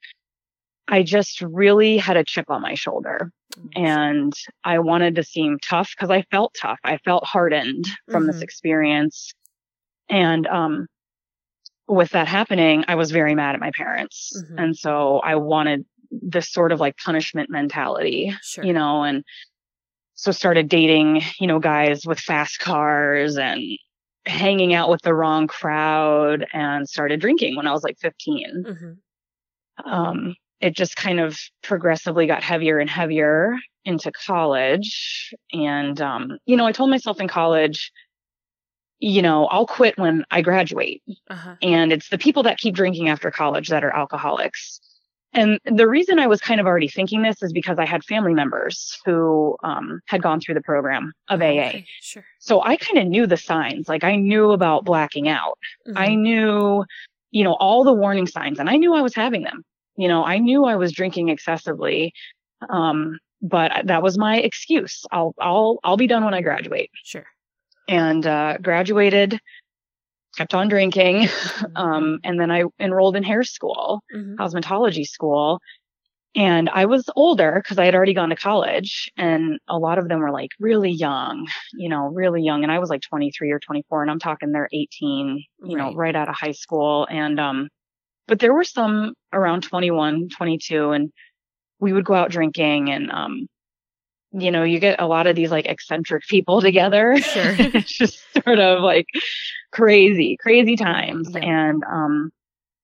I 0.87 1.03
just 1.03 1.41
really 1.41 1.97
had 1.97 2.19
a 2.19 2.25
chip 2.25 2.51
on 2.51 2.61
my 2.61 2.75
shoulder 2.75 3.31
mm-hmm. 3.57 3.85
and 3.85 4.33
I 4.65 4.79
wanted 4.81 5.15
to 5.17 5.25
seem 5.25 5.59
tough 5.67 5.91
because 5.97 6.11
I 6.11 6.23
felt 6.31 6.55
tough. 6.61 6.79
I 6.85 6.99
felt 6.99 7.25
hardened 7.25 7.87
from 8.11 8.25
mm-hmm. 8.25 8.33
this 8.33 8.43
experience. 8.43 9.33
And, 10.09 10.47
um, 10.47 10.87
with 11.87 12.11
that 12.11 12.29
happening, 12.29 12.85
I 12.89 12.95
was 12.95 13.11
very 13.11 13.35
mad 13.35 13.55
at 13.55 13.61
my 13.61 13.71
parents. 13.77 14.33
Mm-hmm. 14.37 14.59
And 14.59 14.77
so 14.77 15.19
I 15.19 15.37
wanted 15.37 15.85
this 16.23 16.51
sort 16.51 16.73
of 16.73 16.81
like 16.81 16.97
punishment 16.97 17.51
mentality, 17.51 18.35
sure. 18.43 18.65
you 18.65 18.73
know, 18.73 19.03
and 19.03 19.25
so 20.15 20.31
started 20.31 20.69
dating, 20.69 21.23
you 21.41 21.47
know, 21.47 21.59
guys 21.59 22.07
with 22.07 22.21
fast 22.21 22.61
cars 22.61 23.37
and 23.37 23.63
hanging 24.27 24.73
out 24.73 24.89
with 24.89 25.03
the 25.03 25.15
wrong 25.15 25.47
crowd 25.47 26.47
and 26.53 26.89
started 26.89 27.21
drinking 27.21 27.57
when 27.57 27.67
I 27.67 27.73
was 27.73 27.83
like 27.83 27.99
15. 27.99 28.65
Mm-hmm. 28.67 29.91
Um, 29.91 30.35
it 30.61 30.75
just 30.75 30.97
kind 30.97 31.21
of 31.21 31.39
progressively 31.63 32.27
got 32.27 32.43
heavier 32.43 32.79
and 32.79 32.89
heavier 32.89 33.57
into 33.85 34.11
college. 34.13 35.35
And, 35.53 36.01
um, 36.01 36.39
you 36.47 36.57
know, 36.57 36.65
I 36.65 36.73
told 36.73 36.91
myself 36.91 37.21
in 37.21 37.29
college, 37.29 37.93
you 38.99 39.21
know, 39.21 39.47
I'll 39.47 39.67
quit 39.67 39.99
when 39.99 40.25
I 40.31 40.41
graduate. 40.41 41.03
Uh-huh. 41.29 41.57
And 41.61 41.93
it's 41.93 42.09
the 42.09 42.19
people 42.19 42.45
that 42.45 42.59
keep 42.59 42.75
drinking 42.75 43.09
after 43.09 43.31
college 43.31 43.69
that 43.69 43.85
are 43.85 43.95
alcoholics. 43.95 44.81
And 45.35 45.59
the 45.65 45.89
reason 45.89 46.21
I 46.21 46.29
was 46.29 46.41
kind 46.41 46.61
of 46.61 46.67
already 46.67 46.89
thinking 46.89 47.23
this 47.23 47.43
is 47.43 47.53
because 47.53 47.79
I 47.79 47.85
had 47.85 48.05
family 48.05 48.33
members 48.33 48.99
who 49.05 49.57
um, 49.65 50.01
had 50.07 50.23
gone 50.23 50.41
through 50.41 50.55
the 50.55 50.63
program 50.63 51.13
of 51.29 51.43
AA. 51.43 51.45
Okay, 51.45 51.87
sure. 52.01 52.25
So 52.39 52.63
I 52.63 52.77
kind 52.77 52.99
of 52.99 53.09
knew 53.09 53.27
the 53.27 53.37
signs. 53.37 53.89
Like 53.89 54.05
I 54.05 54.15
knew 54.15 54.53
about 54.53 54.85
blacking 54.85 55.29
out. 55.29 55.59
Mm-hmm. 55.89 55.99
I 55.99 56.15
knew, 56.15 56.85
you 57.33 57.43
know, 57.43 57.55
all 57.55 57.83
the 57.83 57.93
warning 57.93 58.29
signs 58.29 58.61
and 58.61 58.71
I 58.71 58.77
knew 58.77 58.95
I 58.95 59.03
was 59.03 59.15
having 59.15 59.43
them. 59.43 59.65
You 59.97 60.07
know, 60.07 60.25
I 60.25 60.39
knew 60.39 60.65
I 60.65 60.77
was 60.77 60.93
drinking 60.93 61.29
excessively. 61.31 62.13
Um, 62.71 63.19
but 63.43 63.73
that 63.87 64.03
was 64.03 64.17
my 64.17 64.39
excuse. 64.39 65.05
I'll, 65.11 65.35
I'll, 65.41 65.79
I'll 65.83 65.97
be 65.97 66.07
done 66.07 66.25
when 66.25 66.33
I 66.33 66.43
graduate. 66.43 66.91
Sure. 67.03 67.27
And, 67.89 68.27
uh, 68.27 68.57
graduated 68.63 69.41
kept 70.35 70.55
on 70.55 70.69
drinking. 70.69 71.29
Mm-hmm. 71.55 71.77
Um, 71.77 72.19
and 72.25 72.39
then 72.39 72.51
I 72.51 72.65
enrolled 72.81 73.17
in 73.17 73.23
hair 73.23 73.43
school, 73.43 74.03
mm-hmm. 74.15 74.35
cosmetology 74.37 75.05
school. 75.05 75.61
And 76.35 76.69
I 76.69 76.87
was 76.87 77.09
older 77.15 77.61
because 77.63 77.79
I 77.79 77.85
had 77.85 77.95
already 77.95 78.15
gone 78.15 78.31
to 78.31 78.37
college 78.37 79.11
and 79.17 79.59
a 79.69 79.79
lot 79.79 79.99
of 79.99 80.09
them 80.09 80.21
were 80.21 80.33
like 80.33 80.51
really 80.59 80.91
young, 80.91 81.47
you 81.75 81.89
know, 81.89 82.09
really 82.09 82.43
young. 82.43 82.65
And 82.65 82.73
I 82.73 82.81
was 82.81 82.91
like 82.91 83.03
23 83.03 83.53
or 83.53 83.61
24 83.61 84.03
and 84.03 84.11
I'm 84.11 84.19
talking 84.19 84.51
they're 84.51 84.69
18, 84.73 85.45
you 85.65 85.77
right. 85.77 85.77
know, 85.77 85.95
right 85.95 86.17
out 86.17 86.29
of 86.29 86.35
high 86.35 86.53
school. 86.53 87.07
And, 87.09 87.39
um, 87.39 87.69
but 88.27 88.41
there 88.41 88.55
were 88.55 88.65
some 88.65 89.15
around 89.33 89.63
21, 89.63 90.29
22 90.37 90.91
and 90.91 91.13
we 91.79 91.93
would 91.93 92.05
go 92.05 92.15
out 92.15 92.31
drinking 92.31 92.91
and, 92.91 93.11
um, 93.11 93.47
you 94.37 94.51
know, 94.51 94.65
you 94.65 94.81
get 94.81 95.01
a 95.01 95.07
lot 95.07 95.27
of 95.27 95.37
these 95.37 95.51
like 95.51 95.67
eccentric 95.67 96.25
people 96.27 96.61
together. 96.61 97.17
Sure. 97.19 97.55
it's 97.59 97.93
just 97.93 98.21
sort 98.45 98.59
of 98.59 98.83
like 98.83 99.07
crazy, 99.73 100.37
crazy 100.41 100.77
times. 100.77 101.31
Yeah. 101.33 101.41
And, 101.41 101.85
um, 101.85 102.31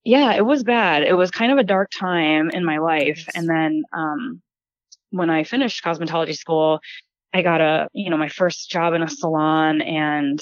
yeah, 0.05 0.33
it 0.33 0.47
was 0.47 0.63
bad. 0.65 1.03
It 1.03 1.15
was 1.15 1.31
kind 1.31 1.53
of 1.53 1.59
a 1.59 1.65
dark 1.65 1.91
time 1.91 2.51
in 2.51 2.65
my 2.65 2.79
life. 2.79 3.25
Yes. 3.27 3.29
And 3.35 3.49
then, 3.49 3.83
um, 3.93 4.41
when 5.11 5.29
I 5.29 5.45
finished 5.45 5.85
cosmetology 5.85 6.37
school, 6.37 6.81
I 7.35 7.43
got 7.43 7.61
a, 7.61 7.89
you 7.93 8.11
know, 8.11 8.17
my 8.17 8.29
first 8.29 8.71
job 8.71 8.95
in 8.95 9.03
a 9.03 9.09
salon 9.09 9.83
and 9.83 10.41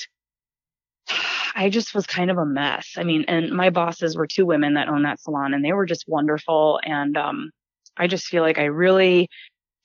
I 1.55 1.71
just 1.71 1.95
was 1.95 2.07
kind 2.07 2.31
of 2.31 2.39
a 2.39 2.45
mess. 2.45 2.93
I 2.97 3.03
mean, 3.03 3.25
and 3.27 3.51
my 3.51 3.71
bosses 3.71 4.17
were 4.17 4.27
two 4.27 4.47
women 4.47 4.75
that 4.75 4.89
owned 4.89 5.07
that 5.07 5.21
salon 5.21 5.55
and 5.55 5.65
they 5.65 5.73
were 5.73 5.87
just 5.87 6.05
wonderful. 6.07 6.81
And, 6.85 7.17
um, 7.17 7.51
I 7.97 8.07
just 8.07 8.27
feel 8.27 8.43
like 8.43 8.59
I 8.59 8.67
really 8.67 9.29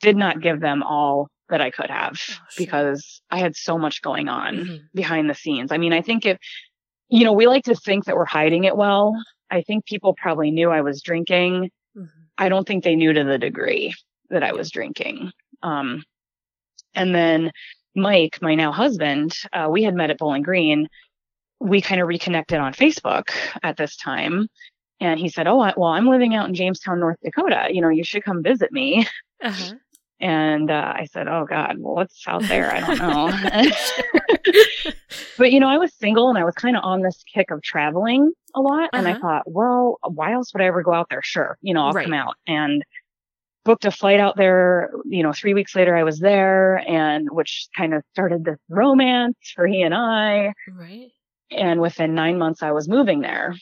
did 0.04 0.18
not 0.18 0.42
give 0.42 0.60
them 0.60 0.84
all 0.84 1.30
that 1.50 1.62
I 1.62 1.72
could 1.72 1.89
have 1.89 2.20
oh, 2.30 2.36
because 2.58 3.22
I 3.32 3.39
had 3.39 3.56
so 3.56 3.78
much 3.78 4.02
going 4.02 4.28
on 4.28 4.56
mm-hmm. 4.56 4.76
behind 4.94 5.30
the 5.30 5.34
scenes. 5.34 5.72
I 5.72 5.78
mean, 5.78 5.94
I 5.94 6.02
think 6.02 6.26
if, 6.26 6.38
you 7.10 7.24
know, 7.24 7.34
we 7.34 7.48
like 7.48 7.63
to 7.66 7.76
think 7.76 8.06
that 8.06 8.16
we're 8.16 8.26
hiding 8.26 8.66
it 8.66 8.78
well. 8.78 9.16
I 9.50 9.62
think 9.62 9.86
people 9.86 10.13
probably 10.13 10.52
knew 10.52 10.70
I 10.70 10.82
was 10.82 11.02
drinking. 11.02 11.72
Mm-hmm. 11.98 12.22
I 12.38 12.50
don't 12.50 12.68
think 12.68 12.84
they 12.84 12.96
knew 12.96 13.13
to 13.13 13.24
the 13.24 13.38
degree 13.38 13.96
that 14.30 14.44
I 14.44 14.52
was 14.52 14.72
drinking. 14.72 15.32
Um, 15.62 16.04
and 16.96 17.16
then 17.16 17.52
Mike, 17.96 18.39
my 18.42 18.56
now 18.56 18.72
husband, 18.72 19.34
uh, 19.54 19.68
we 19.70 19.84
had 19.84 19.96
met 19.96 20.10
at 20.10 20.18
Bowling 20.18 20.44
Green. 20.44 20.88
We 21.60 21.82
kind 21.82 22.02
of 22.02 22.08
reconnected 22.08 22.60
on 22.60 22.74
Facebook 22.74 23.30
at 23.62 23.78
this 23.78 23.96
time. 23.96 24.48
And 25.00 25.20
he 25.20 25.30
said, 25.30 25.48
Oh, 25.48 25.58
well, 25.78 25.89
I'm 25.89 26.08
living 26.08 26.36
out 26.36 26.48
in 26.48 26.56
Jamestown, 26.56 27.00
North 27.00 27.18
Dakota. 27.24 27.68
You 27.70 27.82
know, 27.82 27.89
you 27.89 28.04
should 28.04 28.24
come 28.24 28.44
visit 28.44 28.72
me. 28.72 29.08
Uh-huh. 29.44 29.74
And 30.19 30.71
uh, 30.71 30.93
I 30.95 31.06
said, 31.12 31.28
Oh, 31.28 31.45
God, 31.49 31.76
well, 31.80 31.95
what's 31.95 32.23
out 32.28 32.43
there? 32.43 32.71
I 32.71 32.80
don't 32.80 32.97
know. 32.99 33.32
but, 35.38 35.52
you 35.52 35.60
know, 35.60 35.67
I 35.67 35.78
was 35.78 35.93
single 35.93 36.30
and 36.30 36.38
I 36.38 36.45
was 36.45 36.56
kind 36.56 36.78
of 36.78 36.84
on 36.84 37.02
this 37.02 37.23
kick 37.34 37.52
of 37.52 37.62
traveling 37.62 38.32
a 38.56 38.62
lot. 38.62 38.84
Uh-huh. 38.84 38.89
And 38.93 39.08
I 39.08 39.12
uh-huh. 39.12 39.19
thought, 39.19 39.43
Well, 39.45 39.99
why 40.04 40.34
else 40.34 40.54
would 40.54 40.62
I 40.62 40.67
ever 40.67 40.84
go 40.84 40.93
out 40.93 41.08
there? 41.10 41.21
Sure. 41.23 41.58
You 41.62 41.73
know, 41.73 41.86
I'll 41.86 41.91
right. 41.91 42.06
come 42.06 42.13
out. 42.13 42.36
And 42.47 42.84
booked 43.65 43.86
a 43.86 43.91
flight 43.91 44.19
out 44.19 44.36
there. 44.38 44.91
You 45.06 45.23
know, 45.23 45.34
three 45.34 45.54
weeks 45.54 45.76
later 45.76 45.95
I 45.95 46.04
was 46.04 46.19
there 46.19 46.78
and 46.88 47.30
which 47.32 47.67
kind 47.76 47.93
of 47.93 48.04
started 48.12 48.43
this 48.43 48.60
romance 48.69 49.38
for 49.56 49.67
he 49.67 49.82
and 49.82 49.93
I. 49.93 50.54
Right. 50.71 51.12
And 51.52 51.82
within 51.82 52.15
nine 52.15 52.38
months 52.38 52.63
I 52.63 52.71
was 52.71 52.88
moving 52.88 53.21
there. 53.21 53.56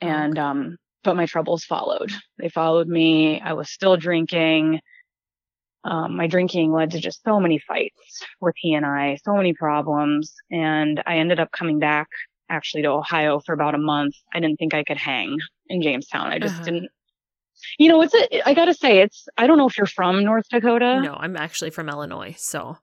And, 0.00 0.38
okay. 0.38 0.40
um, 0.40 0.76
but 1.04 1.16
my 1.16 1.26
troubles 1.26 1.64
followed. 1.64 2.12
They 2.38 2.48
followed 2.48 2.88
me. 2.88 3.40
I 3.40 3.52
was 3.52 3.70
still 3.70 3.96
drinking. 3.96 4.80
Um, 5.86 6.16
my 6.16 6.26
drinking 6.26 6.72
led 6.72 6.90
to 6.90 7.00
just 7.00 7.22
so 7.22 7.38
many 7.38 7.58
fights 7.58 8.22
with 8.40 8.54
he 8.58 8.74
and 8.74 8.84
I, 8.84 9.18
so 9.24 9.34
many 9.34 9.54
problems. 9.54 10.34
And 10.50 11.02
I 11.06 11.18
ended 11.18 11.40
up 11.40 11.52
coming 11.52 11.78
back 11.78 12.08
actually 12.50 12.82
to 12.82 12.88
Ohio 12.88 13.40
for 13.40 13.52
about 13.52 13.74
a 13.74 13.78
month. 13.78 14.14
I 14.34 14.40
didn't 14.40 14.58
think 14.58 14.74
I 14.74 14.84
could 14.84 14.98
hang 14.98 15.38
in 15.68 15.82
Jamestown. 15.82 16.32
I 16.32 16.38
just 16.38 16.56
uh-huh. 16.56 16.64
didn't 16.64 16.90
you 17.78 17.88
know, 17.88 18.02
it's 18.02 18.14
a, 18.14 18.48
I 18.48 18.54
gotta 18.54 18.74
say, 18.74 18.98
it's, 18.98 19.28
I 19.36 19.46
don't 19.46 19.58
know 19.58 19.66
if 19.66 19.76
you're 19.76 19.86
from 19.86 20.24
North 20.24 20.48
Dakota. 20.50 21.00
No, 21.00 21.14
I'm 21.14 21.36
actually 21.36 21.70
from 21.70 21.88
Illinois. 21.88 22.34
So. 22.38 22.76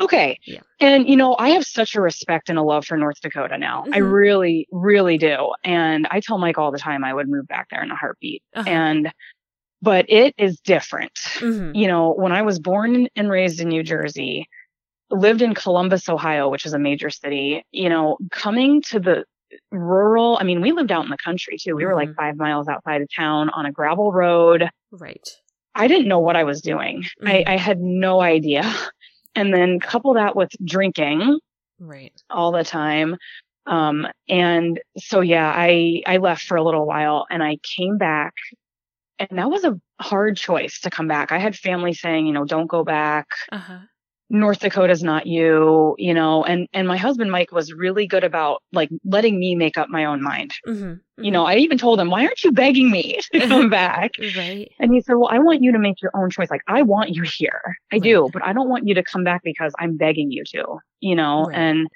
Okay. 0.00 0.38
Yeah. 0.46 0.60
And, 0.80 1.08
you 1.08 1.16
know, 1.16 1.36
I 1.38 1.50
have 1.50 1.64
such 1.64 1.94
a 1.94 2.00
respect 2.00 2.48
and 2.48 2.58
a 2.58 2.62
love 2.62 2.84
for 2.84 2.96
North 2.96 3.20
Dakota 3.20 3.58
now. 3.58 3.82
Mm-hmm. 3.82 3.94
I 3.94 3.98
really, 3.98 4.66
really 4.72 5.18
do. 5.18 5.52
And 5.64 6.08
I 6.10 6.20
tell 6.20 6.38
Mike 6.38 6.58
all 6.58 6.72
the 6.72 6.78
time 6.78 7.04
I 7.04 7.14
would 7.14 7.28
move 7.28 7.46
back 7.46 7.68
there 7.70 7.82
in 7.82 7.90
a 7.90 7.96
heartbeat. 7.96 8.42
Uh-huh. 8.54 8.68
And, 8.68 9.12
but 9.82 10.06
it 10.08 10.34
is 10.38 10.60
different. 10.60 11.14
Mm-hmm. 11.14 11.74
You 11.74 11.88
know, 11.88 12.14
when 12.14 12.32
I 12.32 12.42
was 12.42 12.58
born 12.60 13.08
and 13.16 13.28
raised 13.28 13.60
in 13.60 13.68
New 13.68 13.82
Jersey, 13.82 14.48
lived 15.10 15.42
in 15.42 15.54
Columbus, 15.54 16.08
Ohio, 16.08 16.48
which 16.48 16.64
is 16.64 16.72
a 16.72 16.78
major 16.78 17.10
city, 17.10 17.64
you 17.72 17.88
know, 17.88 18.16
coming 18.30 18.80
to 18.82 19.00
the 19.00 19.24
rural. 19.70 20.38
I 20.40 20.44
mean, 20.44 20.60
we 20.60 20.72
lived 20.72 20.92
out 20.92 21.04
in 21.04 21.10
the 21.10 21.18
country 21.18 21.58
too. 21.58 21.74
We 21.74 21.82
mm-hmm. 21.82 21.90
were 21.90 21.96
like 21.96 22.08
mm-hmm. 22.10 22.20
five 22.20 22.36
miles 22.36 22.68
outside 22.68 23.02
of 23.02 23.08
town 23.14 23.50
on 23.50 23.66
a 23.66 23.72
gravel 23.72 24.12
road. 24.12 24.70
Right. 24.90 25.28
I 25.74 25.88
didn't 25.88 26.08
know 26.08 26.20
what 26.20 26.36
I 26.36 26.44
was 26.44 26.60
doing. 26.60 27.02
Mm-hmm. 27.02 27.28
I, 27.28 27.44
I 27.46 27.56
had 27.56 27.80
no 27.80 28.20
idea. 28.20 28.72
And 29.34 29.54
then 29.54 29.80
couple 29.80 30.12
that 30.12 30.36
with 30.36 30.50
drinking. 30.62 31.38
Right. 31.78 32.12
All 32.28 32.52
the 32.52 32.64
time. 32.64 33.16
Um, 33.64 34.06
and 34.28 34.78
so 34.98 35.22
yeah, 35.22 35.50
I, 35.56 36.02
I 36.06 36.18
left 36.18 36.42
for 36.42 36.58
a 36.58 36.62
little 36.62 36.84
while 36.84 37.24
and 37.30 37.42
I 37.42 37.56
came 37.62 37.96
back 37.96 38.34
and 39.18 39.38
that 39.38 39.50
was 39.50 39.64
a 39.64 39.78
hard 40.00 40.36
choice 40.36 40.80
to 40.80 40.90
come 40.90 41.08
back. 41.08 41.32
I 41.32 41.38
had 41.38 41.56
family 41.56 41.92
saying, 41.92 42.26
you 42.26 42.32
know, 42.32 42.44
don't 42.44 42.66
go 42.66 42.84
back. 42.84 43.28
Uh-huh. 43.50 43.78
North 44.30 44.60
Dakota's 44.60 45.02
not 45.02 45.26
you, 45.26 45.94
you 45.98 46.14
know, 46.14 46.42
and, 46.42 46.66
and 46.72 46.88
my 46.88 46.96
husband 46.96 47.30
Mike 47.30 47.52
was 47.52 47.70
really 47.70 48.06
good 48.06 48.24
about 48.24 48.62
like 48.72 48.88
letting 49.04 49.38
me 49.38 49.54
make 49.54 49.76
up 49.76 49.90
my 49.90 50.06
own 50.06 50.22
mind. 50.22 50.52
Mm-hmm, 50.66 50.84
mm-hmm. 50.84 51.24
You 51.24 51.30
know, 51.30 51.44
I 51.44 51.56
even 51.56 51.76
told 51.76 52.00
him, 52.00 52.08
why 52.08 52.24
aren't 52.24 52.42
you 52.42 52.50
begging 52.50 52.90
me 52.90 53.20
to 53.32 53.46
come 53.46 53.68
back? 53.70 54.12
right. 54.34 54.72
And 54.80 54.94
he 54.94 55.02
said, 55.02 55.16
well, 55.16 55.28
I 55.30 55.38
want 55.38 55.62
you 55.62 55.72
to 55.72 55.78
make 55.78 56.00
your 56.00 56.12
own 56.14 56.30
choice. 56.30 56.50
Like 56.50 56.62
I 56.66 56.80
want 56.80 57.10
you 57.10 57.22
here. 57.22 57.76
I 57.92 57.96
right. 57.96 58.02
do, 58.02 58.30
but 58.32 58.42
I 58.42 58.54
don't 58.54 58.70
want 58.70 58.88
you 58.88 58.94
to 58.94 59.02
come 59.02 59.22
back 59.22 59.42
because 59.44 59.74
I'm 59.78 59.98
begging 59.98 60.32
you 60.32 60.44
to, 60.44 60.78
you 61.00 61.14
know, 61.14 61.44
right. 61.44 61.58
and, 61.58 61.88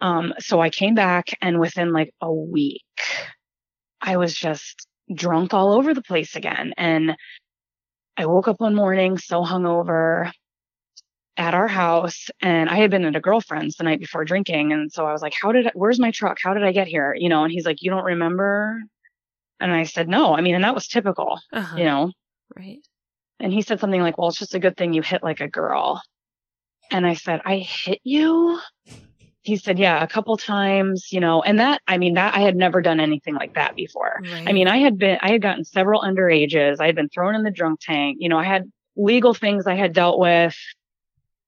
um, 0.00 0.34
so 0.40 0.60
I 0.60 0.68
came 0.68 0.96
back 0.96 1.28
and 1.40 1.60
within 1.60 1.92
like 1.92 2.12
a 2.20 2.32
week, 2.32 2.82
I 4.00 4.16
was 4.16 4.34
just 4.34 4.88
drunk 5.12 5.54
all 5.54 5.72
over 5.72 5.94
the 5.94 6.02
place 6.02 6.36
again. 6.36 6.74
And 6.76 7.16
I 8.16 8.26
woke 8.26 8.48
up 8.48 8.60
one 8.60 8.74
morning 8.74 9.18
so 9.18 9.42
hungover 9.42 10.30
at 11.36 11.54
our 11.54 11.68
house 11.68 12.28
and 12.40 12.68
I 12.68 12.76
had 12.76 12.90
been 12.90 13.04
at 13.04 13.16
a 13.16 13.20
girlfriend's 13.20 13.76
the 13.76 13.84
night 13.84 14.00
before 14.00 14.24
drinking. 14.24 14.72
And 14.72 14.92
so 14.92 15.06
I 15.06 15.12
was 15.12 15.22
like, 15.22 15.34
how 15.34 15.52
did, 15.52 15.68
I, 15.68 15.70
where's 15.74 15.98
my 15.98 16.10
truck? 16.10 16.38
How 16.42 16.52
did 16.52 16.62
I 16.62 16.72
get 16.72 16.88
here? 16.88 17.16
You 17.18 17.28
know, 17.28 17.44
and 17.44 17.52
he's 17.52 17.64
like, 17.64 17.82
you 17.82 17.90
don't 17.90 18.04
remember? 18.04 18.82
And 19.58 19.72
I 19.72 19.84
said, 19.84 20.08
no, 20.08 20.36
I 20.36 20.40
mean, 20.40 20.54
and 20.54 20.64
that 20.64 20.74
was 20.74 20.88
typical, 20.88 21.40
uh-huh. 21.52 21.76
you 21.78 21.84
know? 21.84 22.12
Right. 22.56 22.80
And 23.40 23.52
he 23.52 23.62
said 23.62 23.80
something 23.80 24.02
like, 24.02 24.18
well, 24.18 24.28
it's 24.28 24.38
just 24.38 24.54
a 24.54 24.60
good 24.60 24.76
thing 24.76 24.92
you 24.92 25.02
hit 25.02 25.22
like 25.22 25.40
a 25.40 25.48
girl. 25.48 26.02
And 26.90 27.06
I 27.06 27.14
said, 27.14 27.40
I 27.44 27.58
hit 27.58 28.00
you? 28.04 28.60
He 29.42 29.56
said, 29.56 29.78
yeah, 29.78 30.02
a 30.02 30.06
couple 30.06 30.36
times, 30.36 31.08
you 31.10 31.18
know, 31.18 31.42
and 31.42 31.58
that, 31.58 31.82
I 31.88 31.98
mean, 31.98 32.14
that 32.14 32.34
I 32.36 32.40
had 32.40 32.54
never 32.54 32.80
done 32.80 33.00
anything 33.00 33.34
like 33.34 33.54
that 33.54 33.74
before. 33.74 34.20
Right. 34.22 34.48
I 34.48 34.52
mean, 34.52 34.68
I 34.68 34.78
had 34.78 34.98
been, 34.98 35.18
I 35.20 35.32
had 35.32 35.42
gotten 35.42 35.64
several 35.64 36.00
underages. 36.00 36.80
I 36.80 36.86
had 36.86 36.94
been 36.94 37.08
thrown 37.08 37.34
in 37.34 37.42
the 37.42 37.50
drunk 37.50 37.80
tank. 37.80 38.18
You 38.20 38.28
know, 38.28 38.38
I 38.38 38.44
had 38.44 38.70
legal 38.94 39.34
things 39.34 39.66
I 39.66 39.74
had 39.74 39.92
dealt 39.92 40.18
with 40.18 40.56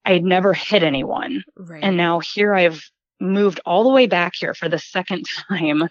I 0.04 0.12
had 0.12 0.24
never 0.24 0.52
hit 0.52 0.83
anyone. 0.83 1.44
Right. 1.57 1.83
And 1.83 1.96
now 1.96 2.20
here 2.20 2.54
I've 2.54 2.83
moved 3.20 3.61
all 3.64 3.85
the 3.85 3.90
way 3.90 4.07
back 4.07 4.35
here 4.37 4.54
for 4.54 4.68
the 4.68 4.78
second 4.78 5.24
time. 5.48 5.88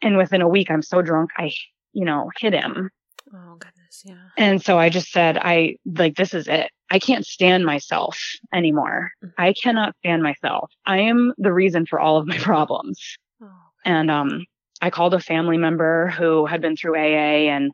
And 0.00 0.16
within 0.16 0.40
a 0.40 0.48
week, 0.48 0.70
I'm 0.70 0.82
so 0.82 1.02
drunk, 1.02 1.30
I, 1.36 1.52
you 1.92 2.04
know, 2.04 2.30
hit 2.38 2.54
him. 2.54 2.90
Oh, 3.32 3.56
goodness. 3.56 3.81
Yeah. 4.04 4.14
And 4.36 4.62
so 4.62 4.78
I 4.78 4.88
just 4.88 5.10
said, 5.10 5.38
I 5.38 5.76
like, 5.84 6.16
this 6.16 6.34
is 6.34 6.48
it. 6.48 6.70
I 6.90 6.98
can't 6.98 7.26
stand 7.26 7.64
myself 7.64 8.18
anymore. 8.52 9.12
Mm-hmm. 9.24 9.40
I 9.40 9.52
cannot 9.54 9.96
stand 9.98 10.22
myself. 10.22 10.70
I 10.86 11.00
am 11.00 11.32
the 11.38 11.52
reason 11.52 11.86
for 11.86 12.00
all 12.00 12.16
of 12.16 12.26
my 12.26 12.38
problems. 12.38 13.16
Oh, 13.42 13.48
and, 13.84 14.10
um, 14.10 14.44
I 14.80 14.90
called 14.90 15.14
a 15.14 15.20
family 15.20 15.58
member 15.58 16.08
who 16.08 16.44
had 16.44 16.60
been 16.60 16.76
through 16.76 16.96
AA 16.96 17.48
and 17.48 17.70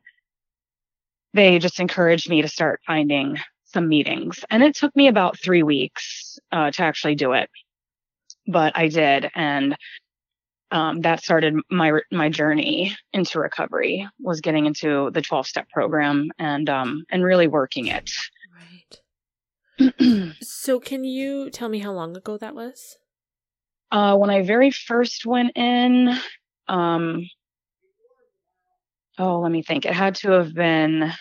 they 1.33 1.59
just 1.59 1.81
encouraged 1.81 2.29
me 2.29 2.43
to 2.43 2.49
start 2.49 2.81
finding 2.87 3.39
some 3.65 3.89
meetings. 3.89 4.45
And 4.51 4.63
it 4.63 4.75
took 4.75 4.95
me 4.95 5.09
about 5.09 5.39
three 5.39 5.63
weeks 5.63 6.39
uh, 6.53 6.71
to 6.71 6.83
actually 6.83 7.15
do 7.15 7.33
it, 7.33 7.51
but 8.47 8.77
I 8.77 8.89
did, 8.89 9.31
and 9.35 9.77
um, 10.71 11.01
that 11.01 11.23
started 11.23 11.55
my 11.71 11.93
my 12.11 12.29
journey 12.29 12.97
into 13.13 13.39
recovery. 13.41 14.09
Was 14.21 14.41
getting 14.41 14.67
into 14.67 15.11
the 15.13 15.23
twelve 15.23 15.47
step 15.47 15.69
program 15.71 16.31
and 16.39 16.69
um, 16.69 17.05
and 17.11 17.25
really 17.25 17.47
working 17.47 17.87
it. 17.87 18.11
Right. 19.79 20.33
so, 20.41 20.81
can 20.81 21.05
you 21.05 21.51
tell 21.51 21.69
me 21.69 21.79
how 21.79 21.93
long 21.93 22.17
ago 22.17 22.37
that 22.39 22.55
was? 22.55 22.97
Uh, 23.91 24.17
when 24.17 24.31
I 24.31 24.43
very 24.43 24.71
first 24.71 25.25
went 25.25 25.57
in, 25.57 26.15
um, 26.67 27.27
oh, 29.19 29.41
let 29.41 29.51
me 29.51 29.63
think. 29.63 29.87
It 29.87 29.95
had 29.95 30.17
to 30.17 30.33
have 30.33 30.53
been 30.55 31.13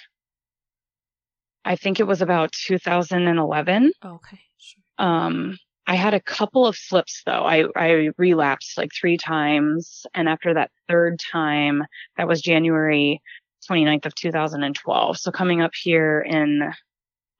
I 1.67 1.75
think 1.75 1.99
it 1.99 2.07
was 2.07 2.21
about 2.21 2.53
2011. 2.53 3.91
okay. 4.05 4.39
Sure. 4.57 4.83
Um, 4.97 5.57
I 5.87 5.95
had 5.95 6.13
a 6.13 6.19
couple 6.19 6.67
of 6.67 6.75
slips 6.75 7.23
though. 7.25 7.43
I, 7.43 7.63
I 7.75 8.09
relapsed 8.17 8.77
like 8.77 8.91
three 8.93 9.17
times. 9.17 10.05
And 10.13 10.27
after 10.27 10.53
that 10.53 10.69
third 10.89 11.19
time, 11.19 11.83
that 12.17 12.27
was 12.27 12.41
January 12.41 13.21
29th 13.69 14.05
of 14.05 14.15
2012. 14.15 15.17
So 15.17 15.31
coming 15.31 15.61
up 15.61 15.71
here 15.73 16.19
in, 16.19 16.73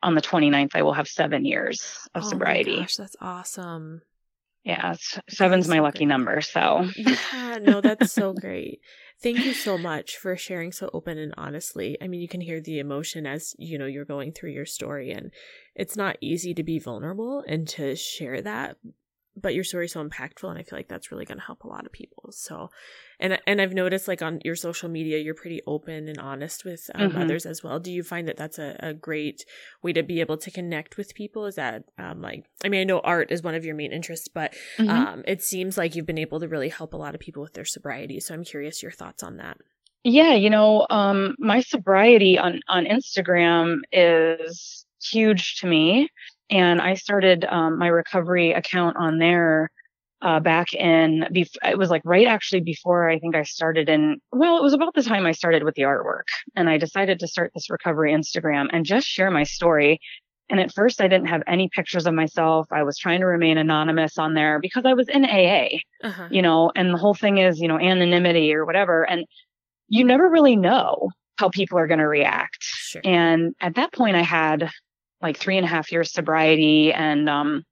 on 0.02 0.16
the 0.16 0.22
29th, 0.22 0.72
I 0.76 0.82
will 0.84 0.94
have 0.94 1.08
seven 1.10 1.44
years 1.44 2.00
of 2.16 2.24
oh 2.24 2.30
sobriety. 2.30 2.78
gosh, 2.78 2.96
that's 2.96 3.18
awesome. 3.20 4.02
Yeah, 4.64 4.96
seven's 5.30 5.68
that's 5.68 5.70
my 5.70 5.78
so 5.78 5.84
lucky 5.84 6.00
great. 6.00 6.08
number. 6.08 6.42
So 6.42 6.90
yeah, 6.96 7.58
no, 7.62 7.82
that's 7.82 8.12
so 8.12 8.34
great. 8.40 8.82
Thank 9.20 9.46
you 9.46 9.54
so 9.54 9.80
much 9.80 10.18
for 10.18 10.38
sharing 10.38 10.72
so 10.72 10.92
open 10.94 11.18
and 11.18 11.34
honestly. 11.38 11.98
I 12.02 12.08
mean, 12.08 12.22
you 12.22 12.28
can 12.28 12.42
hear 12.42 12.62
the 12.62 12.78
emotion 12.78 13.26
as, 13.26 13.56
you 13.58 13.80
know, 13.80 13.88
you're 13.88 14.06
going 14.06 14.32
through 14.32 14.52
your 14.52 14.66
story 14.66 15.12
and 15.12 15.32
it's 15.74 15.96
not 15.96 16.18
easy 16.22 16.54
to 16.54 16.64
be 16.64 16.78
vulnerable 16.78 17.44
and 17.48 17.68
to 17.70 17.96
share 17.96 18.42
that, 18.42 18.78
but 19.40 19.54
your 19.54 19.64
story's 19.64 19.94
so 19.94 20.04
impactful 20.04 20.50
and 20.50 20.58
I 20.58 20.64
feel 20.64 20.78
like 20.78 20.88
that's 20.88 21.12
really 21.12 21.26
going 21.26 21.38
to 21.38 21.44
help 21.44 21.64
a 21.64 21.68
lot 21.68 21.86
of 21.86 21.92
people. 21.92 22.32
So, 22.32 22.70
and 23.20 23.40
and 23.46 23.62
I've 23.62 23.74
noticed 23.74 24.08
like 24.08 24.22
on 24.22 24.40
your 24.44 24.56
social 24.56 24.90
media, 24.90 25.20
you're 25.20 25.34
pretty 25.34 25.62
open 25.68 26.08
and 26.08 26.18
honest 26.18 26.66
with 26.66 26.90
um, 26.96 27.10
mm-hmm. 27.10 27.22
others 27.22 27.46
as 27.46 27.64
well. 27.64 27.80
Do 27.80 27.92
you 27.92 28.04
find 28.04 28.28
that 28.28 28.38
that's 28.38 28.60
a, 28.60 28.76
a 28.80 28.94
great 28.94 29.46
way 29.84 29.94
to 29.94 30.04
be 30.04 30.20
able 30.20 30.38
to 30.38 30.52
connect 30.52 30.98
with 30.98 31.16
people? 31.16 31.46
Is 31.46 31.56
that 31.56 31.84
um, 31.98 32.22
like, 32.22 32.46
I 32.64 32.70
mean, 32.70 32.82
I 32.82 32.84
know 32.84 33.00
art 33.00 33.32
is 33.32 33.44
one 33.44 33.56
of 33.56 33.66
your 33.66 33.76
main 33.76 33.92
interests, 33.92 34.28
but 34.28 34.54
mm-hmm. 34.78 34.90
um, 34.90 35.24
it 35.28 35.42
seems 35.42 35.78
like 35.78 35.96
you've 35.96 36.06
been 36.06 36.18
able 36.18 36.40
to 36.40 36.48
really 36.48 36.70
help 36.70 36.94
a 36.94 36.98
lot 36.98 37.16
of 37.16 37.22
people 37.22 37.44
with 37.44 37.54
their 37.54 37.66
sobriety. 37.66 38.20
So 38.20 38.34
I'm 38.34 38.44
curious 38.44 38.82
your 38.82 38.92
thoughts 38.92 39.24
on 39.24 39.38
that. 39.38 39.58
Yeah, 40.04 40.36
you 40.36 40.50
know, 40.50 40.88
um, 40.90 41.36
my 41.38 41.62
sobriety 41.62 42.38
on 42.38 42.62
on 42.68 42.86
Instagram 42.86 43.80
is 43.92 44.86
huge 45.02 45.58
to 45.58 45.68
me 45.68 46.10
and 46.50 46.82
I 46.82 46.94
started 46.94 47.46
um, 47.46 47.78
my 47.78 47.88
recovery 47.88 48.52
account 48.52 48.98
on 48.98 49.20
there 49.20 49.70
uh, 50.22 50.40
back 50.40 50.74
in. 50.74 51.26
Bef- 51.32 51.58
it 51.64 51.78
was 51.78 51.90
like 51.90 52.02
right 52.06 52.28
actually 52.28 52.62
before 52.62 53.10
I 53.10 53.20
think 53.20 53.36
I 53.36 53.44
started 53.44 53.90
in. 53.90 54.20
Well, 54.32 54.58
it 54.58 54.64
was 54.64 54.74
about 54.74 54.94
the 54.96 55.04
time 55.04 55.26
I 55.26 55.32
started 55.32 55.64
with 55.64 55.76
the 55.76 55.84
artwork, 55.84 56.28
and 56.56 56.70
I 56.70 56.78
decided 56.78 57.20
to 57.20 57.28
start 57.28 57.52
this 57.54 57.70
recovery 57.70 58.14
Instagram 58.14 58.68
and 58.72 58.86
just 58.86 59.08
share 59.08 59.32
my 59.32 59.44
story. 59.44 60.00
And 60.50 60.62
at 60.62 60.74
first, 60.74 61.02
I 61.02 61.10
didn't 61.10 61.28
have 61.28 61.44
any 61.46 61.68
pictures 61.68 62.08
of 62.08 62.14
myself. 62.14 62.68
I 62.72 62.84
was 62.84 62.98
trying 62.98 63.20
to 63.20 63.26
remain 63.26 63.58
anonymous 63.58 64.18
on 64.18 64.34
there 64.34 64.60
because 64.62 64.86
I 64.86 64.94
was 64.94 65.10
in 65.10 65.26
AA, 65.26 65.80
uh-huh. 66.04 66.30
you 66.32 66.42
know, 66.42 66.72
and 66.74 66.94
the 66.94 66.98
whole 66.98 67.14
thing 67.14 67.38
is, 67.38 67.60
you 67.60 67.68
know, 67.68 67.78
anonymity 67.78 68.54
or 68.54 68.66
whatever. 68.66 69.04
And 69.04 69.26
you 69.90 70.06
never 70.06 70.30
really 70.30 70.56
know 70.56 71.10
how 71.38 71.50
people 71.50 71.78
are 71.78 71.88
going 71.88 72.00
to 72.00 72.08
react. 72.08 72.62
Sure. 72.62 73.02
And 73.04 73.56
at 73.60 73.76
that 73.76 73.92
point, 73.92 74.16
I 74.16 74.22
had 74.22 74.70
like 75.22 75.38
three 75.38 75.58
and 75.58 75.66
a 75.66 75.70
half 75.70 75.92
years 75.92 76.12
sobriety 76.12 76.94
and, 76.94 77.30
um, 77.30 77.64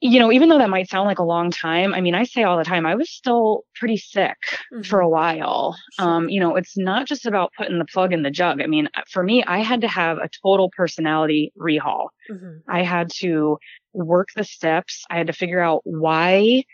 you 0.00 0.18
know, 0.18 0.30
even 0.30 0.50
though 0.50 0.58
that 0.58 0.68
might 0.68 0.90
sound 0.90 1.06
like 1.06 1.18
a 1.18 1.24
long 1.24 1.50
time, 1.50 1.94
I 1.94 2.02
mean, 2.02 2.14
I 2.14 2.24
say 2.24 2.42
all 2.42 2.58
the 2.58 2.64
time, 2.64 2.84
I 2.84 2.94
was 2.94 3.10
still 3.10 3.62
pretty 3.74 3.96
sick 3.96 4.36
mm-hmm. 4.70 4.82
for 4.82 5.00
a 5.00 5.08
while. 5.08 5.78
Um, 5.98 6.28
you 6.28 6.40
know, 6.40 6.56
it's 6.56 6.76
not 6.76 7.06
just 7.06 7.24
about 7.24 7.52
putting 7.56 7.78
the 7.78 7.86
plug 7.86 8.12
in 8.12 8.22
the 8.22 8.30
jug. 8.30 8.60
I 8.60 8.66
mean, 8.66 8.90
for 9.08 9.22
me, 9.22 9.42
I 9.44 9.60
had 9.60 9.80
to 9.80 9.88
have 9.88 10.18
a 10.18 10.28
total 10.42 10.70
personality 10.76 11.54
rehaul. 11.58 12.08
Mm-hmm. 12.30 12.58
I 12.68 12.82
had 12.82 13.10
to 13.20 13.56
work 13.94 14.28
the 14.36 14.44
steps. 14.44 15.04
I 15.08 15.16
had 15.16 15.28
to 15.28 15.32
figure 15.32 15.60
out 15.60 15.80
why 15.84 16.64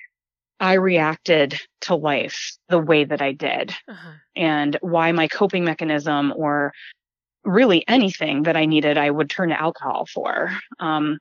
I 0.59 0.75
reacted 0.75 1.59
to 1.83 1.95
life 1.95 2.57
the 2.69 2.81
way 2.81 3.05
that 3.05 3.23
I 3.23 3.33
did 3.33 3.73
uh-huh. 3.89 4.13
and 4.35 4.77
why 4.83 5.13
my 5.13 5.29
coping 5.29 5.65
mechanism 5.65 6.35
or 6.37 6.73
really 7.45 7.87
anything 7.89 8.45
that 8.45 8.57
I 8.57 8.67
needed, 8.67 8.99
I 8.99 9.11
would 9.11 9.31
turn 9.31 9.49
to 9.49 9.61
alcohol 9.61 10.07
for. 10.07 10.51
Um, 10.79 11.19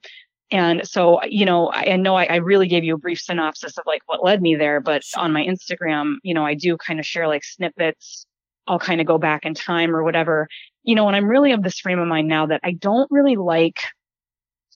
and 0.51 0.88
so, 0.88 1.23
you 1.23 1.45
know, 1.45 1.67
I, 1.67 1.93
I 1.93 1.95
know 1.95 2.15
I, 2.15 2.25
I, 2.25 2.36
really 2.38 2.67
gave 2.67 2.84
you 2.84 2.95
a 2.95 2.97
brief 2.97 3.19
synopsis 3.19 3.77
of 3.77 3.84
like 3.86 4.01
what 4.08 4.23
led 4.23 4.41
me 4.41 4.55
there, 4.55 4.79
but 4.79 5.03
on 5.15 5.32
my 5.32 5.45
Instagram, 5.45 6.15
you 6.23 6.34
know, 6.34 6.43
I 6.43 6.55
do 6.55 6.75
kind 6.75 6.99
of 6.99 7.05
share 7.05 7.27
like 7.27 7.43
snippets. 7.43 8.25
I'll 8.67 8.79
kind 8.79 8.99
of 8.99 9.08
go 9.08 9.17
back 9.17 9.45
in 9.45 9.53
time 9.53 9.95
or 9.95 10.03
whatever, 10.03 10.47
you 10.84 10.95
know, 10.95 11.08
and 11.08 11.15
I'm 11.15 11.27
really 11.27 11.51
of 11.51 11.63
this 11.63 11.79
frame 11.79 11.99
of 11.99 12.08
mind 12.08 12.27
now 12.27 12.47
that 12.47 12.62
I 12.63 12.71
don't 12.71 13.10
really 13.12 13.36
like 13.36 13.79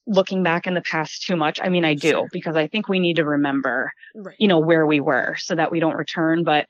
looking 0.06 0.44
back 0.44 0.68
in 0.68 0.74
the 0.74 0.82
past 0.82 1.24
too 1.24 1.36
much. 1.36 1.60
I 1.62 1.70
mean, 1.70 1.86
I 1.86 1.94
do 1.94 2.10
sure. 2.10 2.30
because 2.32 2.56
I 2.56 2.68
think 2.68 2.88
we 2.88 3.00
need 3.00 3.16
to 3.16 3.26
remember, 3.26 3.92
right. 4.16 4.36
you 4.38 4.48
know, 4.48 4.60
where 4.60 4.86
we 4.86 5.00
were 5.00 5.36
so 5.38 5.56
that 5.56 5.72
we 5.72 5.80
don't 5.80 5.96
return. 5.96 6.44
But, 6.44 6.68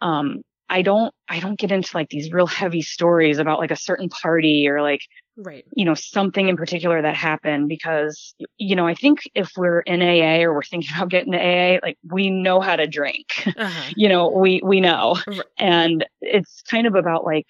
um, 0.00 0.42
I 0.70 0.82
don't, 0.82 1.12
I 1.28 1.40
don't 1.40 1.58
get 1.58 1.72
into 1.72 1.96
like 1.96 2.10
these 2.10 2.32
real 2.32 2.46
heavy 2.46 2.80
stories 2.80 3.38
about 3.38 3.58
like 3.58 3.72
a 3.72 3.76
certain 3.76 4.08
party 4.08 4.68
or 4.68 4.80
like, 4.80 5.00
right. 5.36 5.64
you 5.74 5.84
know, 5.84 5.94
something 5.94 6.48
in 6.48 6.56
particular 6.56 7.02
that 7.02 7.16
happened 7.16 7.68
because, 7.68 8.36
you 8.56 8.76
know, 8.76 8.86
I 8.86 8.94
think 8.94 9.18
if 9.34 9.50
we're 9.56 9.80
in 9.80 10.00
AA 10.00 10.44
or 10.44 10.54
we're 10.54 10.62
thinking 10.62 10.90
about 10.96 11.08
getting 11.08 11.32
to 11.32 11.38
AA, 11.38 11.80
like 11.82 11.98
we 12.08 12.30
know 12.30 12.60
how 12.60 12.76
to 12.76 12.86
drink, 12.86 13.26
uh-huh. 13.46 13.90
you 13.96 14.08
know, 14.08 14.30
we, 14.30 14.60
we 14.64 14.80
know. 14.80 15.18
Right. 15.26 15.40
And 15.58 16.06
it's 16.20 16.62
kind 16.62 16.86
of 16.86 16.94
about 16.94 17.24
like, 17.24 17.46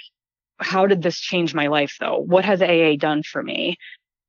how 0.59 0.87
did 0.87 1.03
this 1.03 1.21
change 1.21 1.55
my 1.55 1.67
life 1.67 1.97
though? 2.01 2.19
What 2.19 2.47
has 2.47 2.63
AA 2.63 2.97
done 2.99 3.23
for 3.23 3.43
me? 3.43 3.77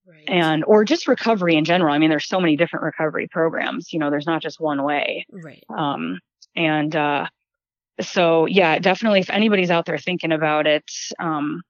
Right. 0.06 0.25
And, 0.27 0.65
or 0.65 0.84
just 0.84 1.08
recovery 1.08 1.56
in 1.56 1.63
general. 1.63 1.93
I 1.93 1.97
mean, 1.97 2.10
there's 2.10 2.27
so 2.27 2.41
many 2.41 2.58
different 2.58 2.84
recovery 2.84 3.30
programs, 3.32 3.93
you 3.93 3.99
know, 3.99 4.10
there's 4.10 4.27
not 4.27 4.41
just 4.41 4.60
one 4.60 4.84
way. 4.84 5.25
Right. 5.32 5.63
Um, 5.69 6.19
and, 6.58 6.93
uh, 6.93 7.27
so 8.01 8.45
yeah, 8.45 8.79
definitely 8.79 9.19
if 9.19 9.29
anybody's 9.29 9.71
out 9.71 9.85
there 9.85 9.97
thinking 9.97 10.31
about 10.31 10.67
it, 10.67 10.89
um, 11.19 11.61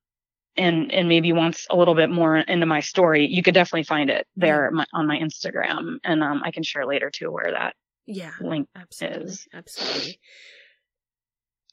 and, 0.57 0.91
and 0.91 1.07
maybe 1.07 1.31
wants 1.31 1.65
a 1.69 1.75
little 1.77 1.95
bit 1.95 2.09
more 2.09 2.37
into 2.37 2.65
my 2.65 2.81
story, 2.81 3.25
you 3.25 3.41
could 3.41 3.53
definitely 3.53 3.83
find 3.83 4.09
it 4.09 4.27
there 4.35 4.69
my, 4.71 4.85
on 4.93 5.07
my 5.07 5.17
Instagram. 5.17 5.97
And, 6.03 6.21
um, 6.21 6.41
I 6.43 6.51
can 6.51 6.63
share 6.63 6.85
later 6.85 7.09
too 7.09 7.31
where 7.31 7.51
that 7.51 7.73
yeah, 8.05 8.31
link 8.41 8.67
absolutely, 8.75 9.25
is. 9.25 9.47
Absolutely. 9.53 10.19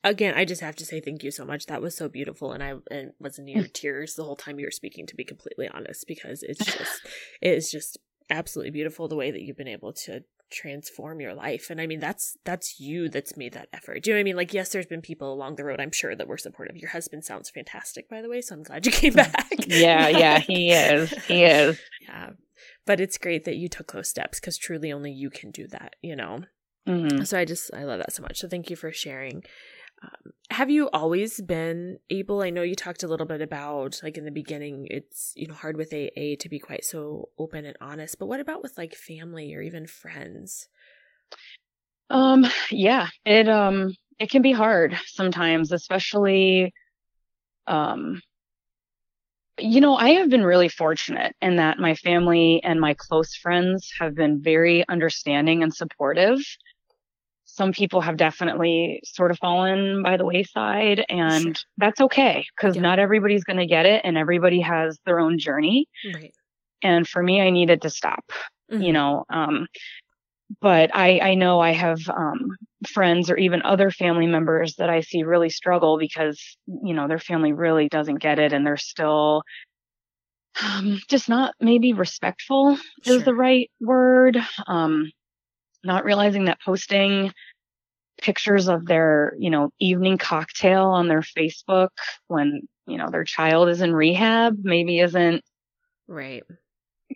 Again, 0.04 0.34
I 0.36 0.44
just 0.44 0.60
have 0.60 0.76
to 0.76 0.84
say 0.84 1.00
thank 1.00 1.24
you 1.24 1.30
so 1.30 1.44
much. 1.44 1.66
That 1.66 1.82
was 1.82 1.96
so 1.96 2.08
beautiful, 2.08 2.52
and 2.52 2.62
I 2.62 2.74
and 2.90 3.12
was 3.18 3.38
near 3.38 3.66
tears 3.72 4.14
the 4.14 4.24
whole 4.24 4.36
time 4.36 4.60
you 4.60 4.66
were 4.66 4.70
speaking. 4.70 5.06
To 5.06 5.16
be 5.16 5.24
completely 5.24 5.68
honest, 5.68 6.06
because 6.06 6.42
it's 6.42 6.64
just 6.78 7.00
it 7.42 7.54
is 7.54 7.70
just 7.70 7.98
absolutely 8.30 8.70
beautiful 8.70 9.08
the 9.08 9.16
way 9.16 9.30
that 9.30 9.42
you've 9.42 9.56
been 9.56 9.66
able 9.66 9.92
to 9.92 10.20
transform 10.50 11.20
your 11.20 11.34
life. 11.34 11.70
And 11.70 11.80
I 11.80 11.86
mean, 11.86 12.00
that's 12.00 12.36
that's 12.44 12.80
you 12.80 13.08
that's 13.08 13.36
made 13.36 13.52
that 13.54 13.68
effort. 13.72 14.02
Do 14.02 14.10
you 14.10 14.14
know 14.14 14.18
what 14.18 14.20
I 14.20 14.24
mean? 14.24 14.36
Like, 14.36 14.54
yes, 14.54 14.70
there's 14.70 14.86
been 14.86 15.02
people 15.02 15.32
along 15.32 15.56
the 15.56 15.64
road, 15.64 15.80
I'm 15.80 15.92
sure, 15.92 16.14
that 16.14 16.28
were 16.28 16.38
supportive. 16.38 16.76
Your 16.76 16.90
husband 16.90 17.24
sounds 17.24 17.50
fantastic, 17.50 18.08
by 18.08 18.22
the 18.22 18.28
way, 18.28 18.40
so 18.40 18.54
I'm 18.54 18.62
glad 18.62 18.86
you 18.86 18.92
came 18.92 19.14
back. 19.14 19.48
yeah, 19.66 20.08
yeah, 20.08 20.38
he 20.38 20.72
is. 20.72 21.10
He 21.26 21.44
is. 21.44 21.78
Yeah. 22.00 22.30
But 22.86 23.00
it's 23.00 23.18
great 23.18 23.44
that 23.44 23.56
you 23.56 23.68
took 23.68 23.92
those 23.92 24.08
steps 24.08 24.40
because 24.40 24.56
truly 24.56 24.92
only 24.92 25.12
you 25.12 25.30
can 25.30 25.50
do 25.50 25.68
that, 25.68 25.96
you 26.02 26.16
know? 26.16 26.44
Mm-hmm. 26.88 27.24
So 27.24 27.38
I 27.38 27.44
just, 27.44 27.72
I 27.74 27.84
love 27.84 27.98
that 27.98 28.12
so 28.12 28.22
much. 28.22 28.38
So 28.38 28.48
thank 28.48 28.70
you 28.70 28.76
for 28.76 28.90
sharing. 28.92 29.42
Have 30.50 30.70
you 30.70 30.88
always 30.90 31.40
been 31.40 31.98
able? 32.10 32.42
I 32.42 32.50
know 32.50 32.62
you 32.62 32.74
talked 32.74 33.02
a 33.02 33.08
little 33.08 33.26
bit 33.26 33.42
about 33.42 34.00
like 34.02 34.16
in 34.16 34.24
the 34.24 34.30
beginning, 34.30 34.86
it's 34.90 35.32
you 35.36 35.46
know 35.46 35.54
hard 35.54 35.76
with 35.76 35.92
AA 35.92 36.36
to 36.40 36.48
be 36.48 36.58
quite 36.58 36.84
so 36.84 37.28
open 37.38 37.64
and 37.64 37.76
honest. 37.80 38.18
But 38.18 38.26
what 38.26 38.40
about 38.40 38.62
with 38.62 38.78
like 38.78 38.94
family 38.94 39.54
or 39.54 39.60
even 39.60 39.86
friends? 39.86 40.68
Um, 42.10 42.46
yeah, 42.70 43.08
it 43.24 43.48
um 43.48 43.94
it 44.18 44.30
can 44.30 44.42
be 44.42 44.52
hard 44.52 44.98
sometimes, 45.06 45.72
especially 45.72 46.72
um 47.66 48.20
you 49.60 49.80
know, 49.80 49.96
I 49.96 50.10
have 50.10 50.30
been 50.30 50.44
really 50.44 50.68
fortunate 50.68 51.34
in 51.42 51.56
that 51.56 51.78
my 51.78 51.94
family 51.96 52.60
and 52.62 52.80
my 52.80 52.94
close 52.94 53.34
friends 53.34 53.92
have 53.98 54.14
been 54.14 54.40
very 54.40 54.86
understanding 54.88 55.62
and 55.62 55.74
supportive 55.74 56.38
some 57.58 57.72
people 57.72 58.00
have 58.00 58.16
definitely 58.16 59.00
sort 59.04 59.32
of 59.32 59.38
fallen 59.38 60.00
by 60.04 60.16
the 60.16 60.24
wayside 60.24 61.04
and 61.08 61.42
sure. 61.42 61.64
that's 61.76 62.00
okay 62.00 62.46
because 62.56 62.76
yeah. 62.76 62.82
not 62.82 63.00
everybody's 63.00 63.42
going 63.42 63.58
to 63.58 63.66
get 63.66 63.84
it 63.84 64.00
and 64.04 64.16
everybody 64.16 64.60
has 64.60 64.96
their 65.04 65.18
own 65.18 65.40
journey 65.40 65.86
right. 66.14 66.32
and 66.82 67.08
for 67.08 67.20
me 67.20 67.40
i 67.40 67.50
needed 67.50 67.82
to 67.82 67.90
stop 67.90 68.24
mm-hmm. 68.72 68.80
you 68.80 68.92
know 68.92 69.24
um, 69.28 69.66
but 70.60 70.94
i 70.94 71.18
i 71.18 71.34
know 71.34 71.58
i 71.58 71.72
have 71.72 71.98
um, 72.08 72.56
friends 72.86 73.28
or 73.28 73.36
even 73.36 73.60
other 73.62 73.90
family 73.90 74.28
members 74.28 74.76
that 74.76 74.88
i 74.88 75.00
see 75.00 75.24
really 75.24 75.50
struggle 75.50 75.98
because 75.98 76.56
you 76.84 76.94
know 76.94 77.08
their 77.08 77.18
family 77.18 77.52
really 77.52 77.88
doesn't 77.88 78.22
get 78.22 78.38
it 78.38 78.52
and 78.52 78.64
they're 78.64 78.76
still 78.76 79.42
um, 80.62 81.00
just 81.08 81.28
not 81.28 81.54
maybe 81.60 81.92
respectful 81.92 82.78
sure. 83.04 83.16
is 83.16 83.24
the 83.24 83.34
right 83.34 83.68
word 83.80 84.38
um, 84.68 85.10
not 85.84 86.04
realizing 86.04 86.46
that 86.46 86.60
posting 86.64 87.32
pictures 88.20 88.68
of 88.68 88.86
their, 88.86 89.34
you 89.38 89.50
know, 89.50 89.70
evening 89.78 90.18
cocktail 90.18 90.86
on 90.86 91.08
their 91.08 91.22
Facebook 91.22 91.90
when, 92.26 92.62
you 92.86 92.98
know, 92.98 93.08
their 93.10 93.24
child 93.24 93.68
is 93.68 93.80
in 93.80 93.94
rehab 93.94 94.58
maybe 94.62 95.00
isn't 95.00 95.44
right. 96.06 96.42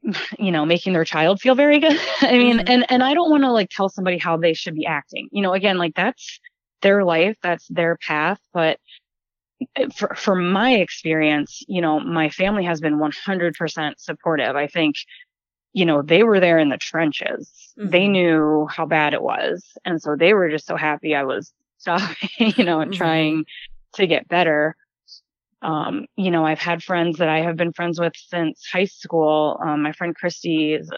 you 0.38 0.50
know 0.50 0.64
making 0.64 0.92
their 0.92 1.04
child 1.04 1.40
feel 1.40 1.54
very 1.54 1.78
good. 1.78 1.98
I 2.20 2.38
mean 2.38 2.58
mm-hmm. 2.58 2.68
and 2.68 2.90
and 2.90 3.02
i 3.02 3.14
don't 3.14 3.30
want 3.30 3.44
to 3.44 3.52
like 3.52 3.70
tell 3.70 3.88
somebody 3.88 4.18
how 4.18 4.36
they 4.36 4.54
should 4.54 4.74
be 4.74 4.86
acting. 4.86 5.28
You 5.32 5.42
know 5.42 5.52
again 5.52 5.78
like 5.78 5.94
that's 5.94 6.40
their 6.80 7.04
life 7.04 7.36
that's 7.42 7.68
their 7.68 7.96
path 7.98 8.40
but 8.52 8.78
for 9.94 10.12
for 10.16 10.34
my 10.34 10.72
experience 10.74 11.62
you 11.68 11.80
know 11.80 12.00
my 12.00 12.28
family 12.30 12.64
has 12.64 12.80
been 12.80 12.98
100% 12.98 13.92
supportive. 13.98 14.56
I 14.56 14.66
think 14.66 14.96
you 15.72 15.84
know, 15.84 16.02
they 16.02 16.22
were 16.22 16.40
there 16.40 16.58
in 16.58 16.68
the 16.68 16.76
trenches. 16.76 17.72
Mm-hmm. 17.78 17.90
They 17.90 18.08
knew 18.08 18.66
how 18.70 18.86
bad 18.86 19.14
it 19.14 19.22
was. 19.22 19.64
And 19.84 20.00
so 20.00 20.16
they 20.16 20.34
were 20.34 20.50
just 20.50 20.66
so 20.66 20.76
happy 20.76 21.14
I 21.14 21.24
was 21.24 21.52
stopping, 21.78 22.52
you 22.56 22.64
know, 22.64 22.80
and 22.80 22.92
mm-hmm. 22.92 22.98
trying 22.98 23.44
to 23.94 24.06
get 24.06 24.28
better. 24.28 24.76
Um, 25.62 26.06
you 26.16 26.30
know, 26.30 26.44
I've 26.44 26.58
had 26.58 26.82
friends 26.82 27.18
that 27.18 27.28
I 27.28 27.40
have 27.40 27.56
been 27.56 27.72
friends 27.72 27.98
with 28.00 28.14
since 28.16 28.66
high 28.72 28.84
school. 28.84 29.60
Um, 29.64 29.82
my 29.82 29.92
friend 29.92 30.14
Christy 30.14 30.74
is 30.74 30.90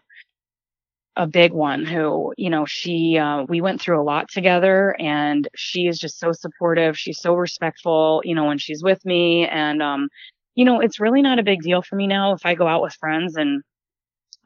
a 1.16 1.26
big 1.26 1.52
one 1.52 1.84
who, 1.84 2.32
you 2.36 2.50
know, 2.50 2.64
she, 2.64 3.16
uh, 3.18 3.44
we 3.48 3.60
went 3.60 3.80
through 3.80 4.00
a 4.00 4.02
lot 4.02 4.28
together 4.30 4.96
and 4.98 5.48
she 5.54 5.86
is 5.86 5.98
just 5.98 6.18
so 6.18 6.32
supportive. 6.32 6.98
She's 6.98 7.20
so 7.20 7.34
respectful, 7.34 8.22
you 8.24 8.34
know, 8.34 8.46
when 8.46 8.58
she's 8.58 8.82
with 8.82 9.04
me. 9.04 9.46
And, 9.46 9.82
um, 9.82 10.08
you 10.54 10.64
know, 10.64 10.80
it's 10.80 10.98
really 10.98 11.22
not 11.22 11.38
a 11.38 11.44
big 11.44 11.62
deal 11.62 11.82
for 11.82 11.96
me 11.96 12.06
now 12.06 12.32
if 12.32 12.44
I 12.44 12.54
go 12.54 12.66
out 12.66 12.82
with 12.82 12.94
friends 12.94 13.36
and 13.36 13.62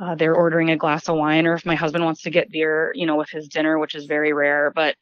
uh, 0.00 0.14
they're 0.14 0.34
ordering 0.34 0.70
a 0.70 0.76
glass 0.76 1.08
of 1.08 1.16
wine 1.16 1.46
or 1.46 1.54
if 1.54 1.66
my 1.66 1.74
husband 1.74 2.04
wants 2.04 2.22
to 2.22 2.30
get 2.30 2.50
beer, 2.50 2.92
you 2.94 3.06
know, 3.06 3.16
with 3.16 3.30
his 3.30 3.48
dinner, 3.48 3.78
which 3.78 3.94
is 3.94 4.06
very 4.06 4.32
rare, 4.32 4.72
but 4.74 4.94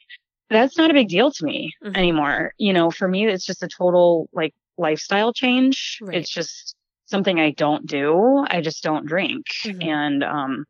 that's 0.48 0.78
not 0.78 0.90
a 0.90 0.94
big 0.94 1.08
deal 1.08 1.30
to 1.30 1.44
me 1.44 1.72
mm-hmm. 1.84 1.96
anymore. 1.96 2.52
You 2.58 2.72
know, 2.72 2.90
for 2.90 3.08
me, 3.08 3.26
it's 3.26 3.44
just 3.44 3.62
a 3.62 3.68
total 3.68 4.28
like 4.32 4.54
lifestyle 4.78 5.32
change. 5.32 5.98
Right. 6.00 6.18
It's 6.18 6.30
just 6.30 6.74
something 7.06 7.38
I 7.38 7.50
don't 7.50 7.86
do. 7.86 8.44
I 8.48 8.60
just 8.60 8.82
don't 8.82 9.06
drink. 9.06 9.46
Mm-hmm. 9.64 9.82
And, 9.82 10.24
um, 10.24 10.64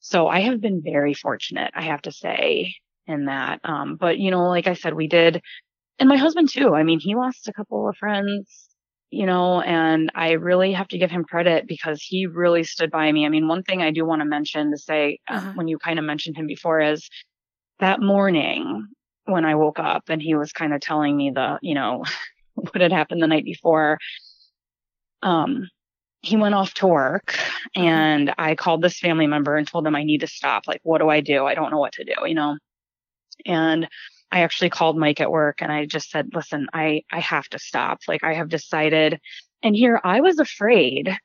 so 0.00 0.28
I 0.28 0.40
have 0.40 0.60
been 0.60 0.80
very 0.82 1.12
fortunate, 1.12 1.70
I 1.74 1.82
have 1.82 2.02
to 2.02 2.12
say, 2.12 2.74
in 3.06 3.26
that. 3.26 3.60
Um, 3.64 3.96
but 3.96 4.18
you 4.18 4.30
know, 4.30 4.48
like 4.48 4.66
I 4.66 4.72
said, 4.72 4.94
we 4.94 5.06
did, 5.06 5.42
and 5.98 6.08
my 6.08 6.16
husband 6.16 6.48
too. 6.48 6.74
I 6.74 6.82
mean, 6.82 7.00
he 7.00 7.14
lost 7.14 7.48
a 7.48 7.52
couple 7.52 7.86
of 7.86 7.96
friends 7.98 8.69
you 9.10 9.26
know, 9.26 9.60
and 9.60 10.10
I 10.14 10.32
really 10.32 10.72
have 10.72 10.88
to 10.88 10.98
give 10.98 11.10
him 11.10 11.24
credit 11.24 11.66
because 11.66 12.00
he 12.00 12.26
really 12.26 12.62
stood 12.62 12.90
by 12.90 13.10
me. 13.10 13.26
I 13.26 13.28
mean, 13.28 13.48
one 13.48 13.64
thing 13.64 13.82
I 13.82 13.90
do 13.90 14.04
want 14.04 14.20
to 14.20 14.26
mention 14.26 14.70
to 14.70 14.78
say 14.78 15.18
uh, 15.28 15.34
uh-huh. 15.34 15.52
when 15.56 15.68
you 15.68 15.78
kind 15.78 15.98
of 15.98 16.04
mentioned 16.04 16.36
him 16.36 16.46
before 16.46 16.80
is 16.80 17.08
that 17.80 18.00
morning 18.00 18.86
when 19.24 19.44
I 19.44 19.56
woke 19.56 19.78
up 19.78 20.04
and 20.08 20.22
he 20.22 20.34
was 20.34 20.52
kind 20.52 20.72
of 20.72 20.80
telling 20.80 21.16
me 21.16 21.30
the, 21.30 21.58
you 21.60 21.74
know, 21.74 22.04
what 22.54 22.80
had 22.80 22.92
happened 22.92 23.22
the 23.22 23.26
night 23.26 23.44
before. 23.44 23.98
Um, 25.22 25.68
he 26.22 26.36
went 26.36 26.54
off 26.54 26.74
to 26.74 26.86
work 26.86 27.34
uh-huh. 27.34 27.80
and 27.82 28.34
I 28.38 28.54
called 28.54 28.82
this 28.82 29.00
family 29.00 29.26
member 29.26 29.56
and 29.56 29.66
told 29.66 29.84
them 29.84 29.96
I 29.96 30.04
need 30.04 30.20
to 30.20 30.28
stop. 30.28 30.68
Like, 30.68 30.80
what 30.84 30.98
do 30.98 31.08
I 31.08 31.20
do? 31.20 31.46
I 31.46 31.54
don't 31.54 31.72
know 31.72 31.78
what 31.78 31.94
to 31.94 32.04
do, 32.04 32.14
you 32.26 32.34
know? 32.34 32.58
And 33.44 33.88
I 34.32 34.40
actually 34.42 34.70
called 34.70 34.96
Mike 34.96 35.20
at 35.20 35.30
work 35.30 35.60
and 35.60 35.72
I 35.72 35.86
just 35.86 36.10
said, 36.10 36.30
listen, 36.34 36.68
I, 36.72 37.02
I 37.10 37.20
have 37.20 37.48
to 37.48 37.58
stop. 37.58 38.00
Like 38.06 38.22
I 38.22 38.34
have 38.34 38.48
decided. 38.48 39.20
And 39.62 39.74
here 39.74 40.00
I 40.04 40.20
was 40.20 40.38
afraid 40.38 41.16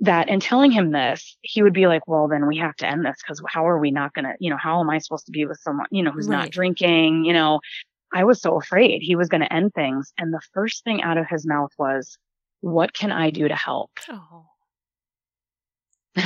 that 0.00 0.28
in 0.28 0.40
telling 0.40 0.72
him 0.72 0.90
this, 0.90 1.36
he 1.42 1.62
would 1.62 1.72
be 1.72 1.86
like, 1.86 2.06
well, 2.08 2.26
then 2.26 2.46
we 2.46 2.56
have 2.58 2.74
to 2.76 2.86
end 2.86 3.04
this 3.04 3.16
because 3.22 3.40
how 3.48 3.66
are 3.66 3.78
we 3.78 3.90
not 3.90 4.12
going 4.14 4.24
to, 4.24 4.34
you 4.40 4.50
know, 4.50 4.56
how 4.56 4.80
am 4.80 4.90
I 4.90 4.98
supposed 4.98 5.26
to 5.26 5.32
be 5.32 5.46
with 5.46 5.60
someone, 5.60 5.86
you 5.90 6.02
know, 6.02 6.10
who's 6.10 6.28
right. 6.28 6.38
not 6.38 6.50
drinking? 6.50 7.24
You 7.24 7.32
know, 7.32 7.60
I 8.12 8.24
was 8.24 8.40
so 8.40 8.58
afraid 8.58 9.02
he 9.02 9.16
was 9.16 9.28
going 9.28 9.40
to 9.42 9.52
end 9.52 9.72
things. 9.74 10.12
And 10.18 10.32
the 10.32 10.42
first 10.52 10.82
thing 10.84 11.02
out 11.02 11.18
of 11.18 11.26
his 11.28 11.46
mouth 11.46 11.70
was, 11.78 12.18
what 12.60 12.92
can 12.92 13.12
I 13.12 13.30
do 13.30 13.46
to 13.46 13.54
help? 13.54 13.90
Oh. 14.08 14.46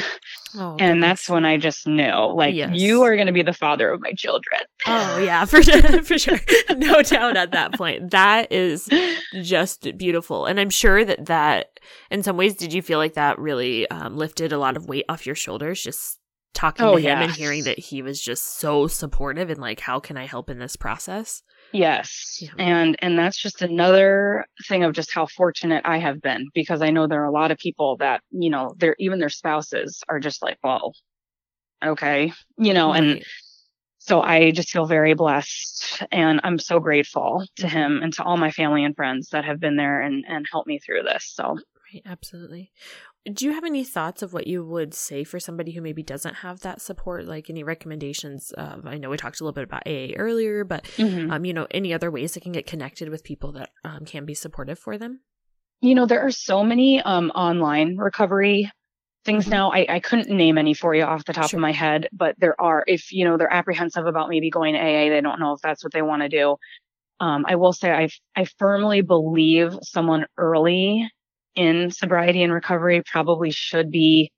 Oh, 0.56 0.76
and 0.78 1.02
that's 1.02 1.28
when 1.28 1.44
I 1.44 1.58
just 1.58 1.86
knew, 1.86 2.32
like, 2.34 2.54
yes. 2.54 2.70
you 2.72 3.02
are 3.02 3.14
going 3.16 3.26
to 3.26 3.34
be 3.34 3.42
the 3.42 3.52
father 3.52 3.90
of 3.90 4.00
my 4.00 4.12
children. 4.12 4.60
Oh 4.86 5.18
yeah, 5.22 5.44
for 5.44 5.62
sure, 5.62 6.02
for 6.02 6.18
sure, 6.18 6.40
no 6.74 7.02
doubt. 7.02 7.36
At 7.36 7.52
that 7.52 7.74
point, 7.74 8.12
that 8.12 8.50
is 8.50 8.88
just 9.42 9.86
beautiful, 9.98 10.46
and 10.46 10.58
I'm 10.58 10.70
sure 10.70 11.04
that 11.04 11.26
that, 11.26 11.78
in 12.10 12.22
some 12.22 12.38
ways, 12.38 12.56
did 12.56 12.72
you 12.72 12.80
feel 12.80 12.98
like 12.98 13.12
that 13.12 13.38
really 13.38 13.88
um, 13.90 14.16
lifted 14.16 14.52
a 14.52 14.58
lot 14.58 14.78
of 14.78 14.88
weight 14.88 15.04
off 15.10 15.26
your 15.26 15.34
shoulders? 15.34 15.82
Just 15.82 16.18
talking 16.54 16.86
oh, 16.86 16.96
to 16.96 17.00
him 17.00 17.18
and 17.18 17.32
hearing 17.32 17.64
that 17.64 17.78
he 17.78 18.00
was 18.00 18.20
just 18.20 18.58
so 18.58 18.86
supportive 18.86 19.50
and 19.50 19.60
like, 19.60 19.80
how 19.80 20.00
can 20.00 20.16
I 20.16 20.24
help 20.24 20.48
in 20.48 20.58
this 20.58 20.76
process? 20.76 21.42
Yes. 21.72 22.38
Yeah. 22.40 22.50
And 22.58 22.96
and 23.00 23.18
that's 23.18 23.40
just 23.40 23.62
another 23.62 24.46
thing 24.66 24.84
of 24.84 24.94
just 24.94 25.12
how 25.12 25.26
fortunate 25.26 25.82
I 25.84 25.98
have 25.98 26.20
been 26.20 26.46
because 26.54 26.82
I 26.82 26.90
know 26.90 27.06
there 27.06 27.22
are 27.22 27.26
a 27.26 27.32
lot 27.32 27.50
of 27.50 27.58
people 27.58 27.96
that, 27.98 28.22
you 28.30 28.50
know, 28.50 28.74
their 28.78 28.96
even 28.98 29.18
their 29.18 29.28
spouses 29.28 30.02
are 30.08 30.20
just 30.20 30.42
like, 30.42 30.58
well, 30.62 30.92
okay, 31.84 32.32
you 32.56 32.72
know, 32.72 32.90
right. 32.90 33.02
and 33.02 33.24
so 33.98 34.22
I 34.22 34.52
just 34.52 34.70
feel 34.70 34.86
very 34.86 35.14
blessed 35.14 36.02
and 36.10 36.40
I'm 36.42 36.58
so 36.58 36.80
grateful 36.80 37.44
to 37.56 37.66
mm-hmm. 37.66 37.76
him 37.76 38.02
and 38.02 38.12
to 38.14 38.24
all 38.24 38.38
my 38.38 38.50
family 38.50 38.84
and 38.84 38.96
friends 38.96 39.28
that 39.32 39.44
have 39.44 39.60
been 39.60 39.76
there 39.76 40.00
and, 40.00 40.24
and 40.26 40.46
helped 40.50 40.68
me 40.68 40.78
through 40.78 41.02
this. 41.02 41.30
So 41.34 41.58
Right, 41.92 42.02
absolutely 42.06 42.70
do 43.28 43.44
you 43.44 43.52
have 43.52 43.64
any 43.64 43.84
thoughts 43.84 44.22
of 44.22 44.32
what 44.32 44.46
you 44.46 44.64
would 44.64 44.94
say 44.94 45.24
for 45.24 45.38
somebody 45.38 45.72
who 45.72 45.80
maybe 45.80 46.02
doesn't 46.02 46.36
have 46.36 46.60
that 46.60 46.80
support 46.80 47.26
like 47.26 47.50
any 47.50 47.62
recommendations 47.62 48.52
uh, 48.56 48.76
i 48.84 48.96
know 48.96 49.10
we 49.10 49.16
talked 49.16 49.40
a 49.40 49.44
little 49.44 49.52
bit 49.52 49.64
about 49.64 49.86
aa 49.86 50.12
earlier 50.16 50.64
but 50.64 50.84
mm-hmm. 50.96 51.30
um, 51.30 51.44
you 51.44 51.52
know 51.52 51.66
any 51.70 51.92
other 51.92 52.10
ways 52.10 52.34
they 52.34 52.40
can 52.40 52.52
get 52.52 52.66
connected 52.66 53.08
with 53.08 53.24
people 53.24 53.52
that 53.52 53.70
um, 53.84 54.04
can 54.04 54.24
be 54.24 54.34
supportive 54.34 54.78
for 54.78 54.98
them 54.98 55.20
you 55.80 55.94
know 55.94 56.06
there 56.06 56.24
are 56.24 56.30
so 56.30 56.62
many 56.64 57.00
um, 57.02 57.30
online 57.30 57.96
recovery 57.96 58.70
things 59.24 59.44
mm-hmm. 59.44 59.52
now 59.52 59.72
I, 59.72 59.86
I 59.88 60.00
couldn't 60.00 60.30
name 60.30 60.58
any 60.58 60.74
for 60.74 60.94
you 60.94 61.02
off 61.02 61.24
the 61.24 61.32
top 61.32 61.50
sure. 61.50 61.58
of 61.58 61.62
my 61.62 61.72
head 61.72 62.08
but 62.12 62.34
there 62.38 62.60
are 62.60 62.84
if 62.86 63.12
you 63.12 63.24
know 63.24 63.36
they're 63.36 63.52
apprehensive 63.52 64.06
about 64.06 64.28
maybe 64.28 64.50
going 64.50 64.74
to 64.74 64.80
aa 64.80 65.08
they 65.08 65.20
don't 65.20 65.40
know 65.40 65.52
if 65.52 65.60
that's 65.60 65.84
what 65.84 65.92
they 65.92 66.02
want 66.02 66.22
to 66.22 66.28
do 66.28 66.56
um, 67.20 67.44
i 67.48 67.56
will 67.56 67.72
say 67.72 67.90
i 67.90 68.08
i 68.36 68.44
firmly 68.58 69.00
believe 69.00 69.76
someone 69.82 70.26
early 70.36 71.10
in 71.54 71.90
sobriety 71.90 72.42
and 72.42 72.52
recovery 72.52 73.02
probably 73.04 73.50
should 73.50 73.90
be 73.90 74.30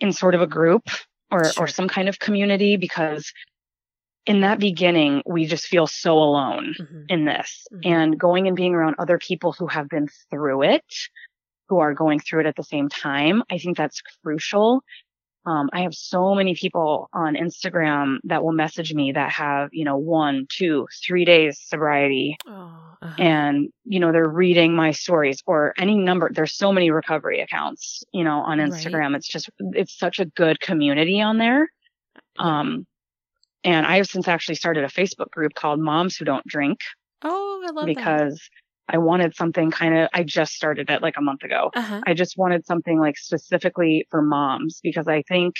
in 0.00 0.12
sort 0.12 0.34
of 0.34 0.40
a 0.40 0.46
group 0.46 0.88
or, 1.30 1.44
sure. 1.44 1.64
or 1.64 1.68
some 1.68 1.88
kind 1.88 2.08
of 2.08 2.18
community 2.18 2.76
because 2.76 3.32
in 4.26 4.42
that 4.42 4.58
beginning, 4.58 5.22
we 5.26 5.46
just 5.46 5.66
feel 5.66 5.86
so 5.86 6.18
alone 6.18 6.74
mm-hmm. 6.78 7.02
in 7.08 7.24
this 7.24 7.66
mm-hmm. 7.72 7.92
and 7.92 8.18
going 8.18 8.46
and 8.46 8.56
being 8.56 8.74
around 8.74 8.96
other 8.98 9.18
people 9.18 9.52
who 9.52 9.66
have 9.66 9.88
been 9.88 10.08
through 10.30 10.62
it, 10.62 10.84
who 11.68 11.78
are 11.78 11.94
going 11.94 12.20
through 12.20 12.40
it 12.40 12.46
at 12.46 12.56
the 12.56 12.62
same 12.62 12.88
time. 12.88 13.42
I 13.50 13.58
think 13.58 13.76
that's 13.76 14.02
crucial 14.22 14.82
um, 15.50 15.68
I 15.72 15.80
have 15.80 15.94
so 15.94 16.32
many 16.36 16.54
people 16.54 17.08
on 17.12 17.34
Instagram 17.34 18.18
that 18.22 18.44
will 18.44 18.52
message 18.52 18.94
me 18.94 19.10
that 19.10 19.32
have, 19.32 19.70
you 19.72 19.84
know, 19.84 19.96
one, 19.96 20.46
two, 20.48 20.86
three 21.04 21.24
days 21.24 21.60
sobriety. 21.60 22.36
Oh, 22.46 22.78
uh-huh. 23.02 23.14
And, 23.18 23.72
you 23.84 23.98
know, 23.98 24.12
they're 24.12 24.28
reading 24.28 24.76
my 24.76 24.92
stories 24.92 25.42
or 25.46 25.74
any 25.76 25.96
number. 25.96 26.30
There's 26.32 26.54
so 26.54 26.72
many 26.72 26.92
recovery 26.92 27.40
accounts, 27.40 28.04
you 28.12 28.22
know, 28.22 28.42
on 28.42 28.58
Instagram. 28.58 29.08
Right. 29.08 29.16
It's 29.16 29.26
just, 29.26 29.50
it's 29.58 29.98
such 29.98 30.20
a 30.20 30.26
good 30.26 30.60
community 30.60 31.20
on 31.20 31.38
there. 31.38 31.68
Um, 32.38 32.86
and 33.64 33.84
I 33.86 33.96
have 33.96 34.06
since 34.06 34.28
actually 34.28 34.54
started 34.54 34.84
a 34.84 34.88
Facebook 34.88 35.32
group 35.32 35.54
called 35.54 35.80
Moms 35.80 36.16
Who 36.16 36.24
Don't 36.24 36.46
Drink. 36.46 36.78
Oh, 37.22 37.64
I 37.66 37.72
love 37.72 37.86
because 37.86 38.34
that. 38.34 38.40
I 38.92 38.98
wanted 38.98 39.34
something 39.34 39.70
kind 39.70 39.96
of, 39.96 40.08
I 40.12 40.22
just 40.22 40.54
started 40.54 40.90
it 40.90 41.02
like 41.02 41.16
a 41.16 41.22
month 41.22 41.42
ago. 41.42 41.70
Uh-huh. 41.74 42.00
I 42.06 42.14
just 42.14 42.36
wanted 42.36 42.66
something 42.66 42.98
like 42.98 43.16
specifically 43.16 44.06
for 44.10 44.22
moms 44.22 44.80
because 44.82 45.08
I 45.08 45.22
think 45.22 45.54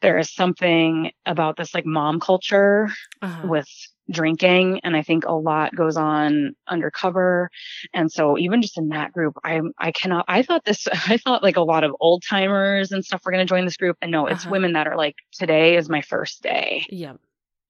there 0.00 0.18
is 0.18 0.32
something 0.34 1.12
about 1.26 1.56
this 1.56 1.74
like 1.74 1.86
mom 1.86 2.20
culture 2.20 2.88
uh-huh. 3.20 3.46
with 3.46 3.68
drinking. 4.10 4.80
And 4.82 4.96
I 4.96 5.02
think 5.02 5.24
a 5.24 5.32
lot 5.32 5.74
goes 5.76 5.96
on 5.96 6.54
undercover. 6.66 7.50
And 7.94 8.10
so 8.10 8.36
even 8.36 8.62
just 8.62 8.76
in 8.76 8.88
that 8.88 9.12
group, 9.12 9.36
I, 9.44 9.60
I 9.78 9.92
cannot, 9.92 10.24
I 10.26 10.42
thought 10.42 10.64
this, 10.64 10.88
I 10.92 11.18
thought 11.18 11.42
like 11.42 11.56
a 11.56 11.62
lot 11.62 11.84
of 11.84 11.94
old 12.00 12.24
timers 12.28 12.90
and 12.92 13.04
stuff 13.04 13.22
were 13.24 13.32
going 13.32 13.46
to 13.46 13.48
join 13.48 13.64
this 13.64 13.76
group. 13.76 13.96
And 14.02 14.10
no, 14.10 14.26
it's 14.26 14.42
uh-huh. 14.42 14.50
women 14.50 14.72
that 14.72 14.88
are 14.88 14.96
like, 14.96 15.16
today 15.32 15.76
is 15.76 15.88
my 15.88 16.02
first 16.02 16.42
day. 16.42 16.86
Yeah 16.88 17.14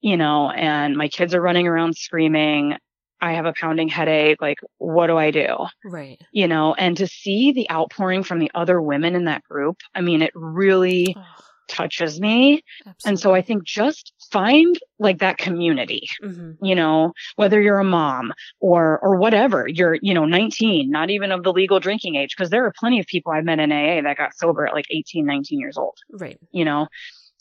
you 0.03 0.17
know, 0.17 0.51
and 0.51 0.97
my 0.97 1.09
kids 1.09 1.35
are 1.35 1.41
running 1.41 1.67
around 1.67 1.97
screaming. 1.97 2.77
I 3.23 3.35
have 3.35 3.47
a 3.47 3.55
pounding 3.59 3.89
headache. 3.89 4.43
Like, 4.43 4.59
what 4.79 5.07
do 5.07 5.17
I 5.17 5.31
do? 5.31 5.57
Right. 5.85 6.21
You 6.33 6.49
know, 6.49 6.75
and 6.75 6.97
to 6.97 7.07
see 7.07 7.53
the 7.53 7.71
outpouring 7.71 8.25
from 8.25 8.41
the 8.41 8.51
other 8.55 8.83
women 8.83 9.15
in 9.15 9.25
that 9.27 9.45
group, 9.45 9.79
I 9.95 10.01
mean, 10.01 10.23
it 10.23 10.33
really 10.35 11.15
oh, 11.17 11.25
touches 11.69 12.21
me. 12.21 12.65
Absolutely. 12.81 13.09
And 13.09 13.21
so 13.21 13.33
I 13.33 13.41
think 13.41 13.63
just 13.63 14.13
find 14.33 14.77
like 14.99 15.19
that 15.19 15.39
community, 15.39 16.09
mm-hmm. 16.23 16.65
you 16.65 16.75
know, 16.75 17.13
whether 17.37 17.61
you're 17.61 17.79
a 17.79 17.85
mom 17.85 18.33
or, 18.61 18.99
or 18.99 19.17
whatever, 19.17 19.69
you're, 19.69 19.97
you 20.03 20.15
know, 20.15 20.25
19, 20.25 20.91
not 20.91 21.11
even 21.11 21.31
of 21.31 21.45
the 21.45 21.53
legal 21.53 21.79
drinking 21.79 22.17
age, 22.17 22.35
because 22.37 22.51
there 22.51 22.67
are 22.67 22.73
plenty 22.77 22.99
of 22.99 23.07
people 23.07 23.33
I've 23.33 23.45
met 23.45 23.61
in 23.61 23.71
AA 23.71 24.03
that 24.03 24.17
got 24.19 24.37
sober 24.37 24.67
at 24.67 24.75
like 24.75 24.87
18, 24.91 25.25
19 25.25 25.61
years 25.61 25.79
old. 25.79 25.97
Right. 26.11 26.39
You 26.51 26.65
know, 26.65 26.89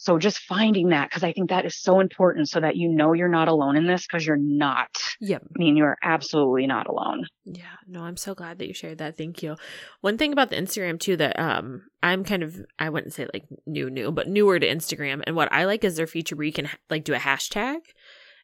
so 0.02 0.18
just 0.18 0.40
finding 0.40 0.90
that, 0.90 1.12
because 1.12 1.24
I 1.24 1.32
think 1.32 1.52
that 1.52 1.64
is 1.64 1.80
so 1.80 2.00
important 2.00 2.50
so 2.50 2.60
that 2.60 2.76
you 2.76 2.90
know 2.90 3.14
you're 3.14 3.28
not 3.28 3.48
alone 3.48 3.78
in 3.78 3.86
this 3.86 4.08
because 4.08 4.26
you're 4.26 4.36
not. 4.36 4.90
Yep. 5.20 5.44
I 5.44 5.60
mean, 5.60 5.78
you're 5.78 5.96
absolutely 6.02 6.66
not 6.66 6.88
alone. 6.88 7.28
Yeah. 7.46 7.76
No, 7.88 8.02
I'm 8.02 8.18
so 8.18 8.34
glad 8.34 8.58
that 8.58 8.68
you 8.68 8.74
shared 8.74 8.98
that. 8.98 9.16
Thank 9.16 9.44
you. 9.44 9.58
One 10.00 10.18
thing 10.18 10.34
about 10.34 10.50
the 10.50 10.56
Instagram 10.56 11.00
too 11.00 11.18
that 11.18 11.38
um 11.38 11.84
I'm 12.02 12.24
kind 12.24 12.42
of 12.42 12.60
I 12.80 12.90
wouldn't 12.90 13.14
say 13.14 13.28
like 13.32 13.46
new 13.68 13.92
new, 13.92 14.12
but 14.12 14.28
newer 14.28 14.58
to 14.58 14.68
Instagram. 14.68 15.22
And 15.28 15.36
what 15.36 15.54
I 15.54 15.66
like 15.66 15.84
is 15.84 15.98
their 15.98 16.08
feature 16.08 16.36
where 16.36 16.48
you 16.48 16.54
can 16.54 16.68
like 16.90 17.04
do 17.04 17.14
a 17.14 17.20
hashtag 17.20 17.82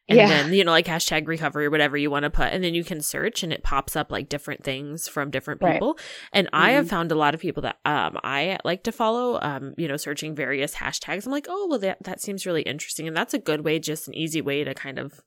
and 0.08 0.16
yeah. 0.16 0.26
then 0.26 0.52
you 0.52 0.64
know 0.64 0.70
like 0.70 0.86
hashtag 0.86 1.26
recovery 1.26 1.66
or 1.66 1.70
whatever 1.70 1.96
you 1.96 2.10
want 2.10 2.24
to 2.24 2.30
put 2.30 2.52
and 2.52 2.64
then 2.64 2.74
you 2.74 2.82
can 2.82 3.00
search 3.00 3.42
and 3.42 3.52
it 3.52 3.62
pops 3.62 3.94
up 3.94 4.10
like 4.10 4.28
different 4.28 4.64
things 4.64 5.06
from 5.06 5.30
different 5.30 5.60
people 5.60 5.94
right. 5.94 6.06
and 6.32 6.46
mm-hmm. 6.46 6.56
i 6.56 6.70
have 6.70 6.86
mm-hmm. 6.86 6.90
found 6.90 7.12
a 7.12 7.14
lot 7.14 7.34
of 7.34 7.40
people 7.40 7.62
that 7.62 7.78
um 7.84 8.18
i 8.24 8.58
like 8.64 8.82
to 8.82 8.92
follow 8.92 9.38
um 9.42 9.74
you 9.76 9.86
know 9.86 9.96
searching 9.96 10.34
various 10.34 10.74
hashtags 10.74 11.26
i'm 11.26 11.32
like 11.32 11.46
oh 11.48 11.66
well 11.68 11.78
that 11.78 12.02
that 12.02 12.20
seems 12.20 12.46
really 12.46 12.62
interesting 12.62 13.06
and 13.06 13.16
that's 13.16 13.34
a 13.34 13.38
good 13.38 13.64
way 13.64 13.78
just 13.78 14.08
an 14.08 14.14
easy 14.14 14.40
way 14.40 14.64
to 14.64 14.74
kind 14.74 14.98
of 14.98 15.20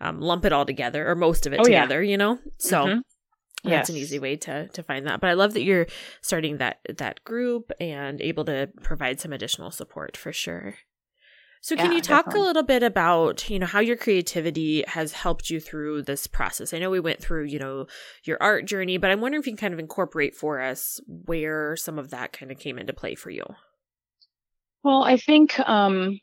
um, 0.00 0.20
lump 0.20 0.44
it 0.44 0.52
all 0.52 0.66
together 0.66 1.08
or 1.08 1.14
most 1.14 1.46
of 1.46 1.52
it 1.52 1.60
oh, 1.60 1.64
together 1.64 2.02
yeah. 2.02 2.10
you 2.10 2.16
know 2.16 2.38
so 2.58 2.84
mm-hmm. 2.84 2.98
That's 3.64 3.88
yes. 3.88 3.96
an 3.96 3.96
easy 3.96 4.18
way 4.18 4.36
to 4.36 4.68
to 4.68 4.82
find 4.82 5.06
that. 5.06 5.22
But 5.22 5.30
I 5.30 5.32
love 5.32 5.54
that 5.54 5.62
you're 5.62 5.86
starting 6.20 6.58
that 6.58 6.80
that 6.98 7.24
group 7.24 7.72
and 7.80 8.20
able 8.20 8.44
to 8.44 8.68
provide 8.82 9.20
some 9.20 9.32
additional 9.32 9.70
support 9.70 10.18
for 10.18 10.34
sure. 10.34 10.74
So 11.64 11.76
can 11.76 11.92
yeah, 11.92 11.96
you 11.96 12.02
talk 12.02 12.26
definitely. 12.26 12.40
a 12.40 12.44
little 12.44 12.62
bit 12.62 12.82
about, 12.82 13.48
you 13.48 13.58
know, 13.58 13.64
how 13.64 13.80
your 13.80 13.96
creativity 13.96 14.84
has 14.86 15.12
helped 15.12 15.48
you 15.48 15.60
through 15.60 16.02
this 16.02 16.26
process? 16.26 16.74
I 16.74 16.78
know 16.78 16.90
we 16.90 17.00
went 17.00 17.22
through, 17.22 17.44
you 17.44 17.58
know, 17.58 17.86
your 18.24 18.36
art 18.42 18.66
journey, 18.66 18.98
but 18.98 19.10
I'm 19.10 19.22
wondering 19.22 19.40
if 19.40 19.46
you 19.46 19.54
can 19.54 19.56
kind 19.56 19.72
of 19.72 19.80
incorporate 19.80 20.36
for 20.36 20.60
us 20.60 21.00
where 21.06 21.74
some 21.74 21.98
of 21.98 22.10
that 22.10 22.34
kind 22.34 22.52
of 22.52 22.58
came 22.58 22.78
into 22.78 22.92
play 22.92 23.14
for 23.14 23.30
you. 23.30 23.44
Well, 24.82 25.04
I 25.04 25.16
think 25.16 25.58
um 25.60 26.18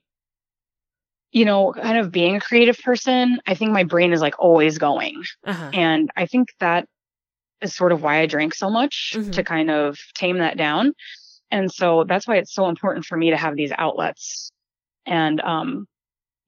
you 1.32 1.46
know, 1.46 1.74
kind 1.74 1.98
of 1.98 2.12
being 2.12 2.36
a 2.36 2.40
creative 2.40 2.78
person, 2.78 3.40
I 3.48 3.56
think 3.56 3.72
my 3.72 3.84
brain 3.84 4.14
is 4.14 4.22
like 4.22 4.38
always 4.38 4.78
going. 4.78 5.24
Uh-huh. 5.44 5.72
And 5.74 6.12
I 6.16 6.28
think 6.28 6.50
that 6.60 6.86
is 7.62 7.76
sort 7.76 7.94
of 7.94 8.04
why 8.04 8.20
I 8.20 8.28
drank 8.28 8.54
so 8.54 8.70
much 8.70 9.14
mm-hmm. 9.16 9.32
to 9.32 9.44
kind 9.44 9.72
of 9.72 9.98
tame 10.14 10.38
that 10.38 10.56
down. 10.56 10.94
And 11.50 11.72
so 11.72 12.04
that's 12.08 12.28
why 12.28 12.36
it's 12.36 12.54
so 12.54 12.70
important 12.70 13.06
for 13.06 13.18
me 13.18 13.32
to 13.32 13.38
have 13.38 13.56
these 13.56 13.72
outlets 13.76 14.52
and 15.06 15.42
um 15.42 15.88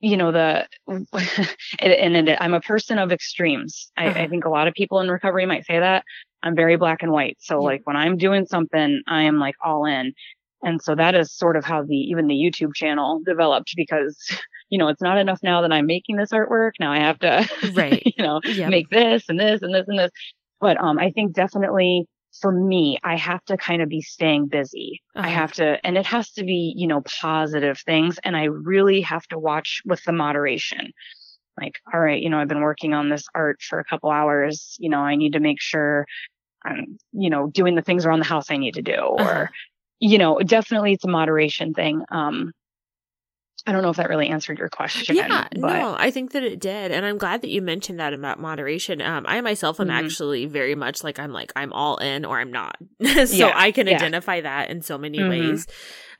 you 0.03 0.17
know 0.17 0.31
the 0.31 0.67
and, 1.79 2.15
and 2.15 2.29
i'm 2.41 2.53
a 2.53 2.61
person 2.61 2.99
of 2.99 3.11
extremes. 3.11 3.91
I, 3.97 4.07
uh-huh. 4.07 4.19
I, 4.19 4.27
think 4.27 4.45
a 4.45 4.49
lot 4.49 4.67
of 4.67 4.73
people 4.73 4.99
in 4.99 5.09
recovery 5.09 5.45
might 5.45 5.65
say 5.65 5.79
that. 5.79 6.03
I'm 6.43 6.55
very 6.55 6.75
black 6.75 7.01
and 7.03 7.11
white. 7.11 7.37
So 7.39 7.55
yeah. 7.55 7.65
like 7.65 7.81
when 7.85 7.95
i'm 7.95 8.17
doing 8.17 8.45
something 8.45 9.01
i 9.07 9.23
am 9.23 9.39
like 9.39 9.55
all 9.63 9.85
in. 9.85 10.13
And 10.65 10.81
so 10.81 10.95
that 10.95 11.15
is 11.15 11.33
sort 11.33 11.57
of 11.57 11.65
how 11.65 11.83
the 11.83 11.95
even 11.95 12.27
the 12.27 12.35
youtube 12.35 12.73
channel 12.75 13.21
developed 13.25 13.73
because 13.75 14.17
you 14.69 14.77
know 14.77 14.89
it's 14.89 15.01
not 15.01 15.17
enough 15.17 15.39
now 15.41 15.61
that 15.61 15.71
i'm 15.71 15.85
making 15.85 16.17
this 16.17 16.31
artwork. 16.31 16.71
Now 16.79 16.91
i 16.91 16.99
have 16.99 17.19
to 17.19 17.49
right. 17.73 18.03
you 18.05 18.23
know 18.23 18.41
yep. 18.43 18.69
make 18.69 18.89
this 18.89 19.23
and 19.29 19.39
this 19.39 19.61
and 19.61 19.73
this 19.73 19.87
and 19.87 19.97
this. 19.97 20.11
But 20.59 20.77
um 20.81 20.99
i 20.99 21.11
think 21.11 21.33
definitely 21.33 22.07
for 22.41 22.51
me, 22.51 22.97
I 23.03 23.15
have 23.15 23.43
to 23.45 23.57
kind 23.57 23.81
of 23.81 23.89
be 23.89 24.01
staying 24.01 24.47
busy. 24.47 25.01
Uh-huh. 25.15 25.27
I 25.27 25.29
have 25.29 25.53
to, 25.53 25.79
and 25.85 25.97
it 25.97 26.05
has 26.05 26.31
to 26.31 26.43
be, 26.43 26.73
you 26.75 26.87
know, 26.87 27.01
positive 27.21 27.79
things. 27.79 28.19
And 28.23 28.35
I 28.35 28.45
really 28.45 29.01
have 29.01 29.25
to 29.27 29.39
watch 29.39 29.81
with 29.85 30.03
the 30.03 30.11
moderation. 30.11 30.91
like, 31.59 31.75
all 31.93 31.99
right, 31.99 32.21
you 32.21 32.29
know, 32.29 32.39
I've 32.39 32.47
been 32.47 32.61
working 32.61 32.93
on 32.93 33.09
this 33.09 33.25
art 33.35 33.61
for 33.61 33.79
a 33.79 33.85
couple 33.85 34.09
hours. 34.09 34.75
You 34.79 34.89
know, 34.89 34.99
I 34.99 35.15
need 35.15 35.33
to 35.33 35.39
make 35.39 35.61
sure 35.61 36.05
I'm, 36.65 36.97
you 37.11 37.29
know, 37.29 37.47
doing 37.47 37.75
the 37.75 37.81
things 37.81 38.05
around 38.05 38.19
the 38.19 38.25
house 38.25 38.49
I 38.49 38.57
need 38.57 38.75
to 38.75 38.81
do 38.81 38.95
or, 38.95 39.21
uh-huh. 39.21 39.45
you 39.99 40.17
know, 40.17 40.39
definitely 40.39 40.93
it's 40.93 41.05
a 41.05 41.09
moderation 41.09 41.73
thing. 41.73 42.03
Um, 42.11 42.53
I 43.65 43.71
don't 43.71 43.81
know 43.81 43.89
if 43.89 43.95
that 43.95 44.09
really 44.09 44.27
answered 44.27 44.59
your 44.59 44.67
question. 44.67 45.15
Yeah, 45.15 45.47
but... 45.51 45.57
no, 45.59 45.95
I 45.97 46.11
think 46.11 46.31
that 46.31 46.43
it 46.43 46.59
did, 46.59 46.91
and 46.91 47.05
I'm 47.05 47.17
glad 47.17 47.41
that 47.41 47.49
you 47.49 47.61
mentioned 47.61 47.99
that 47.99 48.13
about 48.13 48.39
moderation. 48.39 49.01
Um, 49.01 49.25
I 49.27 49.39
myself 49.39 49.79
am 49.79 49.87
mm-hmm. 49.87 50.05
actually 50.05 50.45
very 50.45 50.75
much 50.75 51.03
like 51.03 51.17
I'm 51.17 51.31
like 51.31 51.53
I'm 51.55 51.71
all 51.71 51.97
in 51.97 52.25
or 52.25 52.39
I'm 52.39 52.51
not, 52.51 52.77
so 53.01 53.23
yeah, 53.23 53.53
I 53.55 53.71
can 53.71 53.87
yeah. 53.87 53.95
identify 53.95 54.41
that 54.41 54.69
in 54.69 54.81
so 54.81 54.97
many 54.97 55.19
mm-hmm. 55.19 55.29
ways. 55.29 55.67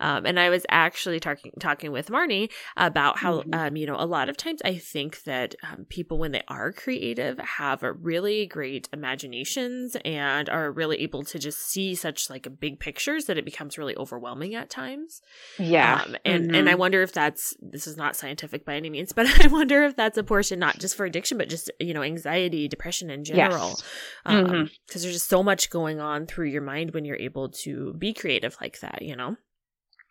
Um, 0.04 0.26
and 0.26 0.38
I 0.38 0.49
was 0.49 0.66
actually 0.68 1.22
talking 1.22 1.54
talking 1.62 1.93
with 1.93 2.10
Marnie 2.10 2.51
about 2.76 3.20
how 3.20 3.39
mm-hmm. 3.39 3.54
um, 3.54 3.76
you 3.78 3.88
know 3.88 3.95
a 3.97 4.06
lot 4.06 4.28
of 4.28 4.36
times 4.36 4.62
I 4.66 4.78
think 4.78 5.24
that 5.24 5.56
um, 5.64 5.86
people 5.88 6.18
when 6.18 6.34
they 6.34 6.43
are 6.49 6.74
creative 6.74 7.39
have 7.39 7.84
a 7.84 7.93
really 7.93 8.45
great 8.45 8.89
imaginations 8.91 9.95
and 10.04 10.49
are 10.49 10.70
really 10.72 10.99
able 10.99 11.24
to 11.24 11.39
just 11.39 11.60
see 11.60 11.95
such 11.95 12.30
like 12.30 12.60
big 12.60 12.82
pictures 12.82 13.26
that 13.26 13.38
it 13.38 13.45
becomes 13.45 13.78
really 13.78 13.95
overwhelming 13.95 14.56
at 14.56 14.70
times. 14.70 15.22
Yeah, 15.58 16.04
um, 16.06 16.18
and 16.26 16.47
mm-hmm. 16.47 16.56
and 16.56 16.70
I 16.70 16.76
wonder 16.76 17.01
if 17.01 17.14
that's 17.14 17.56
this 17.62 17.88
is 17.88 17.95
not 17.95 18.18
scientific 18.18 18.66
by 18.66 18.76
any 18.76 18.89
means, 18.89 19.14
but 19.14 19.26
I 19.41 19.47
wonder 19.47 19.86
if 19.86 19.95
that's 19.95 20.18
a 20.18 20.24
portion 20.24 20.60
not 20.60 20.80
just 20.80 20.95
for 20.95 21.06
addiction 21.06 21.38
but 21.38 21.47
just 21.47 21.72
you 21.80 21.93
know 21.93 22.04
anxiety, 22.04 22.68
depression 22.68 23.10
in 23.10 23.24
general, 23.24 23.70
because 23.70 23.84
yes. 24.26 24.43
mm-hmm. 24.43 24.54
Um, 24.54 24.70
there's 24.89 25.04
just 25.06 25.30
so 25.30 25.41
much 25.41 25.70
going 25.70 26.01
on 26.01 26.26
through 26.26 26.47
your 26.47 26.62
mind 26.62 26.93
when 26.93 27.06
you're 27.06 27.16
able 27.16 27.47
to 27.64 27.93
be 27.93 28.14
creative 28.14 28.58
like 28.60 28.82
that. 28.82 29.01
You 29.01 29.16
know. 29.16 29.38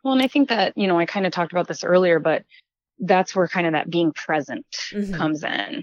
Well, 0.03 0.15
and 0.15 0.23
I 0.23 0.29
think 0.29 0.49
that, 0.49 0.77
you 0.77 0.87
know, 0.87 0.99
I 0.99 1.07
kind 1.07 1.27
of 1.27 1.33
talked 1.33 1.53
about 1.53 1.69
this 1.69 1.85
earlier, 1.85 2.19
but 2.19 2.45
that's 2.99 3.35
where 3.35 3.49
kind 3.49 3.67
of 3.67 3.73
that 3.73 3.91
being 3.91 4.13
present 4.13 4.67
mm-hmm. 4.93 5.15
comes 5.15 5.43
in 5.45 5.83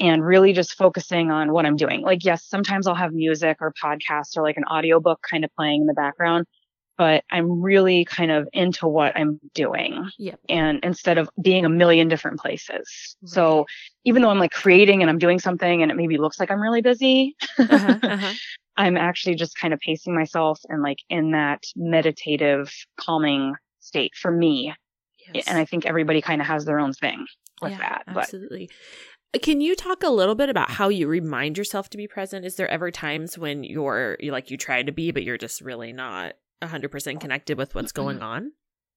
and 0.00 0.24
really 0.24 0.52
just 0.52 0.74
focusing 0.74 1.30
on 1.30 1.52
what 1.52 1.66
I'm 1.66 1.76
doing. 1.76 2.02
Like, 2.02 2.24
yes, 2.24 2.44
sometimes 2.44 2.86
I'll 2.86 2.94
have 2.94 3.12
music 3.12 3.58
or 3.60 3.72
podcast 3.82 4.36
or 4.36 4.42
like 4.42 4.56
an 4.56 4.64
audiobook 4.64 5.20
kind 5.28 5.44
of 5.44 5.50
playing 5.56 5.82
in 5.82 5.86
the 5.86 5.94
background, 5.94 6.46
but 6.98 7.24
I'm 7.30 7.62
really 7.62 8.04
kind 8.04 8.30
of 8.30 8.48
into 8.52 8.88
what 8.88 9.16
I'm 9.16 9.40
doing. 9.54 10.08
Yep. 10.18 10.40
And 10.48 10.80
instead 10.82 11.18
of 11.18 11.28
being 11.40 11.64
a 11.64 11.68
million 11.68 12.08
different 12.08 12.40
places. 12.40 13.16
Right. 13.22 13.30
So 13.30 13.66
even 14.04 14.22
though 14.22 14.30
I'm 14.30 14.38
like 14.38 14.52
creating 14.52 15.02
and 15.02 15.10
I'm 15.10 15.18
doing 15.18 15.38
something 15.38 15.82
and 15.82 15.90
it 15.90 15.96
maybe 15.96 16.18
looks 16.18 16.40
like 16.40 16.50
I'm 16.50 16.60
really 16.60 16.82
busy, 16.82 17.36
uh-huh, 17.58 17.98
uh-huh. 18.02 18.32
I'm 18.76 18.96
actually 18.96 19.36
just 19.36 19.56
kind 19.56 19.72
of 19.72 19.80
pacing 19.80 20.14
myself 20.14 20.60
and 20.68 20.82
like 20.82 20.98
in 21.08 21.32
that 21.32 21.62
meditative, 21.76 22.72
calming 22.98 23.54
state 23.80 24.12
for 24.20 24.30
me. 24.30 24.74
Yes. 25.32 25.44
And 25.46 25.58
I 25.58 25.64
think 25.64 25.86
everybody 25.86 26.20
kind 26.20 26.40
of 26.40 26.46
has 26.46 26.64
their 26.64 26.78
own 26.78 26.92
thing 26.92 27.26
with 27.62 27.72
yeah, 27.72 27.78
that. 27.78 28.04
Absolutely. 28.08 28.68
But. 29.32 29.42
Can 29.42 29.60
you 29.60 29.74
talk 29.74 30.04
a 30.04 30.10
little 30.10 30.36
bit 30.36 30.48
about 30.48 30.70
how 30.70 30.88
you 30.88 31.08
remind 31.08 31.58
yourself 31.58 31.90
to 31.90 31.96
be 31.96 32.06
present? 32.06 32.44
Is 32.44 32.54
there 32.54 32.68
ever 32.68 32.92
times 32.92 33.36
when 33.36 33.64
you're 33.64 34.16
you 34.20 34.30
like 34.30 34.50
you 34.50 34.56
try 34.56 34.82
to 34.82 34.92
be, 34.92 35.10
but 35.10 35.24
you're 35.24 35.38
just 35.38 35.60
really 35.60 35.92
not 35.92 36.34
100% 36.62 37.20
connected 37.20 37.58
with 37.58 37.74
what's 37.74 37.90
going 37.90 38.22
on? 38.22 38.52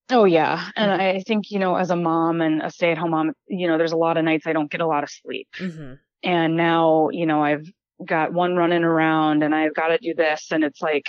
Oh 0.10 0.26
yeah. 0.26 0.70
And 0.76 0.92
mm-hmm. 0.92 1.18
I 1.18 1.24
think, 1.26 1.50
you 1.50 1.60
know, 1.60 1.76
as 1.76 1.90
a 1.90 1.96
mom 1.96 2.42
and 2.42 2.62
a 2.62 2.70
stay 2.70 2.92
at 2.92 2.98
home 2.98 3.12
mom, 3.12 3.34
you 3.48 3.68
know, 3.68 3.78
there's 3.78 3.92
a 3.92 3.98
lot 3.98 4.18
of 4.18 4.26
nights 4.26 4.48
I 4.48 4.54
don't 4.54 4.72
get 4.72 4.82
a 4.82 4.88
lot 4.88 5.04
of 5.04 5.10
sleep. 5.10 5.48
Mm-hmm. 5.60 5.94
And 6.24 6.56
now, 6.56 7.10
you 7.10 7.26
know, 7.26 7.44
I've 7.44 7.70
got 8.06 8.34
one 8.34 8.56
running 8.56 8.84
around 8.84 9.44
and 9.44 9.54
I've 9.54 9.74
got 9.74 9.88
to 9.88 9.98
do 9.98 10.14
this. 10.14 10.48
And 10.52 10.64
it's 10.64 10.82
like, 10.82 11.06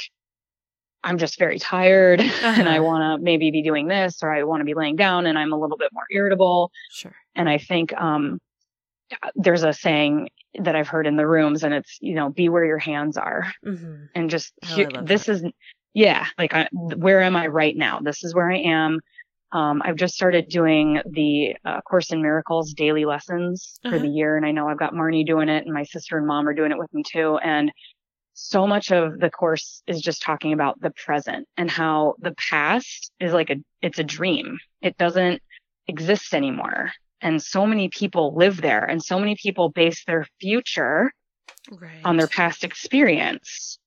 I'm 1.04 1.18
just 1.18 1.38
very 1.38 1.58
tired 1.58 2.20
uh-huh. 2.20 2.46
and 2.58 2.68
I 2.68 2.78
uh-huh. 2.78 2.84
want 2.84 3.20
to 3.20 3.24
maybe 3.24 3.50
be 3.50 3.62
doing 3.62 3.88
this 3.88 4.22
or 4.22 4.32
I 4.32 4.42
want 4.44 4.60
to 4.60 4.64
be 4.64 4.74
laying 4.74 4.96
down 4.96 5.26
and 5.26 5.38
I'm 5.38 5.52
a 5.52 5.58
little 5.58 5.76
bit 5.76 5.90
more 5.92 6.06
irritable. 6.10 6.70
Sure. 6.90 7.14
And 7.34 7.48
I 7.48 7.58
think, 7.58 7.92
um, 7.94 8.40
there's 9.36 9.62
a 9.62 9.72
saying 9.72 10.28
that 10.60 10.76
I've 10.76 10.88
heard 10.88 11.06
in 11.06 11.16
the 11.16 11.26
rooms 11.26 11.62
and 11.62 11.72
it's, 11.72 11.98
you 12.00 12.14
know, 12.14 12.28
be 12.30 12.48
where 12.48 12.64
your 12.64 12.78
hands 12.78 13.16
are 13.16 13.52
mm-hmm. 13.64 14.04
and 14.14 14.28
just, 14.28 14.52
oh, 14.70 15.02
this 15.02 15.26
that. 15.26 15.32
is, 15.32 15.44
yeah, 15.94 16.26
like 16.36 16.52
I, 16.52 16.68
where 16.72 17.22
am 17.22 17.36
I 17.36 17.46
right 17.46 17.76
now? 17.76 18.00
This 18.00 18.22
is 18.22 18.34
where 18.34 18.50
I 18.50 18.58
am. 18.58 19.00
Um, 19.52 19.80
I've 19.84 19.96
just 19.96 20.14
started 20.14 20.48
doing 20.48 21.00
the 21.10 21.56
uh, 21.64 21.80
Course 21.80 22.12
in 22.12 22.20
Miracles 22.20 22.74
daily 22.74 23.04
lessons 23.04 23.78
uh-huh. 23.84 23.94
for 23.94 23.98
the 24.00 24.08
year, 24.08 24.36
and 24.36 24.44
I 24.44 24.50
know 24.52 24.68
I've 24.68 24.78
got 24.78 24.92
Marnie 24.92 25.26
doing 25.26 25.48
it, 25.48 25.64
and 25.64 25.72
my 25.72 25.84
sister 25.84 26.18
and 26.18 26.26
mom 26.26 26.46
are 26.48 26.54
doing 26.54 26.70
it 26.70 26.78
with 26.78 26.92
me 26.92 27.02
too. 27.02 27.38
And 27.42 27.72
so 28.34 28.66
much 28.66 28.92
of 28.92 29.18
the 29.18 29.30
course 29.30 29.82
is 29.86 30.00
just 30.00 30.22
talking 30.22 30.52
about 30.52 30.80
the 30.80 30.90
present 30.90 31.48
and 31.56 31.70
how 31.70 32.14
the 32.20 32.34
past 32.34 33.10
is 33.18 33.32
like 33.32 33.50
a 33.50 33.56
it's 33.82 33.98
a 33.98 34.04
dream. 34.04 34.58
It 34.82 34.96
doesn't 34.96 35.42
exist 35.86 36.34
anymore. 36.34 36.92
And 37.20 37.42
so 37.42 37.66
many 37.66 37.88
people 37.88 38.34
live 38.36 38.60
there, 38.60 38.84
and 38.84 39.02
so 39.02 39.18
many 39.18 39.34
people 39.34 39.70
base 39.70 40.04
their 40.04 40.26
future 40.40 41.10
right. 41.72 42.00
on 42.04 42.16
their 42.16 42.28
past 42.28 42.64
experience 42.64 43.78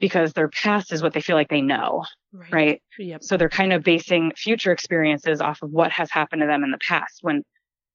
because 0.00 0.32
their 0.32 0.48
past 0.48 0.92
is 0.92 1.02
what 1.02 1.12
they 1.12 1.20
feel 1.20 1.36
like 1.36 1.48
they 1.48 1.60
know. 1.60 2.04
Right. 2.32 2.52
right? 2.52 2.82
Yep. 2.98 3.22
So 3.22 3.36
they're 3.36 3.48
kind 3.48 3.72
of 3.72 3.82
basing 3.82 4.32
future 4.36 4.72
experiences 4.72 5.40
off 5.40 5.62
of 5.62 5.70
what 5.70 5.90
has 5.92 6.10
happened 6.10 6.42
to 6.42 6.46
them 6.46 6.62
in 6.62 6.70
the 6.70 6.78
past 6.86 7.18
when 7.22 7.42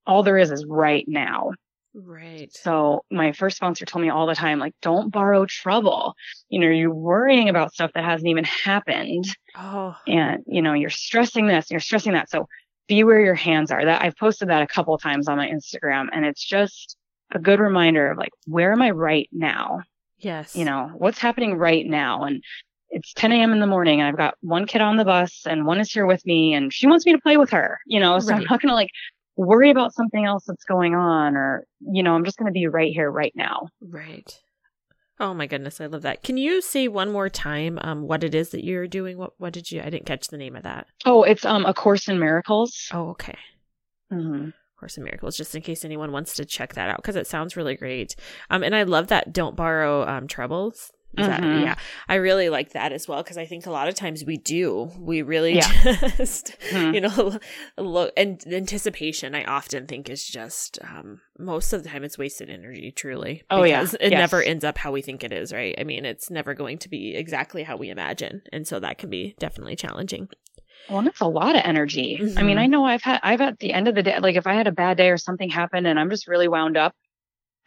all 0.07 0.23
there 0.23 0.37
is 0.37 0.51
is 0.51 0.65
right 0.67 1.05
now. 1.07 1.51
Right. 1.95 2.51
So 2.51 3.03
my 3.11 3.33
first 3.33 3.57
sponsor 3.57 3.85
told 3.85 4.01
me 4.01 4.09
all 4.09 4.25
the 4.25 4.33
time, 4.33 4.57
like, 4.57 4.73
don't 4.81 5.11
borrow 5.11 5.45
trouble. 5.45 6.15
You 6.49 6.59
know, 6.59 6.69
you're 6.69 6.93
worrying 6.93 7.49
about 7.49 7.73
stuff 7.73 7.91
that 7.93 8.03
hasn't 8.03 8.27
even 8.27 8.45
happened. 8.45 9.25
Oh. 9.55 9.95
And, 10.07 10.43
you 10.47 10.61
know, 10.61 10.73
you're 10.73 10.89
stressing 10.89 11.47
this, 11.47 11.69
you're 11.69 11.79
stressing 11.79 12.13
that. 12.13 12.31
So 12.31 12.47
be 12.87 13.03
where 13.03 13.21
your 13.21 13.35
hands 13.35 13.71
are. 13.71 13.85
That 13.85 14.01
I've 14.01 14.17
posted 14.17 14.49
that 14.49 14.63
a 14.63 14.67
couple 14.67 14.97
times 14.97 15.27
on 15.27 15.37
my 15.37 15.47
Instagram 15.47 16.07
and 16.11 16.25
it's 16.25 16.43
just 16.43 16.97
a 17.31 17.39
good 17.39 17.59
reminder 17.59 18.11
of 18.11 18.17
like, 18.17 18.31
where 18.47 18.71
am 18.71 18.81
I 18.81 18.89
right 18.89 19.29
now? 19.31 19.81
Yes. 20.17 20.55
You 20.55 20.65
know, 20.65 20.89
what's 20.95 21.19
happening 21.19 21.55
right 21.55 21.85
now? 21.85 22.23
And 22.23 22.43
it's 22.93 23.11
10 23.13 23.31
a.m. 23.31 23.51
in 23.51 23.59
the 23.59 23.67
morning 23.67 23.99
and 23.99 24.07
I've 24.07 24.17
got 24.17 24.35
one 24.41 24.67
kid 24.67 24.81
on 24.81 24.97
the 24.97 25.05
bus 25.05 25.41
and 25.45 25.65
one 25.65 25.79
is 25.79 25.91
here 25.91 26.05
with 26.05 26.25
me 26.25 26.53
and 26.53 26.71
she 26.71 26.87
wants 26.87 27.05
me 27.05 27.11
to 27.13 27.19
play 27.19 27.37
with 27.37 27.49
her, 27.49 27.79
you 27.87 27.99
know, 27.99 28.19
so 28.19 28.29
right. 28.29 28.37
I'm 28.37 28.43
not 28.43 28.61
going 28.61 28.69
to 28.69 28.75
like 28.75 28.91
worry 29.35 29.71
about 29.71 29.93
something 29.93 30.23
else 30.23 30.45
that's 30.45 30.63
going 30.63 30.93
on 30.93 31.35
or, 31.35 31.65
you 31.81 32.03
know, 32.03 32.13
I'm 32.13 32.23
just 32.23 32.37
going 32.37 32.47
to 32.47 32.53
be 32.53 32.67
right 32.67 32.93
here, 32.93 33.09
right 33.09 33.33
now. 33.35 33.67
Right. 33.81 34.39
Oh 35.19 35.33
my 35.33 35.47
goodness, 35.47 35.81
I 35.81 35.87
love 35.87 36.03
that. 36.03 36.23
Can 36.23 36.37
you 36.37 36.61
say 36.61 36.87
one 36.87 37.11
more 37.11 37.29
time 37.29 37.79
um, 37.81 38.03
what 38.03 38.23
it 38.23 38.35
is 38.35 38.49
that 38.49 38.63
you're 38.63 38.87
doing? 38.87 39.17
What 39.17 39.33
what 39.37 39.53
did 39.53 39.71
you? 39.71 39.81
I 39.81 39.89
didn't 39.89 40.05
catch 40.05 40.27
the 40.27 40.37
name 40.37 40.55
of 40.55 40.63
that. 40.63 40.87
Oh, 41.05 41.23
it's 41.23 41.45
um 41.45 41.65
a 41.65 41.73
course 41.73 42.07
in 42.07 42.19
miracles. 42.19 42.89
Oh, 42.91 43.09
okay. 43.09 43.37
Mm-hmm. 44.11 44.49
Course 44.79 44.97
in 44.97 45.03
Miracles, 45.05 45.37
just 45.37 45.55
in 45.55 45.61
case 45.61 45.85
anyone 45.85 46.11
wants 46.11 46.33
to 46.33 46.43
check 46.43 46.73
that 46.73 46.89
out 46.89 46.97
because 46.97 47.15
it 47.15 47.25
sounds 47.25 47.55
really 47.55 47.75
great. 47.75 48.15
Um, 48.49 48.63
and 48.63 48.75
I 48.75 48.83
love 48.83 49.07
that 49.07 49.31
don't 49.31 49.55
borrow 49.55 50.05
um 50.05 50.27
troubles. 50.27 50.91
Mm-hmm. 51.17 51.63
Yeah, 51.63 51.75
I 52.07 52.15
really 52.15 52.49
like 52.49 52.73
that 52.73 52.91
as 52.91 53.07
well 53.07 53.21
because 53.21 53.37
I 53.37 53.45
think 53.45 53.65
a 53.65 53.71
lot 53.71 53.87
of 53.87 53.95
times 53.95 54.23
we 54.25 54.37
do. 54.37 54.91
We 54.97 55.21
really 55.21 55.55
yeah. 55.55 56.09
just, 56.17 56.55
mm-hmm. 56.69 56.93
you 56.93 57.01
know, 57.01 57.39
look 57.77 58.13
and 58.17 58.41
anticipation. 58.47 59.35
I 59.35 59.43
often 59.43 59.85
think 59.87 60.09
is 60.09 60.25
just 60.25 60.79
um, 60.83 61.21
most 61.37 61.73
of 61.73 61.83
the 61.83 61.89
time 61.89 62.03
it's 62.03 62.17
wasted 62.17 62.49
energy. 62.49 62.91
Truly, 62.91 63.43
oh 63.51 63.63
yeah, 63.63 63.83
it 63.83 64.11
yes. 64.11 64.19
never 64.19 64.41
ends 64.41 64.63
up 64.63 64.77
how 64.77 64.91
we 64.91 65.01
think 65.01 65.23
it 65.23 65.31
is. 65.31 65.53
Right? 65.53 65.75
I 65.77 65.83
mean, 65.83 66.05
it's 66.05 66.31
never 66.31 66.53
going 66.53 66.79
to 66.79 66.89
be 66.89 67.15
exactly 67.15 67.63
how 67.63 67.77
we 67.77 67.89
imagine, 67.89 68.41
and 68.51 68.67
so 68.67 68.79
that 68.79 68.97
can 68.97 69.09
be 69.09 69.35
definitely 69.39 69.75
challenging. 69.75 70.29
Well, 70.89 70.99
and 70.99 71.07
it's 71.07 71.21
a 71.21 71.27
lot 71.27 71.55
of 71.55 71.61
energy. 71.63 72.17
Mm-hmm. 72.21 72.37
I 72.37 72.43
mean, 72.43 72.57
I 72.57 72.63
mm-hmm. 72.63 72.71
know 72.71 72.85
I've 72.85 73.01
had, 73.01 73.19
I've 73.23 73.41
at 73.41 73.59
the 73.59 73.71
end 73.71 73.87
of 73.87 73.95
the 73.95 74.03
day, 74.03 74.19
like 74.19 74.35
if 74.35 74.47
I 74.47 74.53
had 74.53 74.67
a 74.67 74.71
bad 74.71 74.97
day 74.97 75.09
or 75.09 75.17
something 75.17 75.49
happened 75.49 75.87
and 75.87 75.97
I'm 75.99 76.09
just 76.09 76.27
really 76.27 76.47
wound 76.47 76.75
up, 76.75 76.93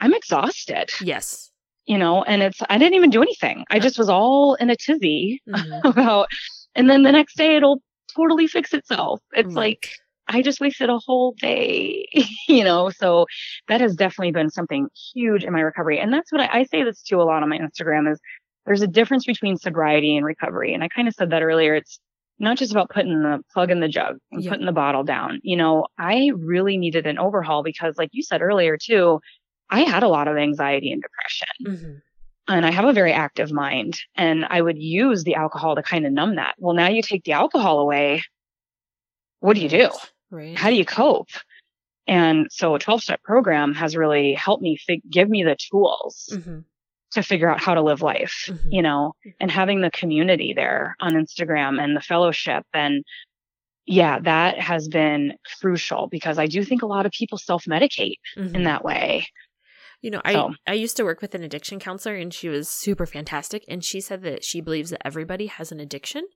I'm 0.00 0.12
exhausted. 0.12 0.90
Yes. 1.00 1.50
You 1.86 1.98
know, 1.98 2.22
and 2.24 2.42
it's, 2.42 2.60
I 2.68 2.78
didn't 2.78 2.94
even 2.94 3.10
do 3.10 3.22
anything. 3.22 3.64
I 3.70 3.78
just 3.78 3.98
was 3.98 4.08
all 4.08 4.54
in 4.54 4.70
a 4.70 4.76
tizzy 4.76 5.40
mm-hmm. 5.48 5.86
about, 5.88 6.28
and 6.74 6.90
then 6.90 7.04
the 7.04 7.12
next 7.12 7.36
day 7.36 7.56
it'll 7.56 7.80
totally 8.14 8.46
fix 8.46 8.74
itself. 8.74 9.20
It's 9.32 9.54
like, 9.54 9.88
I 10.28 10.42
just 10.42 10.60
wasted 10.60 10.90
a 10.90 10.98
whole 10.98 11.32
day, 11.40 12.08
you 12.48 12.64
know, 12.64 12.90
so 12.90 13.26
that 13.68 13.80
has 13.80 13.94
definitely 13.94 14.32
been 14.32 14.50
something 14.50 14.88
huge 15.14 15.44
in 15.44 15.52
my 15.52 15.60
recovery. 15.60 16.00
And 16.00 16.12
that's 16.12 16.32
what 16.32 16.40
I, 16.40 16.60
I 16.60 16.64
say 16.64 16.82
this 16.82 17.02
to 17.04 17.16
a 17.16 17.22
lot 17.22 17.44
on 17.44 17.48
my 17.48 17.58
Instagram 17.58 18.10
is 18.10 18.18
there's 18.64 18.82
a 18.82 18.88
difference 18.88 19.24
between 19.24 19.56
sobriety 19.56 20.16
and 20.16 20.26
recovery. 20.26 20.74
And 20.74 20.82
I 20.82 20.88
kind 20.88 21.06
of 21.06 21.14
said 21.14 21.30
that 21.30 21.42
earlier. 21.42 21.76
It's, 21.76 22.00
not 22.38 22.58
just 22.58 22.72
about 22.72 22.90
putting 22.90 23.22
the 23.22 23.42
plug 23.52 23.70
in 23.70 23.80
the 23.80 23.88
jug 23.88 24.18
and 24.30 24.42
yep. 24.42 24.50
putting 24.50 24.66
the 24.66 24.72
bottle 24.72 25.04
down. 25.04 25.40
You 25.42 25.56
know, 25.56 25.86
I 25.98 26.30
really 26.36 26.76
needed 26.76 27.06
an 27.06 27.18
overhaul 27.18 27.62
because 27.62 27.96
like 27.96 28.10
you 28.12 28.22
said 28.22 28.42
earlier 28.42 28.76
too, 28.76 29.20
I 29.70 29.80
had 29.80 30.02
a 30.02 30.08
lot 30.08 30.28
of 30.28 30.36
anxiety 30.36 30.92
and 30.92 31.02
depression. 31.02 31.48
Mm-hmm. 31.66 31.98
And 32.48 32.64
I 32.64 32.70
have 32.70 32.84
a 32.84 32.92
very 32.92 33.12
active 33.12 33.50
mind 33.50 33.98
and 34.14 34.44
I 34.44 34.62
would 34.62 34.78
use 34.78 35.24
the 35.24 35.34
alcohol 35.34 35.74
to 35.74 35.82
kind 35.82 36.06
of 36.06 36.12
numb 36.12 36.36
that. 36.36 36.54
Well, 36.58 36.74
now 36.74 36.88
you 36.88 37.02
take 37.02 37.24
the 37.24 37.32
alcohol 37.32 37.80
away. 37.80 38.22
What 39.40 39.56
do 39.56 39.62
you 39.62 39.68
do? 39.68 39.90
Right. 40.30 40.56
How 40.56 40.70
do 40.70 40.76
you 40.76 40.84
cope? 40.84 41.28
And 42.06 42.46
so 42.50 42.76
a 42.76 42.78
12 42.78 43.02
step 43.02 43.22
program 43.24 43.74
has 43.74 43.96
really 43.96 44.34
helped 44.34 44.62
me 44.62 44.76
fig- 44.76 45.10
give 45.10 45.28
me 45.28 45.42
the 45.42 45.56
tools 45.56 46.28
mm-hmm 46.32 46.60
to 47.12 47.22
figure 47.22 47.48
out 47.48 47.60
how 47.60 47.74
to 47.74 47.82
live 47.82 48.02
life, 48.02 48.46
mm-hmm. 48.48 48.68
you 48.70 48.82
know, 48.82 49.14
and 49.40 49.50
having 49.50 49.80
the 49.80 49.90
community 49.90 50.52
there 50.54 50.96
on 51.00 51.12
Instagram 51.12 51.82
and 51.82 51.96
the 51.96 52.00
fellowship 52.00 52.64
and, 52.74 53.04
yeah, 53.86 54.18
that 54.20 54.58
has 54.58 54.88
been 54.88 55.34
crucial 55.60 56.08
because 56.08 56.38
I 56.38 56.46
do 56.46 56.64
think 56.64 56.82
a 56.82 56.86
lot 56.86 57.06
of 57.06 57.12
people 57.12 57.38
self 57.38 57.64
medicate 57.64 58.16
Mhm. 58.36 58.54
in 58.56 58.64
that 58.64 58.84
way. 58.84 59.28
You 60.02 60.10
know, 60.10 60.20
I 60.24 60.34
So- 60.34 60.54
I 60.66 60.74
used 60.74 60.96
to 60.98 61.04
work 61.04 61.20
with 61.22 61.34
an 61.34 61.42
addiction 61.42 61.80
counselor 61.80 62.14
and 62.16 62.32
she 62.32 62.48
was 62.48 62.68
super 62.68 63.06
fantastic 63.06 63.64
and 63.66 63.82
she 63.84 64.00
said 64.00 64.22
that 64.22 64.44
she 64.44 64.60
believes 64.60 64.90
that 64.90 65.04
everybody 65.06 65.46
has 65.46 65.72
an 65.72 65.80
addiction. 65.80 66.26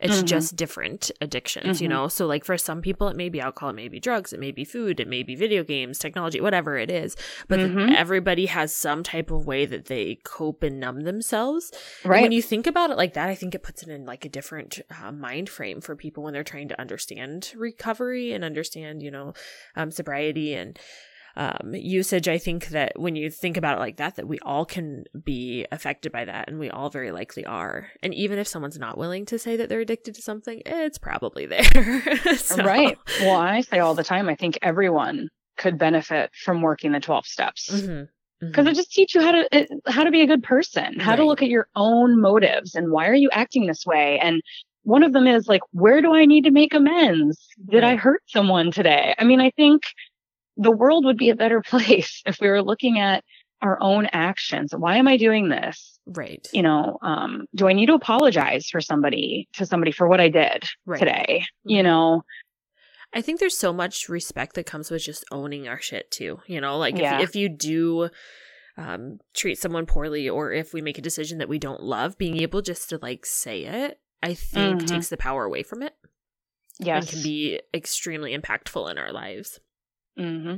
It's 0.00 0.22
Mhm. 0.22 0.26
just 0.26 0.56
different 0.56 1.10
addictions, 1.20 1.80
you 1.82 1.88
Mhm. 1.88 1.90
know. 1.90 2.08
So 2.08 2.26
like 2.26 2.44
for 2.44 2.56
some 2.56 2.80
people 2.80 3.08
it 3.08 3.16
may 3.16 3.28
be 3.28 3.40
alcohol, 3.40 3.70
it 3.70 3.74
may 3.76 3.88
be 3.88 4.00
drugs, 4.00 4.32
it 4.32 4.40
may 4.40 4.52
be 4.52 4.64
food, 4.64 5.00
it 5.00 5.08
may 5.08 5.22
be 5.22 5.34
video 5.34 5.64
games, 5.64 5.98
technology, 5.98 6.40
whatever 6.40 6.78
it 6.78 6.90
is. 6.90 7.16
But 7.48 7.58
Mhm. 7.60 7.94
everybody 7.94 8.46
has 8.46 8.74
some 8.74 9.02
type 9.02 9.30
of 9.30 9.46
way 9.46 9.66
that 9.66 9.86
they 9.86 10.20
cope 10.24 10.62
and 10.62 10.78
numb 10.78 11.00
themselves. 11.00 11.72
And 12.04 12.10
Right. 12.12 12.22
when 12.22 12.32
you 12.32 12.40
think 12.40 12.66
about 12.66 12.90
it 12.90 12.96
like 12.96 13.14
that, 13.14 13.28
I 13.28 13.34
think 13.34 13.54
it 13.54 13.62
puts 13.62 13.82
it 13.82 13.88
in 13.88 14.06
like 14.06 14.24
a 14.24 14.28
different 14.28 14.80
uh, 15.02 15.12
mind 15.12 15.48
frame 15.48 15.80
for 15.80 15.94
people 15.96 16.22
when 16.22 16.32
they're 16.32 16.44
trying 16.44 16.68
to 16.68 16.80
understand 16.80 17.52
recovery 17.56 18.32
and 18.32 18.44
understand, 18.44 19.02
you 19.02 19.10
know, 19.10 19.34
um, 19.76 19.90
sobriety 19.90 20.54
and 20.54 20.78
um, 21.38 21.72
usage. 21.74 22.28
I 22.28 22.36
think 22.36 22.68
that 22.68 22.92
when 23.00 23.16
you 23.16 23.30
think 23.30 23.56
about 23.56 23.76
it 23.78 23.80
like 23.80 23.96
that, 23.96 24.16
that 24.16 24.28
we 24.28 24.38
all 24.40 24.66
can 24.66 25.04
be 25.24 25.64
affected 25.72 26.12
by 26.12 26.26
that, 26.26 26.48
and 26.48 26.58
we 26.58 26.68
all 26.68 26.90
very 26.90 27.10
likely 27.12 27.46
are. 27.46 27.88
And 28.02 28.12
even 28.12 28.38
if 28.38 28.46
someone's 28.46 28.78
not 28.78 28.98
willing 28.98 29.24
to 29.26 29.38
say 29.38 29.56
that 29.56 29.68
they're 29.70 29.80
addicted 29.80 30.14
to 30.16 30.22
something, 30.22 30.60
it's 30.66 30.98
probably 30.98 31.46
there. 31.46 31.62
So- 32.36 32.62
Right. 32.64 32.98
Well, 33.20 33.36
I 33.36 33.62
say 33.62 33.78
all 33.78 33.94
the 33.94 34.04
time, 34.04 34.28
I 34.28 34.34
think 34.34 34.58
everyone 34.60 35.28
could 35.56 35.78
benefit 35.78 36.30
from 36.44 36.60
working 36.60 36.92
the 36.92 37.00
12 37.00 37.26
steps. 37.26 37.70
Mhm. 37.70 38.08
because 38.40 38.66
Mhm. 38.66 38.70
it 38.70 38.74
just 38.76 38.92
teach 38.92 39.14
you 39.16 39.20
how 39.20 39.32
to 39.32 39.48
it, 39.50 39.68
how 39.88 40.04
to 40.04 40.12
be 40.12 40.20
a 40.22 40.26
good 40.28 40.44
person, 40.44 41.00
how 41.00 41.16
to 41.16 41.24
look 41.24 41.42
at 41.42 41.48
your 41.48 41.66
own 41.74 42.20
motives 42.20 42.76
and 42.76 42.92
why 42.92 43.08
are 43.08 43.14
you 43.14 43.28
acting 43.32 43.66
this 43.66 43.84
way. 43.84 44.18
And 44.22 44.40
one 44.84 45.02
of 45.02 45.12
them 45.12 45.26
is 45.26 45.48
like, 45.48 45.62
where 45.72 46.00
do 46.00 46.14
I 46.14 46.24
need 46.24 46.44
to 46.44 46.52
make 46.52 46.72
amends? 46.72 47.36
Did 47.68 47.82
I 47.82 47.96
hurt 47.96 48.22
someone 48.28 48.70
today? 48.70 49.12
I 49.18 49.24
mean, 49.24 49.40
I 49.40 49.50
think 49.50 49.82
the 50.58 50.70
world 50.70 51.04
would 51.06 51.16
be 51.16 51.30
a 51.30 51.36
better 51.36 51.62
place 51.66 52.22
if 52.26 52.38
we 52.40 52.48
were 52.48 52.62
looking 52.62 52.98
at 52.98 53.24
our 53.62 53.78
own 53.80 54.06
actions. 54.12 54.72
Why 54.76 54.96
am 54.98 55.08
I 55.08 55.16
doing 55.16 55.48
this? 55.48 55.98
right. 56.06 56.46
You 56.52 56.62
know, 56.62 56.98
um, 57.02 57.46
do 57.54 57.66
I 57.68 57.72
need 57.72 57.86
to 57.86 57.94
apologize 57.94 58.68
for 58.68 58.80
somebody 58.80 59.48
to 59.54 59.66
somebody 59.66 59.90
for 59.92 60.06
what 60.08 60.20
I 60.20 60.28
did 60.28 60.64
Right. 60.86 60.98
today? 61.00 61.44
You 61.64 61.80
Mhm. 61.80 61.84
know, 61.84 62.22
I 63.12 63.20
think 63.22 63.40
there's 63.40 63.56
so 63.56 63.72
much 63.72 64.08
respect 64.08 64.54
that 64.54 64.66
comes 64.66 64.90
with 64.90 65.02
just 65.02 65.24
owning 65.32 65.66
our 65.66 65.80
shit 65.80 66.10
too. 66.10 66.40
You 66.46 66.60
know, 66.60 66.76
like 66.78 66.98
Yeah. 66.98 67.20
if, 67.20 67.30
if 67.30 67.36
you 67.36 67.48
do 67.48 68.10
um, 68.76 69.18
treat 69.34 69.58
someone 69.58 69.86
poorly 69.86 70.28
or 70.28 70.52
if 70.52 70.72
we 70.72 70.80
make 70.80 70.98
a 70.98 71.02
decision 71.02 71.38
that 71.38 71.48
we 71.48 71.58
don't 71.58 71.82
love, 71.82 72.16
being 72.16 72.40
able 72.40 72.62
just 72.62 72.88
to 72.90 72.98
like 72.98 73.26
say 73.26 73.64
it, 73.64 73.98
I 74.22 74.34
think 74.34 74.82
Mhm. 74.82 74.86
takes 74.86 75.08
the 75.08 75.16
power 75.16 75.44
away 75.44 75.64
from 75.64 75.82
it 75.82 75.94
yes. 76.78 77.00
and 77.02 77.08
can 77.08 77.22
be 77.22 77.60
extremely 77.74 78.38
impactful 78.38 78.88
in 78.88 78.96
our 78.98 79.12
lives. 79.12 79.58
Hmm 80.18 80.54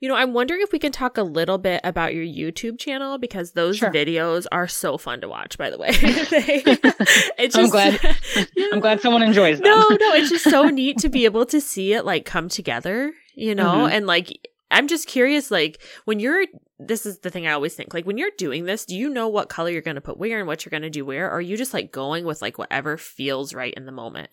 You 0.00 0.08
know, 0.08 0.16
I'm 0.16 0.34
wondering 0.34 0.60
if 0.62 0.72
we 0.72 0.78
can 0.78 0.92
talk 0.92 1.16
a 1.16 1.22
little 1.22 1.56
bit 1.58 1.80
about 1.84 2.14
your 2.14 2.24
YouTube 2.24 2.78
channel 2.78 3.16
because 3.18 3.52
those 3.52 3.78
Sure. 3.78 3.90
videos 3.90 4.46
are 4.52 4.68
so 4.68 4.98
fun 4.98 5.20
to 5.22 5.28
watch, 5.28 5.56
by 5.56 5.70
the 5.70 5.78
way. 5.78 5.90
It's 7.38 7.56
I'm 7.56 7.62
just, 7.62 7.72
glad- 7.72 8.00
I'm 8.72 8.80
glad 8.80 9.00
someone 9.00 9.22
enjoys 9.22 9.58
them. 9.60 9.68
No, 9.68 9.88
no, 9.88 10.12
it's 10.14 10.30
just 10.30 10.44
so 10.50 10.64
neat 10.68 10.98
to 10.98 11.08
be 11.08 11.24
able 11.24 11.46
to 11.46 11.60
see 11.60 11.92
it 11.94 12.04
like 12.04 12.24
come 12.24 12.48
together, 12.48 13.12
you 13.34 13.54
know? 13.54 13.86
Mhm. 13.86 13.92
And 13.92 14.06
like 14.06 14.48
I'm 14.70 14.88
just 14.88 15.06
curious 15.06 15.50
like 15.50 15.80
when 16.04 16.18
you're 16.20 16.44
this 16.80 17.06
is 17.06 17.20
the 17.20 17.30
thing 17.30 17.46
I 17.46 17.52
always 17.52 17.74
think. 17.74 17.94
Like 17.94 18.04
when 18.04 18.18
you're 18.18 18.32
doing 18.36 18.64
this, 18.64 18.84
do 18.84 18.96
you 18.96 19.08
know 19.08 19.28
what 19.28 19.48
color 19.48 19.70
you're 19.70 19.80
going 19.80 19.94
to 19.94 20.00
put 20.00 20.18
where 20.18 20.38
and 20.40 20.48
what 20.48 20.64
you're 20.64 20.70
going 20.70 20.82
to 20.82 20.90
do 20.90 21.04
where? 21.06 21.28
Or 21.28 21.34
are 21.38 21.40
you 21.40 21.56
just 21.56 21.72
like 21.72 21.92
going 21.92 22.24
with 22.24 22.42
like 22.42 22.58
whatever 22.58 22.96
feels 22.98 23.54
right 23.54 23.72
in 23.74 23.86
the 23.86 23.92
moment? 23.92 24.30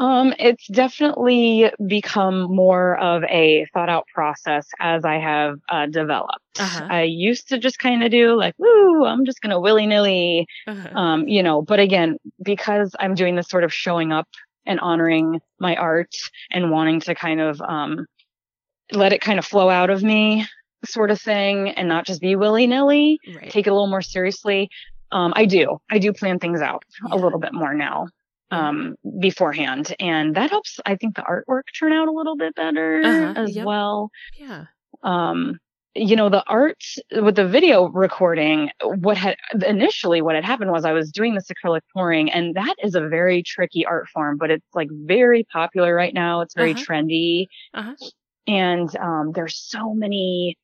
Um, 0.00 0.32
it's 0.38 0.66
definitely 0.68 1.70
become 1.86 2.42
more 2.54 2.96
of 2.98 3.24
a 3.24 3.66
thought 3.74 3.88
out 3.88 4.06
process 4.14 4.66
as 4.78 5.04
I 5.04 5.16
have 5.16 5.58
uh, 5.68 5.86
developed. 5.86 6.38
Uh-huh. 6.60 6.86
I 6.88 7.02
used 7.02 7.48
to 7.48 7.58
just 7.58 7.78
kind 7.80 8.04
of 8.04 8.10
do 8.10 8.34
like, 8.36 8.54
woo, 8.58 9.04
I'm 9.04 9.24
just 9.24 9.40
going 9.40 9.50
to 9.50 9.58
willy 9.60 9.86
nilly, 9.86 10.46
Uh-huh. 10.68 10.96
um, 10.96 11.26
you 11.26 11.42
know, 11.42 11.62
but 11.62 11.80
again, 11.80 12.16
because 12.42 12.94
I'm 13.00 13.14
doing 13.14 13.34
this 13.34 13.48
sort 13.48 13.64
of 13.64 13.72
showing 13.74 14.12
up 14.12 14.28
and 14.66 14.78
honoring 14.80 15.40
my 15.58 15.74
art 15.74 16.14
and 16.52 16.70
wanting 16.70 17.00
to 17.00 17.14
kind 17.14 17.40
of, 17.40 17.60
um, 17.60 18.06
let 18.92 19.12
it 19.12 19.20
kind 19.20 19.38
of 19.38 19.44
flow 19.44 19.68
out 19.68 19.90
of 19.90 20.02
me 20.02 20.46
sort 20.84 21.10
of 21.10 21.20
thing 21.20 21.70
and 21.70 21.88
not 21.88 22.06
just 22.06 22.20
be 22.20 22.36
willy 22.36 22.66
nilly, 22.68 23.18
right. 23.34 23.50
take 23.50 23.66
it 23.66 23.70
a 23.70 23.72
little 23.74 23.88
more 23.88 24.00
seriously. 24.02 24.70
Um, 25.10 25.32
I 25.34 25.44
do, 25.44 25.78
I 25.90 25.98
do 25.98 26.12
plan 26.12 26.38
things 26.38 26.60
out 26.60 26.84
Yeah. 27.04 27.14
a 27.14 27.18
little 27.18 27.38
bit 27.40 27.52
more 27.52 27.74
now 27.74 28.08
um 28.50 28.94
beforehand 29.20 29.94
and 30.00 30.34
that 30.36 30.50
helps 30.50 30.78
i 30.86 30.94
think 30.96 31.14
the 31.16 31.22
artwork 31.22 31.62
turn 31.78 31.92
out 31.92 32.08
a 32.08 32.12
little 32.12 32.36
bit 32.36 32.54
better 32.54 33.00
Uh-huh, 33.04 33.32
as 33.36 33.54
yep. 33.54 33.64
well 33.66 34.10
yeah. 34.38 34.64
um 35.02 35.58
you 35.94 36.14
know 36.16 36.28
the 36.28 36.44
art 36.46 36.82
with 37.12 37.34
the 37.36 37.46
video 37.46 37.88
recording 37.88 38.70
what 38.82 39.16
had 39.16 39.36
initially 39.66 40.20
what 40.22 40.34
had 40.34 40.44
happened 40.44 40.70
was 40.70 40.84
i 40.84 40.92
was 40.92 41.10
doing 41.10 41.34
this 41.34 41.48
acrylic 41.48 41.80
pouring 41.92 42.30
and 42.30 42.54
that 42.54 42.74
is 42.82 42.94
a 42.94 43.08
very 43.08 43.42
tricky 43.42 43.84
art 43.84 44.06
form 44.08 44.36
but 44.38 44.50
it's 44.50 44.66
like 44.74 44.88
very 44.92 45.44
popular 45.52 45.94
right 45.94 46.14
now 46.14 46.40
it's 46.40 46.54
very 46.54 46.72
Uh-huh. 46.72 46.82
trendy 46.84 47.46
Uh-huh. 47.74 47.94
and 48.46 48.96
um 48.96 49.32
there's 49.34 49.56
so 49.56 49.94
many 49.94 50.56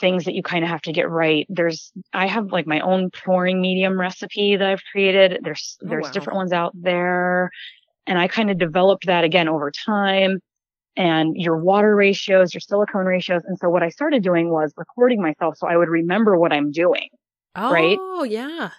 things 0.00 0.24
that 0.24 0.34
you 0.34 0.42
kind 0.42 0.64
of 0.64 0.70
have 0.70 0.82
to 0.82 0.92
get 0.92 1.08
right 1.10 1.46
there's 1.48 1.92
i 2.12 2.26
have 2.26 2.52
like 2.52 2.66
my 2.66 2.80
own 2.80 3.10
pouring 3.10 3.60
medium 3.60 3.98
recipe 4.00 4.56
that 4.56 4.68
i've 4.68 4.82
created 4.92 5.40
there's 5.42 5.78
Oh, 5.82 5.86
there's 5.88 6.06
wow. 6.06 6.10
different 6.10 6.36
ones 6.36 6.52
out 6.52 6.72
there 6.74 7.50
and 8.06 8.18
i 8.18 8.28
kind 8.28 8.50
of 8.50 8.58
developed 8.58 9.06
that 9.06 9.24
again 9.24 9.48
over 9.48 9.70
time 9.70 10.40
and 10.96 11.36
your 11.36 11.58
water 11.58 11.94
ratios 11.96 12.54
your 12.54 12.60
silicone 12.60 13.06
ratios 13.06 13.42
and 13.46 13.58
so 13.58 13.68
what 13.70 13.82
i 13.82 13.88
started 13.90 14.22
doing 14.22 14.50
was 14.50 14.72
recording 14.76 15.22
myself 15.22 15.56
so 15.58 15.66
i 15.68 15.76
would 15.76 15.88
remember 15.88 16.36
what 16.38 16.52
i'm 16.52 16.70
doing 16.72 17.08
Oh, 17.56 17.72
Right? 17.72 17.98
Oh, 18.00 18.22
yeah. 18.24 18.70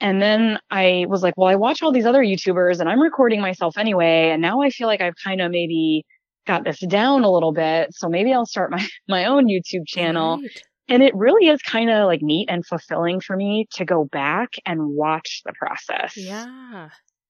and 0.00 0.20
then 0.22 0.58
i 0.70 1.06
was 1.08 1.22
like 1.22 1.34
well 1.36 1.48
i 1.48 1.54
watch 1.56 1.82
all 1.82 1.92
these 1.92 2.06
other 2.06 2.22
youtubers 2.22 2.80
and 2.80 2.88
i'm 2.88 3.00
recording 3.00 3.40
myself 3.40 3.76
anyway 3.78 4.30
and 4.30 4.42
now 4.42 4.62
i 4.62 4.70
feel 4.70 4.86
like 4.86 5.00
i've 5.00 5.14
kind 5.22 5.40
of 5.40 5.50
maybe 5.50 6.04
got 6.48 6.64
this 6.64 6.80
down 6.80 7.22
a 7.22 7.30
little 7.30 7.52
bit 7.52 7.94
so 7.94 8.08
maybe 8.08 8.32
i'll 8.32 8.46
start 8.46 8.70
my 8.72 8.84
my 9.08 9.26
own 9.26 9.46
youtube 9.46 9.86
channel 9.86 10.38
Right. 10.42 10.62
and 10.88 11.02
it 11.02 11.14
really 11.14 11.46
is 11.48 11.60
kind 11.62 11.90
of 11.90 12.06
like 12.06 12.22
neat 12.22 12.48
and 12.50 12.66
fulfilling 12.66 13.20
for 13.20 13.36
me 13.36 13.66
to 13.74 13.84
go 13.84 14.04
back 14.06 14.54
and 14.66 14.80
watch 14.96 15.42
the 15.44 15.52
process. 15.52 16.16
Yeah. 16.16 16.88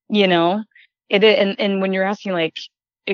You 0.09 0.27
know, 0.29 0.63
it, 1.11 1.23
and, 1.25 1.59
and 1.61 1.81
when 1.83 1.93
you're 1.93 2.05
asking 2.05 2.33
like 2.33 2.55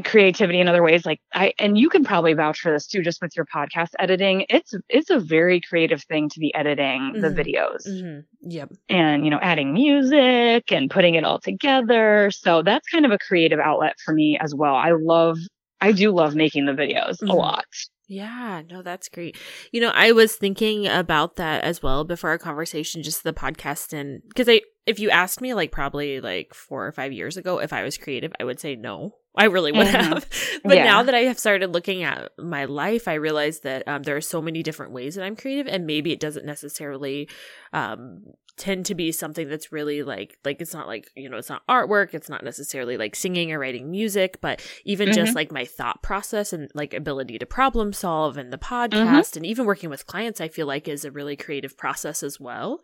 creativity 0.05 0.61
in 0.61 0.68
other 0.68 0.82
ways, 0.82 1.07
like 1.07 1.20
I, 1.32 1.55
and 1.59 1.78
you 1.78 1.88
can 1.88 2.05
probably 2.05 2.34
vouch 2.34 2.59
for 2.61 2.70
this 2.72 2.86
too, 2.86 3.02
just 3.02 3.22
with 3.22 3.32
your 3.36 3.46
podcast 3.46 3.90
editing. 3.98 4.44
It's, 4.50 4.74
it's 4.88 5.09
a 5.11 5.18
very 5.18 5.61
creative 5.61 6.02
thing 6.05 6.28
to 6.30 6.38
be 6.40 6.55
editing 6.55 7.12
the 7.22 7.28
Mhm. 7.28 7.36
videos 7.38 7.84
hmm 8.00 8.20
Yep. 8.46 8.72
and, 8.90 9.24
you 9.24 9.30
know, 9.30 9.38
adding 9.40 9.72
music 9.72 10.70
and 10.70 10.90
putting 10.90 11.14
it 11.14 11.24
all 11.24 11.38
together. 11.40 12.30
So 12.32 12.62
that's 12.62 12.86
kind 12.88 13.07
of 13.07 13.12
a 13.12 13.18
creative 13.18 13.59
outlet 13.61 13.94
for 14.05 14.12
me 14.12 14.36
as 14.38 14.55
well. 14.55 14.74
I 14.74 14.90
love, 14.92 15.38
I 15.81 15.93
do 15.93 16.11
love 16.12 16.35
making 16.35 16.66
the 16.66 16.72
videos 16.72 17.18
Mhm. 17.22 17.31
a 17.31 17.35
lot. 17.35 17.64
Yeah, 18.07 18.62
no, 18.70 18.83
that's 18.83 19.09
great. 19.09 19.37
You 19.72 19.81
know, 19.81 19.91
I 19.95 20.12
was 20.12 20.37
thinking 20.37 20.87
about 20.87 21.37
that 21.37 21.64
as 21.64 21.83
well 21.83 22.05
before 22.05 22.31
our 22.31 22.39
conversation, 22.39 23.03
just 23.03 23.25
the 23.25 23.33
podcast, 23.33 23.93
and 23.95 24.20
because 24.29 24.49
I, 24.49 24.61
if 24.87 24.99
you 25.01 25.09
asked 25.11 25.41
me 25.41 25.55
like 25.55 25.72
probably 25.72 26.20
like 26.20 26.53
four 26.55 26.87
or 26.87 26.93
five 26.93 27.12
years 27.12 27.37
ago 27.39 27.59
if 27.61 27.72
I 27.72 27.83
was 27.83 27.97
creative, 27.97 28.33
I 28.39 28.45
would 28.45 28.61
say 28.61 28.77
no. 28.77 29.14
I 29.37 29.47
really 29.47 29.72
would 29.72 29.87
Mhm. 29.87 29.91
have. 29.91 30.29
But 30.64 30.77
Yeah. 30.77 30.85
now 30.85 31.03
that 31.03 31.14
I 31.14 31.20
have 31.22 31.39
started 31.39 31.72
looking 31.72 32.03
at 32.05 32.31
my 32.39 32.66
life, 32.66 33.09
I 33.09 33.14
realize 33.14 33.61
that 33.61 33.89
um, 33.89 34.03
there 34.03 34.16
are 34.16 34.20
so 34.20 34.41
many 34.43 34.62
different 34.62 34.93
ways 34.93 35.14
that 35.16 35.25
I'm 35.25 35.35
creative, 35.35 35.66
and 35.66 35.87
maybe 35.87 36.12
it 36.12 36.20
doesn't 36.20 36.47
necessarily 36.47 37.29
um, 37.72 38.22
tend 38.57 38.86
to 38.86 38.94
be 38.94 39.11
something 39.11 39.48
that's 39.48 39.72
really 39.72 40.02
like 40.05 40.38
like 40.44 40.61
it's 40.61 40.72
not 40.72 40.86
like 40.86 41.11
you 41.16 41.28
know 41.28 41.36
it's 41.36 41.48
not 41.48 41.66
artwork, 41.68 42.14
it's 42.14 42.28
not 42.28 42.44
necessarily 42.44 42.96
like 42.96 43.16
singing 43.16 43.50
or 43.52 43.59
writing 43.59 43.90
music, 43.90 44.40
but 44.40 44.64
even 44.84 45.09
Mm-hmm. 45.09 45.14
just 45.24 45.34
like 45.34 45.50
my 45.50 45.64
thought 45.64 46.02
process 46.02 46.52
and 46.52 46.70
like 46.74 46.94
ability 46.94 47.38
to 47.38 47.46
problem 47.46 47.92
solve 47.92 48.36
and 48.36 48.52
the 48.52 48.59
Mm-hmm. 48.59 48.96
podcast 48.96 49.36
and 49.36 49.44
even 49.44 49.66
working 49.66 49.90
with 49.90 50.07
clients, 50.07 50.40
I 50.40 50.48
feel 50.48 50.66
like 50.66 50.86
is 50.88 51.05
a 51.05 51.11
really 51.11 51.36
creative 51.36 51.76
process 51.76 52.22
as 52.22 52.38
well. 52.38 52.80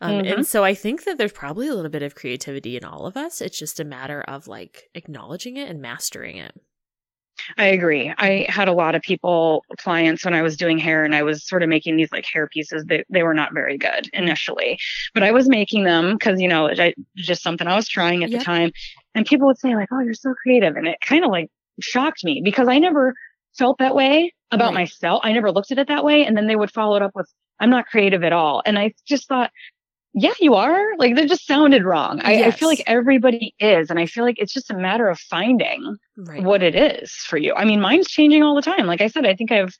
Um, 0.00 0.22
Mhm. 0.22 0.32
And 0.34 0.46
so 0.46 0.64
I 0.64 0.74
think 0.74 1.04
that 1.04 1.18
there's 1.18 1.32
probably 1.32 1.68
a 1.68 1.74
little 1.74 1.90
bit 1.90 2.02
of 2.02 2.14
creativity 2.14 2.76
in 2.76 2.84
all 2.84 3.06
of 3.06 3.16
us. 3.16 3.40
It's 3.40 3.58
just 3.58 3.78
a 3.80 3.84
matter 3.84 4.22
of 4.22 4.48
like 4.48 4.88
acknowledging 4.94 5.56
it 5.56 5.68
and 5.68 5.80
mastering 5.80 6.36
it. 6.38 6.52
I 7.58 7.66
agree. 7.66 8.12
I 8.18 8.46
had 8.48 8.68
a 8.68 8.72
lot 8.72 8.94
of 8.94 9.02
people, 9.02 9.64
clients, 9.78 10.24
when 10.24 10.34
I 10.34 10.42
was 10.42 10.56
doing 10.56 10.78
hair 10.78 11.04
and 11.04 11.14
I 11.14 11.22
was 11.22 11.46
sort 11.46 11.62
of 11.62 11.68
making 11.68 11.96
these 11.96 12.12
like 12.12 12.24
hair 12.32 12.48
pieces. 12.48 12.84
They, 12.86 13.04
they 13.10 13.22
were 13.22 13.34
not 13.34 13.52
very 13.54 13.78
good 13.78 14.08
initially, 14.12 14.78
but 15.14 15.22
I 15.22 15.32
was 15.32 15.48
making 15.48 15.84
them 15.84 16.14
because, 16.14 16.40
you 16.40 16.48
know, 16.48 16.68
I, 16.68 16.94
just 17.16 17.42
something 17.42 17.66
I 17.66 17.76
was 17.76 17.88
trying 17.88 18.24
at 18.24 18.30
Yep. 18.30 18.40
the 18.40 18.44
time. 18.44 18.70
And 19.14 19.26
people 19.26 19.46
would 19.46 19.58
say 19.58 19.74
like, 19.74 19.88
Oh, 19.92 20.00
you're 20.00 20.14
so 20.14 20.34
creative. 20.34 20.76
And 20.76 20.86
it 20.86 20.98
kind 21.04 21.24
of 21.24 21.30
like 21.30 21.48
shocked 21.80 22.24
me 22.24 22.40
because 22.44 22.68
I 22.68 22.78
never 22.78 23.14
felt 23.58 23.78
that 23.78 23.94
way 23.94 24.32
about 24.50 24.72
Right. 24.72 24.74
myself. 24.74 25.20
I 25.24 25.32
never 25.32 25.50
looked 25.50 25.72
at 25.72 25.78
it 25.78 25.88
that 25.88 26.04
way. 26.04 26.24
And 26.24 26.36
then 26.36 26.46
they 26.46 26.56
would 26.56 26.70
follow 26.70 26.96
it 26.96 27.02
up 27.02 27.12
with, 27.14 27.26
I'm 27.58 27.70
not 27.70 27.86
creative 27.86 28.22
at 28.24 28.32
all. 28.32 28.62
And 28.64 28.78
I 28.78 28.92
just 29.06 29.28
thought, 29.28 29.50
yeah, 30.12 30.32
you 30.40 30.54
are. 30.54 30.96
Like 30.98 31.14
that 31.16 31.28
just 31.28 31.46
sounded 31.46 31.84
wrong. 31.84 32.20
I, 32.22 32.44
I, 32.44 32.50
feel 32.50 32.68
like 32.68 32.82
everybody 32.86 33.54
is. 33.60 33.90
And 33.90 33.98
I 33.98 34.06
feel 34.06 34.24
like 34.24 34.38
it's 34.38 34.52
just 34.52 34.70
a 34.70 34.76
matter 34.76 35.08
of 35.08 35.18
finding 35.18 35.96
right. 36.16 36.42
what 36.42 36.62
it 36.62 36.74
is 36.74 37.12
for 37.12 37.36
you. 37.36 37.54
I 37.54 37.64
mean, 37.64 37.80
mine's 37.80 38.08
changing 38.08 38.42
all 38.42 38.56
the 38.56 38.62
time. 38.62 38.86
Like 38.86 39.00
I 39.00 39.06
said, 39.06 39.24
I 39.24 39.34
think 39.34 39.52
I've 39.52 39.74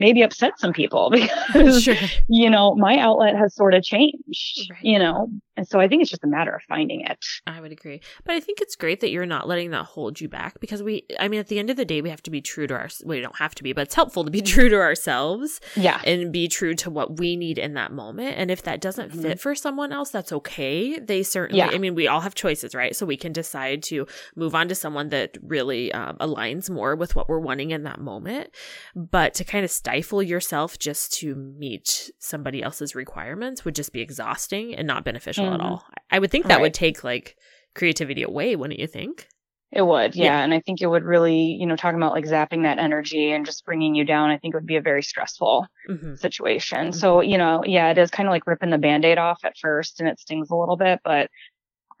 maybe 0.00 0.22
upset 0.22 0.58
some 0.58 0.72
people 0.72 1.10
because 1.52 1.82
sure. 1.82 1.96
you 2.28 2.50
know 2.50 2.74
my 2.74 2.98
outlet 2.98 3.36
has 3.36 3.54
sort 3.54 3.74
of 3.74 3.82
changed 3.82 4.70
right. 4.70 4.80
you 4.82 4.98
know 4.98 5.28
and 5.56 5.66
so 5.68 5.80
i 5.80 5.86
think 5.86 6.02
it's 6.02 6.10
just 6.10 6.24
a 6.24 6.28
matter 6.28 6.54
of 6.54 6.62
finding 6.62 7.00
it 7.00 7.24
i 7.46 7.60
would 7.60 7.72
agree 7.72 8.00
but 8.24 8.34
i 8.34 8.40
think 8.40 8.60
it's 8.60 8.76
great 8.76 9.00
that 9.00 9.10
you're 9.10 9.26
not 9.26 9.46
letting 9.46 9.70
that 9.70 9.84
hold 9.84 10.20
you 10.20 10.28
back 10.28 10.58
because 10.60 10.82
we 10.82 11.04
i 11.18 11.28
mean 11.28 11.40
at 11.40 11.48
the 11.48 11.58
end 11.58 11.70
of 11.70 11.76
the 11.76 11.84
day 11.84 12.00
we 12.00 12.10
have 12.10 12.22
to 12.22 12.30
be 12.30 12.40
true 12.40 12.66
to 12.66 12.74
our 12.74 12.88
we 13.04 13.20
don't 13.20 13.36
have 13.36 13.54
to 13.54 13.62
be 13.62 13.72
but 13.72 13.82
it's 13.82 13.94
helpful 13.94 14.24
to 14.24 14.30
be 14.30 14.42
true 14.54 14.68
to 14.68 14.76
ourselves 14.76 15.60
yeah 15.76 16.00
and 16.04 16.32
be 16.32 16.48
true 16.48 16.74
to 16.74 16.90
what 16.90 17.18
we 17.18 17.36
need 17.36 17.58
in 17.58 17.74
that 17.74 17.92
moment 17.92 18.34
and 18.36 18.50
if 18.50 18.62
that 18.62 18.80
doesn't 18.80 19.10
mm-hmm. 19.10 19.22
fit 19.22 19.40
for 19.40 19.54
someone 19.54 19.92
else 19.92 20.10
that's 20.10 20.32
okay 20.32 20.98
they 20.98 21.22
certainly 21.22 21.58
yeah. 21.58 21.70
i 21.72 21.78
mean 21.78 21.94
we 21.94 22.08
all 22.08 22.20
have 22.20 22.34
choices 22.34 22.74
right 22.74 22.96
so 22.96 23.06
we 23.06 23.16
can 23.16 23.32
decide 23.32 23.82
to 23.82 24.06
move 24.34 24.54
on 24.54 24.68
to 24.68 24.74
someone 24.74 25.08
that 25.08 25.36
really 25.42 25.92
um, 25.92 26.16
aligns 26.18 26.68
more 26.68 26.96
with 26.96 27.14
what 27.14 27.28
we're 27.28 27.38
wanting 27.38 27.70
in 27.70 27.84
that 27.84 28.00
moment 28.00 28.50
but 28.94 29.34
to 29.34 29.44
kind 29.44 29.64
of 29.64 29.70
stifle 29.84 30.22
yourself 30.22 30.78
just 30.78 31.12
to 31.12 31.34
meet 31.34 32.10
somebody 32.18 32.62
else's 32.62 32.94
requirements 32.94 33.66
would 33.66 33.74
just 33.74 33.92
be 33.92 34.00
exhausting 34.00 34.74
and 34.74 34.86
not 34.86 35.04
beneficial 35.04 35.44
mm-hmm. 35.44 35.54
at 35.56 35.60
all. 35.60 35.84
I 36.10 36.18
would 36.18 36.30
think 36.30 36.46
that 36.46 36.54
right. 36.54 36.62
would 36.62 36.74
take 36.74 37.04
like 37.04 37.36
creativity 37.74 38.22
away, 38.22 38.56
wouldn't 38.56 38.80
you 38.80 38.86
think? 38.86 39.28
It 39.72 39.82
would, 39.82 40.14
yeah. 40.14 40.24
yeah. 40.24 40.42
And 40.42 40.54
I 40.54 40.60
think 40.60 40.80
it 40.80 40.86
would 40.86 41.04
really, 41.04 41.58
you 41.60 41.66
know, 41.66 41.76
talking 41.76 41.98
about 41.98 42.12
like 42.12 42.24
zapping 42.24 42.62
that 42.62 42.78
energy 42.78 43.30
and 43.32 43.44
just 43.44 43.66
bringing 43.66 43.94
you 43.94 44.06
down, 44.06 44.30
I 44.30 44.38
think 44.38 44.54
it 44.54 44.56
would 44.56 44.66
be 44.66 44.76
a 44.76 44.80
very 44.80 45.02
stressful 45.02 45.66
mm-hmm. 45.90 46.14
situation. 46.14 46.78
Mm-hmm. 46.78 46.98
So, 46.98 47.20
you 47.20 47.36
know, 47.36 47.62
yeah, 47.66 47.90
it 47.90 47.98
is 47.98 48.10
kind 48.10 48.26
of 48.26 48.30
like 48.30 48.46
ripping 48.46 48.70
the 48.70 48.78
band 48.78 49.04
aid 49.04 49.18
off 49.18 49.40
at 49.44 49.58
first 49.58 50.00
and 50.00 50.08
it 50.08 50.18
stings 50.18 50.48
a 50.48 50.56
little 50.56 50.78
bit, 50.78 51.00
but 51.04 51.28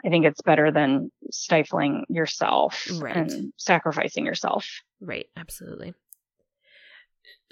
I 0.06 0.08
think 0.08 0.24
it's 0.24 0.40
better 0.40 0.70
than 0.70 1.10
stifling 1.30 2.04
yourself 2.08 2.86
right. 2.98 3.16
and 3.16 3.52
sacrificing 3.58 4.24
yourself. 4.24 4.66
Right. 5.00 5.26
Absolutely. 5.36 5.92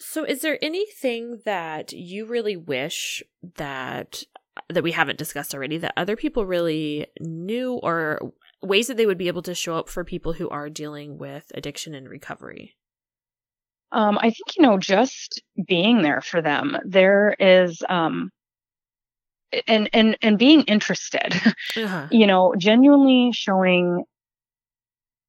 So, 0.03 0.25
is 0.25 0.41
there 0.41 0.59
anything 0.61 1.41
that 1.45 1.93
you 1.93 2.27
really 2.27 2.57
wish 2.57 3.23
that 3.57 4.25
that 4.69 4.83
we 4.83 4.93
haven't 4.93 5.17
discussed 5.19 5.55
already 5.55 5.79
that 5.79 5.95
other 5.97 6.17
people 6.17 6.45
really 6.45 7.07
knew 7.21 7.75
or 7.75 8.33
ways 8.61 8.89
that 8.89 8.97
they 8.97 9.07
would 9.07 9.17
be 9.17 9.29
able 9.29 9.43
to 9.43 9.55
show 9.55 9.77
up 9.77 9.89
for 9.89 10.05
people 10.05 10.35
who 10.35 10.49
are 10.51 10.69
dealing 10.69 11.19
with 11.19 11.51
addiction 11.55 11.95
and 11.95 12.09
recovery? 12.09 12.75
Um, 13.93 14.19
I 14.19 14.31
think 14.31 14.57
you 14.57 14.63
know 14.63 14.77
just 14.77 15.41
being 15.67 16.03
there 16.03 16.21
for 16.21 16.43
them. 16.43 16.77
There 16.85 17.37
is 17.39 17.81
um, 17.89 18.31
and 19.69 19.89
and 19.93 20.19
and 20.21 20.37
being 20.37 20.63
interested. 20.63 21.33
Uh-huh. 21.77 22.09
you 22.11 22.27
know, 22.27 22.55
genuinely 22.59 23.31
showing 23.33 24.05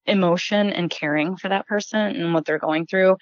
emotion 0.06 0.72
and 0.72 0.90
caring 0.90 1.38
for 1.38 1.50
that 1.50 1.68
person 1.68 2.00
and 2.00 2.34
what 2.34 2.46
they're 2.46 2.60
going 2.60 2.86
through. 2.86 3.18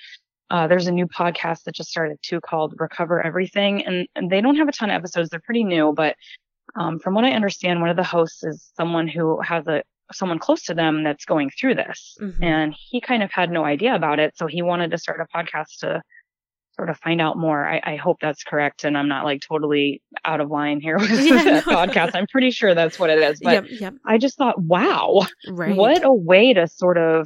Uh, 0.52 0.68
there's 0.68 0.88
a 0.88 0.92
new 0.92 1.08
podcast 1.08 1.64
that 1.64 1.74
just 1.74 1.90
started 1.90 2.18
too 2.22 2.42
called 2.42 2.76
Recover 2.78 3.26
Everything, 3.26 3.86
and, 3.86 4.06
and 4.16 4.30
they 4.30 4.42
don't 4.42 4.58
have 4.58 4.68
a 4.68 4.74
ton 4.74 4.90
of 4.90 4.96
episodes. 4.96 5.30
They're 5.30 5.40
pretty 5.40 5.64
new, 5.64 5.94
but 5.96 6.18
um, 6.76 7.00
from 7.00 7.14
what 7.14 7.24
I 7.24 7.32
understand, 7.32 7.80
one 7.80 7.90
of 7.90 7.96
the 7.96 8.04
hosts 8.04 8.44
is 8.44 8.70
someone 8.76 9.08
who 9.08 9.40
has 9.42 9.66
a 9.68 9.82
someone 10.12 10.40
close 10.40 10.64
to 10.64 10.74
them 10.74 11.06
that's 11.06 11.24
going 11.24 11.52
through 11.58 11.76
this, 11.76 12.18
mm-hmm. 12.22 12.44
and 12.44 12.76
he 12.78 13.00
kind 13.00 13.24
of 13.24 13.32
had 13.32 13.50
no 13.50 13.64
idea 13.64 13.96
about 13.96 14.20
it, 14.20 14.36
so 14.36 14.46
he 14.46 14.62
wanted 14.62 14.92
to 14.92 14.98
start 14.98 15.22
a 15.22 15.38
podcast 15.38 15.80
to 15.80 16.02
sort 16.76 16.90
of 16.90 16.98
find 16.98 17.22
out 17.22 17.38
more. 17.38 17.66
I, 17.66 17.80
I 17.82 17.96
hope 17.96 18.18
that's 18.20 18.44
correct, 18.44 18.84
and 18.84 18.98
I'm 18.98 19.08
not 19.08 19.24
like 19.24 19.42
totally 19.48 20.02
out 20.26 20.42
of 20.42 20.50
line 20.50 20.82
here 20.82 20.98
with 21.00 21.12
yeah, 21.12 21.44
that 21.46 21.66
no. 21.66 21.78
podcast. 21.78 22.12
I'm 22.14 22.28
pretty 22.28 22.52
sure 22.52 22.76
that's 22.76 23.00
what 23.00 23.10
it 23.10 23.20
is, 23.20 23.40
but 23.42 23.54
yep, 23.54 23.66
yep. 23.70 23.94
I 24.06 24.18
just 24.18 24.38
thought, 24.38 24.62
wow, 24.62 25.26
right. 25.48 25.78
what 25.78 26.04
a 26.04 26.12
way 26.14 26.54
to 26.54 26.68
sort 26.68 26.98
of 26.98 27.26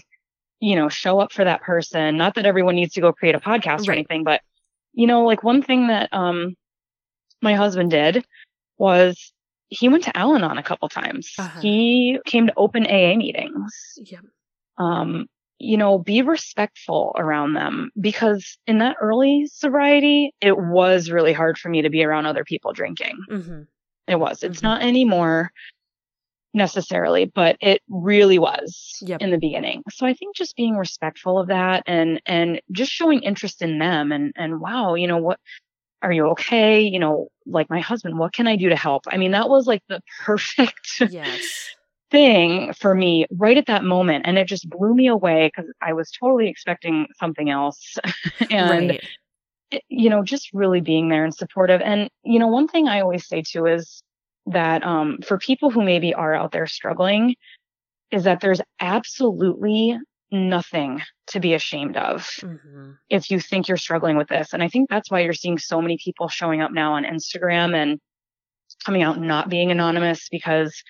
you 0.59 0.75
know, 0.75 0.89
show 0.89 1.19
up 1.19 1.31
for 1.31 1.43
that 1.43 1.61
person. 1.61 2.17
Not 2.17 2.35
that 2.35 2.45
everyone 2.45 2.75
needs 2.75 2.93
to 2.93 3.01
go 3.01 3.13
create 3.13 3.35
a 3.35 3.39
podcast 3.39 3.79
right. 3.79 3.89
or 3.89 3.91
anything, 3.93 4.23
but 4.23 4.41
you 4.93 5.07
know, 5.07 5.25
like 5.25 5.43
one 5.43 5.61
thing 5.61 5.87
that 5.87 6.09
um 6.13 6.55
my 7.41 7.53
husband 7.53 7.91
did 7.91 8.25
was 8.77 9.33
he 9.69 9.89
went 9.89 10.03
to 10.03 10.17
Al-Anon 10.17 10.57
a 10.57 10.63
couple 10.63 10.87
times. 10.89 11.33
Uh-huh. 11.37 11.59
He 11.59 12.19
came 12.25 12.47
to 12.47 12.53
open 12.55 12.85
AA 12.85 13.15
meetings. 13.15 13.97
Yeah. 13.97 14.19
Um, 14.77 15.25
you 15.57 15.77
know, 15.77 15.97
be 15.97 16.21
respectful 16.21 17.15
around 17.17 17.53
them 17.53 17.89
because 17.99 18.57
in 18.67 18.79
that 18.79 18.97
early 19.01 19.47
sobriety, 19.47 20.33
it 20.41 20.57
was 20.57 21.09
really 21.09 21.33
hard 21.33 21.57
for 21.57 21.69
me 21.69 21.81
to 21.81 21.89
be 21.89 22.03
around 22.03 22.25
other 22.25 22.43
people 22.43 22.73
drinking. 22.73 23.17
Mm-hmm. 23.29 23.61
It 24.07 24.19
was. 24.19 24.43
It's 24.43 24.57
mm-hmm. 24.57 24.67
not 24.67 24.81
anymore 24.81 25.51
necessarily, 26.55 27.25
but 27.25 27.57
it 27.61 27.81
really 27.89 28.39
was 28.39 28.97
yep. 29.01 29.21
in 29.21 29.29
the 29.29 29.37
beginning. 29.37 29.83
So 29.91 30.05
I 30.05 30.13
think 30.13 30.35
just 30.35 30.55
being 30.55 30.77
respectful 30.77 31.37
of 31.37 31.47
that 31.47 31.83
and, 31.85 32.21
and 32.25 32.61
just 32.71 32.91
showing 32.91 33.21
interest 33.21 33.61
in 33.61 33.77
them 33.77 34.11
and, 34.11 34.33
and 34.35 34.61
wow, 34.61 34.95
you 34.95 35.07
know, 35.07 35.17
what, 35.17 35.39
are 36.01 36.11
you 36.11 36.27
okay? 36.27 36.81
You 36.81 36.99
know, 36.99 37.27
like 37.45 37.69
my 37.69 37.79
husband, 37.79 38.17
what 38.17 38.33
can 38.33 38.47
I 38.47 38.55
do 38.55 38.69
to 38.69 38.75
help? 38.75 39.03
I 39.07 39.17
mean, 39.17 39.31
that 39.31 39.49
was 39.49 39.67
like 39.67 39.83
the 39.89 40.01
perfect 40.23 41.01
yes. 41.09 41.41
thing 42.11 42.73
for 42.73 42.95
me 42.95 43.25
right 43.31 43.57
at 43.57 43.65
that 43.67 43.83
moment. 43.83 44.25
And 44.27 44.37
it 44.37 44.47
just 44.47 44.69
blew 44.69 44.93
me 44.93 45.07
away 45.07 45.51
because 45.53 45.71
I 45.81 45.93
was 45.93 46.11
totally 46.11 46.47
expecting 46.47 47.07
something 47.19 47.49
else. 47.49 47.97
and, 48.49 48.89
right. 48.89 49.03
it, 49.71 49.83
you 49.89 50.09
know, 50.09 50.23
just 50.23 50.53
really 50.53 50.79
being 50.79 51.09
there 51.09 51.25
and 51.25 51.33
supportive. 51.33 51.81
And, 51.81 52.09
you 52.23 52.39
know, 52.39 52.47
one 52.47 52.67
thing 52.67 52.87
I 52.87 53.01
always 53.01 53.27
say 53.27 53.41
too 53.41 53.65
is 53.65 54.03
that 54.47 54.83
um, 54.83 55.19
for 55.25 55.37
people 55.37 55.69
who 55.69 55.83
maybe 55.83 56.13
are 56.13 56.33
out 56.33 56.51
there 56.51 56.67
struggling 56.67 57.35
is 58.11 58.23
that 58.23 58.41
there's 58.41 58.61
absolutely 58.79 59.97
nothing 60.31 61.01
to 61.27 61.39
be 61.39 61.53
ashamed 61.53 61.97
of 61.97 62.27
mm-hmm. 62.41 62.91
if 63.09 63.31
you 63.31 63.39
think 63.39 63.67
you're 63.67 63.77
struggling 63.77 64.17
with 64.17 64.27
this. 64.27 64.53
And 64.53 64.61
I 64.61 64.67
think 64.67 64.89
that's 64.89 65.09
why 65.09 65.21
you're 65.21 65.33
seeing 65.33 65.57
so 65.57 65.81
many 65.81 65.97
people 66.03 66.27
showing 66.27 66.61
up 66.61 66.71
now 66.71 66.93
on 66.93 67.03
Instagram 67.03 67.75
and 67.75 67.99
coming 68.83 69.01
out 69.01 69.19
not 69.19 69.49
being 69.49 69.71
anonymous 69.71 70.27
because 70.29 70.83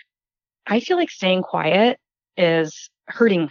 I 0.68 0.80
feel 0.80 0.98
like 0.98 1.10
staying 1.10 1.44
quiet 1.44 2.00
is 2.38 2.90
hurting 3.08 3.50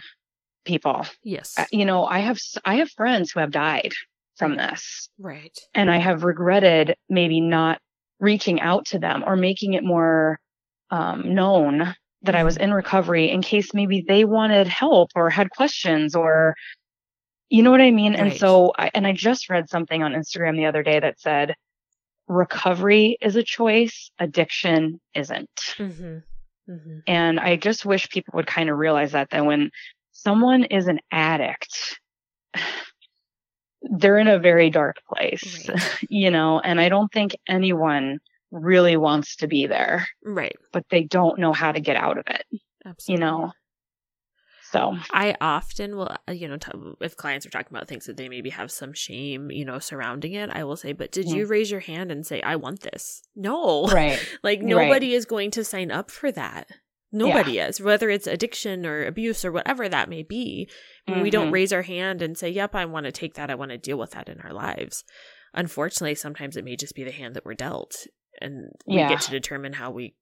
people. 0.65 1.05
Yes. 1.23 1.53
Uh, 1.57 1.65
you 1.71 1.85
know, 1.85 2.05
I 2.05 2.19
have 2.19 2.39
I 2.65 2.75
have 2.75 2.89
friends 2.91 3.31
who 3.31 3.39
have 3.39 3.51
died 3.51 3.93
from 4.37 4.57
this. 4.57 5.09
Right. 5.17 5.57
And 5.73 5.89
I 5.89 5.97
have 5.97 6.23
regretted 6.23 6.95
maybe 7.09 7.39
not 7.39 7.79
reaching 8.19 8.61
out 8.61 8.85
to 8.87 8.99
them 8.99 9.23
or 9.25 9.35
making 9.35 9.73
it 9.73 9.83
more 9.83 10.39
um, 10.91 11.33
known 11.33 11.95
that 12.21 12.35
I 12.35 12.43
was 12.43 12.55
mm-hmm. 12.55 12.65
in 12.65 12.73
recovery 12.73 13.29
in 13.29 13.41
case 13.41 13.73
maybe 13.73 14.03
they 14.07 14.25
wanted 14.25 14.67
help 14.67 15.11
or 15.15 15.29
had 15.29 15.49
questions 15.49 16.15
or 16.15 16.55
you 17.49 17.61
know 17.61 17.71
what 17.71 17.81
I 17.81 17.91
mean? 17.91 18.13
Right. 18.13 18.21
And 18.21 18.33
so 18.33 18.73
I, 18.77 18.89
and 18.93 19.05
I 19.05 19.13
just 19.13 19.49
read 19.49 19.69
something 19.69 20.01
on 20.01 20.13
Instagram 20.13 20.57
the 20.57 20.65
other 20.65 20.81
day 20.81 20.99
that 20.99 21.19
said 21.19 21.55
recovery 22.27 23.17
is 23.21 23.35
a 23.35 23.43
choice, 23.43 24.09
addiction 24.19 24.99
isn't. 25.13 25.75
Mm-hmm. 25.77 26.17
Mm-hmm. 26.71 26.99
And 27.05 27.39
I 27.39 27.55
just 27.57 27.85
wish 27.85 28.09
people 28.09 28.33
would 28.35 28.47
kind 28.47 28.69
of 28.69 28.77
realize 28.77 29.11
that 29.11 29.29
that 29.29 29.45
when 29.45 29.69
someone 30.11 30.63
is 30.63 30.87
an 30.87 30.99
addict, 31.11 31.99
they're 33.89 34.17
in 34.17 34.27
a 34.27 34.39
very 34.39 34.69
dark 34.69 34.97
place, 35.07 35.69
right. 35.69 35.81
you 36.09 36.31
know, 36.31 36.59
and 36.59 36.79
I 36.79 36.89
don't 36.89 37.11
think 37.11 37.35
anyone 37.47 38.19
really 38.51 38.97
wants 38.97 39.37
to 39.37 39.47
be 39.47 39.67
there. 39.67 40.07
Right. 40.23 40.55
But 40.71 40.85
they 40.89 41.03
don't 41.03 41.39
know 41.39 41.53
how 41.53 41.71
to 41.71 41.79
get 41.79 41.95
out 41.95 42.17
of 42.17 42.25
it. 42.27 42.45
Absolutely. 42.85 43.25
You 43.25 43.31
know? 43.31 43.51
So 44.71 44.97
I 45.11 45.35
often 45.39 45.95
will, 45.95 46.15
uh, 46.27 46.31
you 46.31 46.47
know, 46.47 46.57
t- 46.57 46.71
if 46.99 47.15
clients 47.15 47.45
are 47.45 47.49
talking 47.49 47.75
about 47.75 47.87
things 47.87 48.07
that 48.07 48.17
they 48.17 48.27
maybe 48.27 48.49
have 48.49 48.71
some 48.71 48.93
shame, 48.93 49.49
you 49.51 49.63
know, 49.63 49.79
surrounding 49.79 50.33
it, 50.33 50.49
I 50.49 50.63
will 50.63 50.75
say, 50.75 50.91
but 50.91 51.11
did 51.11 51.27
mm. 51.27 51.35
you 51.35 51.45
raise 51.45 51.71
your 51.71 51.79
hand 51.79 52.11
and 52.11 52.25
say, 52.25 52.41
I 52.41 52.57
want 52.57 52.81
this? 52.81 53.21
No. 53.35 53.85
Right. 53.87 54.19
like 54.43 54.61
nobody 54.61 55.11
right. 55.11 55.17
is 55.17 55.25
going 55.25 55.51
to 55.51 55.63
sign 55.63 55.91
up 55.91 56.11
for 56.11 56.31
that. 56.31 56.67
Nobody 57.15 57.53
yeah. 57.53 57.67
is, 57.67 57.79
whether 57.79 58.09
it's 58.09 58.27
addiction 58.27 58.85
or 58.85 59.05
abuse 59.05 59.45
or 59.45 59.51
whatever 59.51 59.87
that 59.87 60.09
may 60.09 60.21
be. 60.21 60.69
Mm-hmm. 61.07 61.21
We 61.21 61.29
don't 61.29 61.45
mm-hmm. 61.45 61.53
raise 61.53 61.73
our 61.73 61.81
hand 61.81 62.21
and 62.21 62.37
say, 62.37 62.49
Yep, 62.49 62.75
I 62.75 62.85
want 62.85 63.05
to 63.05 63.11
take 63.11 63.35
that. 63.35 63.49
I 63.49 63.55
want 63.55 63.71
to 63.71 63.77
deal 63.77 63.97
with 63.97 64.11
that 64.11 64.27
in 64.27 64.41
our 64.41 64.53
lives. 64.53 65.03
Unfortunately, 65.53 66.15
sometimes 66.15 66.57
it 66.57 66.65
may 66.65 66.75
just 66.75 66.93
be 66.93 67.05
the 67.05 67.11
hand 67.11 67.35
that 67.35 67.45
we're 67.45 67.53
dealt. 67.53 68.05
And 68.41 68.69
we 68.85 68.97
yeah. 68.97 69.07
get 69.07 69.21
to 69.21 69.31
determine 69.31 69.71
how 69.71 69.91
we 69.91 70.13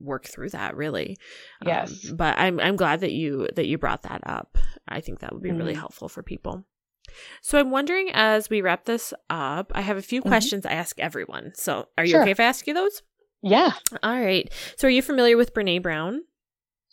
work 0.00 0.26
through 0.26 0.50
that 0.50 0.76
really. 0.76 1.16
Yes. 1.64 2.10
Um, 2.10 2.16
but 2.16 2.36
I'm 2.36 2.58
I'm 2.58 2.76
glad 2.76 3.00
that 3.00 3.12
you 3.12 3.48
that 3.54 3.66
you 3.66 3.78
brought 3.78 4.02
that 4.02 4.22
up. 4.26 4.58
I 4.88 5.00
think 5.00 5.20
that 5.20 5.32
would 5.32 5.42
be 5.42 5.50
mm-hmm. 5.50 5.58
really 5.58 5.74
helpful 5.74 6.08
for 6.08 6.22
people. 6.24 6.64
So 7.42 7.58
I'm 7.58 7.70
wondering 7.70 8.10
as 8.12 8.50
we 8.50 8.60
wrap 8.60 8.84
this 8.84 9.14
up, 9.28 9.72
I 9.74 9.82
have 9.82 9.96
a 9.96 10.02
few 10.02 10.20
mm-hmm. 10.20 10.28
questions 10.28 10.66
I 10.66 10.72
ask 10.72 10.98
everyone. 10.98 11.52
So 11.54 11.86
are 11.96 12.04
you 12.04 12.12
sure. 12.12 12.22
okay 12.22 12.32
if 12.32 12.40
I 12.40 12.44
ask 12.44 12.66
you 12.66 12.74
those? 12.74 13.02
Yeah. 13.42 13.72
All 14.02 14.20
right. 14.20 14.52
So 14.76 14.88
are 14.88 14.90
you 14.90 15.02
familiar 15.02 15.36
with 15.36 15.54
Brene 15.54 15.82
Brown? 15.82 16.22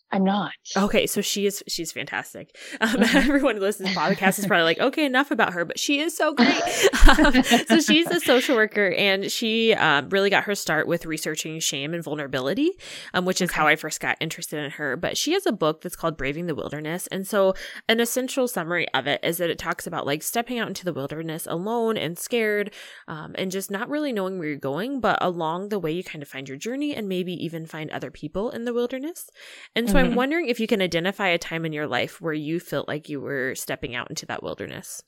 I'm 0.10 0.24
not. 0.24 0.54
Okay, 0.76 1.06
so 1.06 1.20
she 1.20 1.46
is 1.46 1.62
she's 1.68 1.92
fantastic. 1.92 2.56
Um, 2.80 2.90
mm-hmm. 2.96 3.18
Everyone 3.18 3.56
who 3.56 3.62
listens 3.62 3.90
to 3.90 3.94
the 3.94 4.00
podcast 4.00 4.40
is 4.40 4.46
probably 4.46 4.64
like, 4.64 4.80
okay, 4.80 5.06
enough 5.06 5.32
about 5.32 5.52
her, 5.54 5.66
but 5.66 5.78
she 5.78 6.00
is 6.00 6.16
so 6.16 6.34
great. 6.34 6.62
um, 7.20 7.44
so 7.68 7.82
she's 7.82 8.08
a 8.08 8.22
social 8.22 8.56
worker, 8.56 8.94
and 8.98 9.30
she 9.30 9.74
um, 9.74 10.08
really 10.10 10.30
got 10.30 10.46
her 10.46 10.56
start 10.56 10.88
with 10.88 11.06
researching 11.06 11.60
shame 11.60 11.94
and 11.94 12.04
vulnerability, 12.04 12.72
um, 13.14 13.26
which 13.26 13.42
is 13.42 13.50
okay. 13.50 13.60
how 13.60 13.68
I 13.68 13.76
first 13.76 14.00
got 14.00 14.16
interested 14.22 14.64
in 14.64 14.72
her. 14.72 14.96
But 14.96 15.18
she 15.18 15.34
has 15.34 15.46
a 15.46 15.52
book 15.52 15.82
that's 15.82 15.98
called 15.98 16.16
Braving 16.16 16.48
the 16.48 16.56
Wilderness, 16.56 17.08
and 17.08 17.28
so 17.28 17.54
an 17.90 18.00
essential 18.00 18.48
summary 18.48 18.88
of 18.94 19.08
it 19.08 19.20
is 19.24 19.40
that 19.40 19.50
it 19.50 19.60
talks 19.60 19.86
about 19.86 20.06
like 20.06 20.24
stepping 20.24 20.58
out 20.58 20.70
into 20.70 20.86
the 20.86 20.94
wilderness 20.94 21.46
alone 21.48 21.98
and 21.98 22.18
scared, 22.18 22.74
um, 23.10 23.36
and 23.38 23.52
just 23.52 23.70
not 23.70 23.90
really 23.90 24.14
knowing 24.14 24.40
where 24.40 24.48
you're 24.48 24.58
going, 24.58 25.02
but 25.02 25.18
along 25.20 25.68
the 25.68 25.80
way 25.80 25.92
you 25.92 26.04
kind 26.04 26.24
of 26.24 26.30
find 26.30 26.48
your 26.48 26.58
journey 26.58 26.96
and 26.96 27.10
maybe 27.10 27.34
even 27.34 27.66
find 27.66 27.92
other 27.92 28.10
people 28.10 28.50
in 28.52 28.64
the 28.64 28.74
wilderness. 28.74 29.30
And 29.76 29.90
so 29.90 29.97
mm-hmm. 29.98 30.12
I'm 30.12 30.16
wondering 30.16 30.48
if 30.48 30.60
you 30.60 30.68
can 30.68 30.82
identify 30.82 31.28
a 31.30 31.38
time 31.38 31.66
in 31.66 31.74
your 31.74 31.88
life 31.88 32.22
where 32.22 32.34
you 32.34 32.60
felt 32.60 32.88
like 32.88 33.10
you 33.10 33.20
were 33.20 33.56
stepping 33.56 33.96
out 33.96 34.10
into 34.10 34.26
that 34.28 34.44
wilderness. 34.44 35.04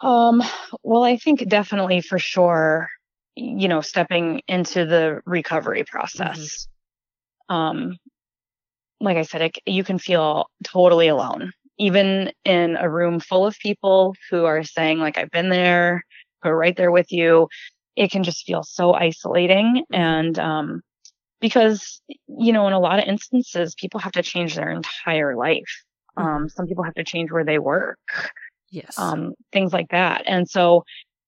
Um, 0.00 0.42
well, 0.82 1.02
I 1.02 1.16
think 1.16 1.48
definitely 1.48 2.00
for 2.00 2.18
sure, 2.18 2.88
you 3.34 3.68
know, 3.68 3.80
stepping 3.80 4.42
into 4.46 4.86
the 4.86 5.20
recovery 5.26 5.84
process. 5.84 6.68
Mm-hmm. 7.50 7.54
Um, 7.54 7.96
like 9.00 9.16
I 9.16 9.22
said, 9.22 9.42
it, 9.42 9.58
you 9.66 9.82
can 9.84 9.98
feel 9.98 10.50
totally 10.64 11.08
alone, 11.08 11.52
even 11.78 12.32
in 12.44 12.76
a 12.76 12.88
room 12.88 13.20
full 13.20 13.46
of 13.46 13.58
people 13.58 14.14
who 14.30 14.44
are 14.44 14.62
saying, 14.62 14.98
like, 14.98 15.18
I've 15.18 15.30
been 15.30 15.48
there, 15.48 16.04
who 16.42 16.50
are 16.50 16.56
right 16.56 16.76
there 16.76 16.90
with 16.90 17.10
you. 17.10 17.48
It 17.96 18.10
can 18.10 18.22
just 18.22 18.44
feel 18.44 18.62
so 18.62 18.92
isolating. 18.92 19.84
Mm-hmm. 19.92 19.94
And, 19.94 20.38
um, 20.38 20.82
because 21.40 22.00
you 22.26 22.52
know 22.52 22.66
in 22.66 22.72
a 22.72 22.80
lot 22.80 22.98
of 22.98 23.06
instances 23.06 23.74
people 23.74 24.00
have 24.00 24.12
to 24.12 24.22
change 24.22 24.54
their 24.54 24.70
entire 24.70 25.36
life 25.36 25.84
um, 26.16 26.26
mm-hmm. 26.26 26.46
some 26.48 26.66
people 26.66 26.84
have 26.84 26.94
to 26.94 27.04
change 27.04 27.30
where 27.30 27.44
they 27.44 27.58
work 27.58 27.98
yes 28.70 28.98
um, 28.98 29.34
things 29.52 29.72
like 29.72 29.88
that 29.90 30.22
and 30.26 30.48
so 30.48 30.84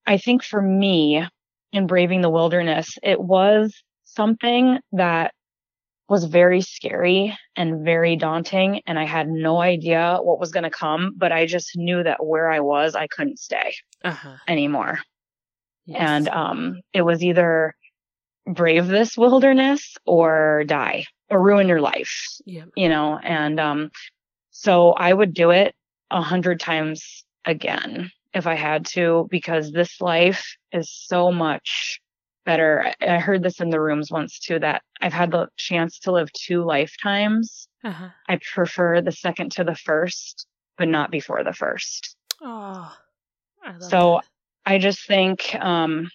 i 0.07 0.17
think 0.17 0.43
for 0.43 0.61
me 0.61 1.27
in 1.73 1.87
braving 1.87 2.21
the 2.21 2.31
wilderness 2.31 2.99
it 3.03 3.21
was 3.21 3.83
something 4.05 4.79
that 4.93 5.33
was 6.09 6.25
very 6.25 6.61
scary 6.61 7.37
and 7.55 7.85
very 7.85 8.17
daunting 8.17 8.81
and 8.87 8.99
i 8.99 9.05
had 9.05 9.29
no 9.29 9.61
idea 9.61 10.19
what 10.23 10.41
was 10.41 10.51
going 10.51 10.65
to 10.65 10.71
come 10.71 11.13
but 11.17 11.31
i 11.31 11.47
just 11.47 11.77
knew 11.77 12.03
that 12.03 12.25
where 12.25 12.51
i 12.51 12.59
was 12.59 12.95
i 12.95 13.07
couldn't 13.07 13.39
stay 13.39 13.73
uh-huh. 14.05 14.37
anymore 14.49 14.99
yes. 15.87 15.99
and 16.01 16.29
um, 16.29 16.81
it 16.93 17.03
was 17.03 17.23
either 17.23 17.75
brave 18.47 18.87
this 18.87 19.17
wilderness 19.17 19.97
or 20.07 20.65
die 20.67 21.05
or 21.29 21.43
ruin 21.43 21.69
your 21.69 21.81
life. 21.81 22.13
Yeah. 22.45 22.65
You 22.77 22.89
know, 22.89 23.19
and 23.19 23.61
um 23.61 23.91
so 24.51 24.93
I 24.93 25.13
would 25.13 25.35
do 25.35 25.51
it 25.51 25.75
a 26.11 26.23
hundred 26.23 26.61
times 26.61 27.25
again 27.45 28.11
if 28.35 28.47
I 28.47 28.55
had 28.55 28.87
to, 28.87 29.27
because 29.31 29.73
this 29.73 30.01
life 30.01 30.57
is 30.73 30.91
so 30.91 31.33
much 31.33 32.01
better. 32.45 32.93
I 33.01 33.19
heard 33.19 33.43
this 33.43 33.61
in 33.61 33.71
the 33.71 33.81
rooms 33.81 34.11
once 34.11 34.39
too 34.39 34.59
that 34.59 34.83
I've 35.01 35.13
had 35.13 35.31
the 35.31 35.49
chance 35.57 35.99
to 36.01 36.13
live 36.13 36.33
two 36.33 36.65
lifetimes. 36.65 37.69
Uh-huh. 37.85 38.09
I 38.29 38.39
prefer 38.55 39.01
the 39.01 39.13
second 39.13 39.53
to 39.53 39.65
the 39.65 39.75
first, 39.75 40.47
but 40.79 40.89
not 40.89 41.11
before 41.11 41.45
the 41.45 41.53
first. 41.53 42.17
Oh, 42.43 42.95
I 43.65 43.79
so 43.79 44.21
that. 44.23 44.73
I 44.73 44.79
just 44.79 45.07
think, 45.07 45.55
um, 45.61 46.11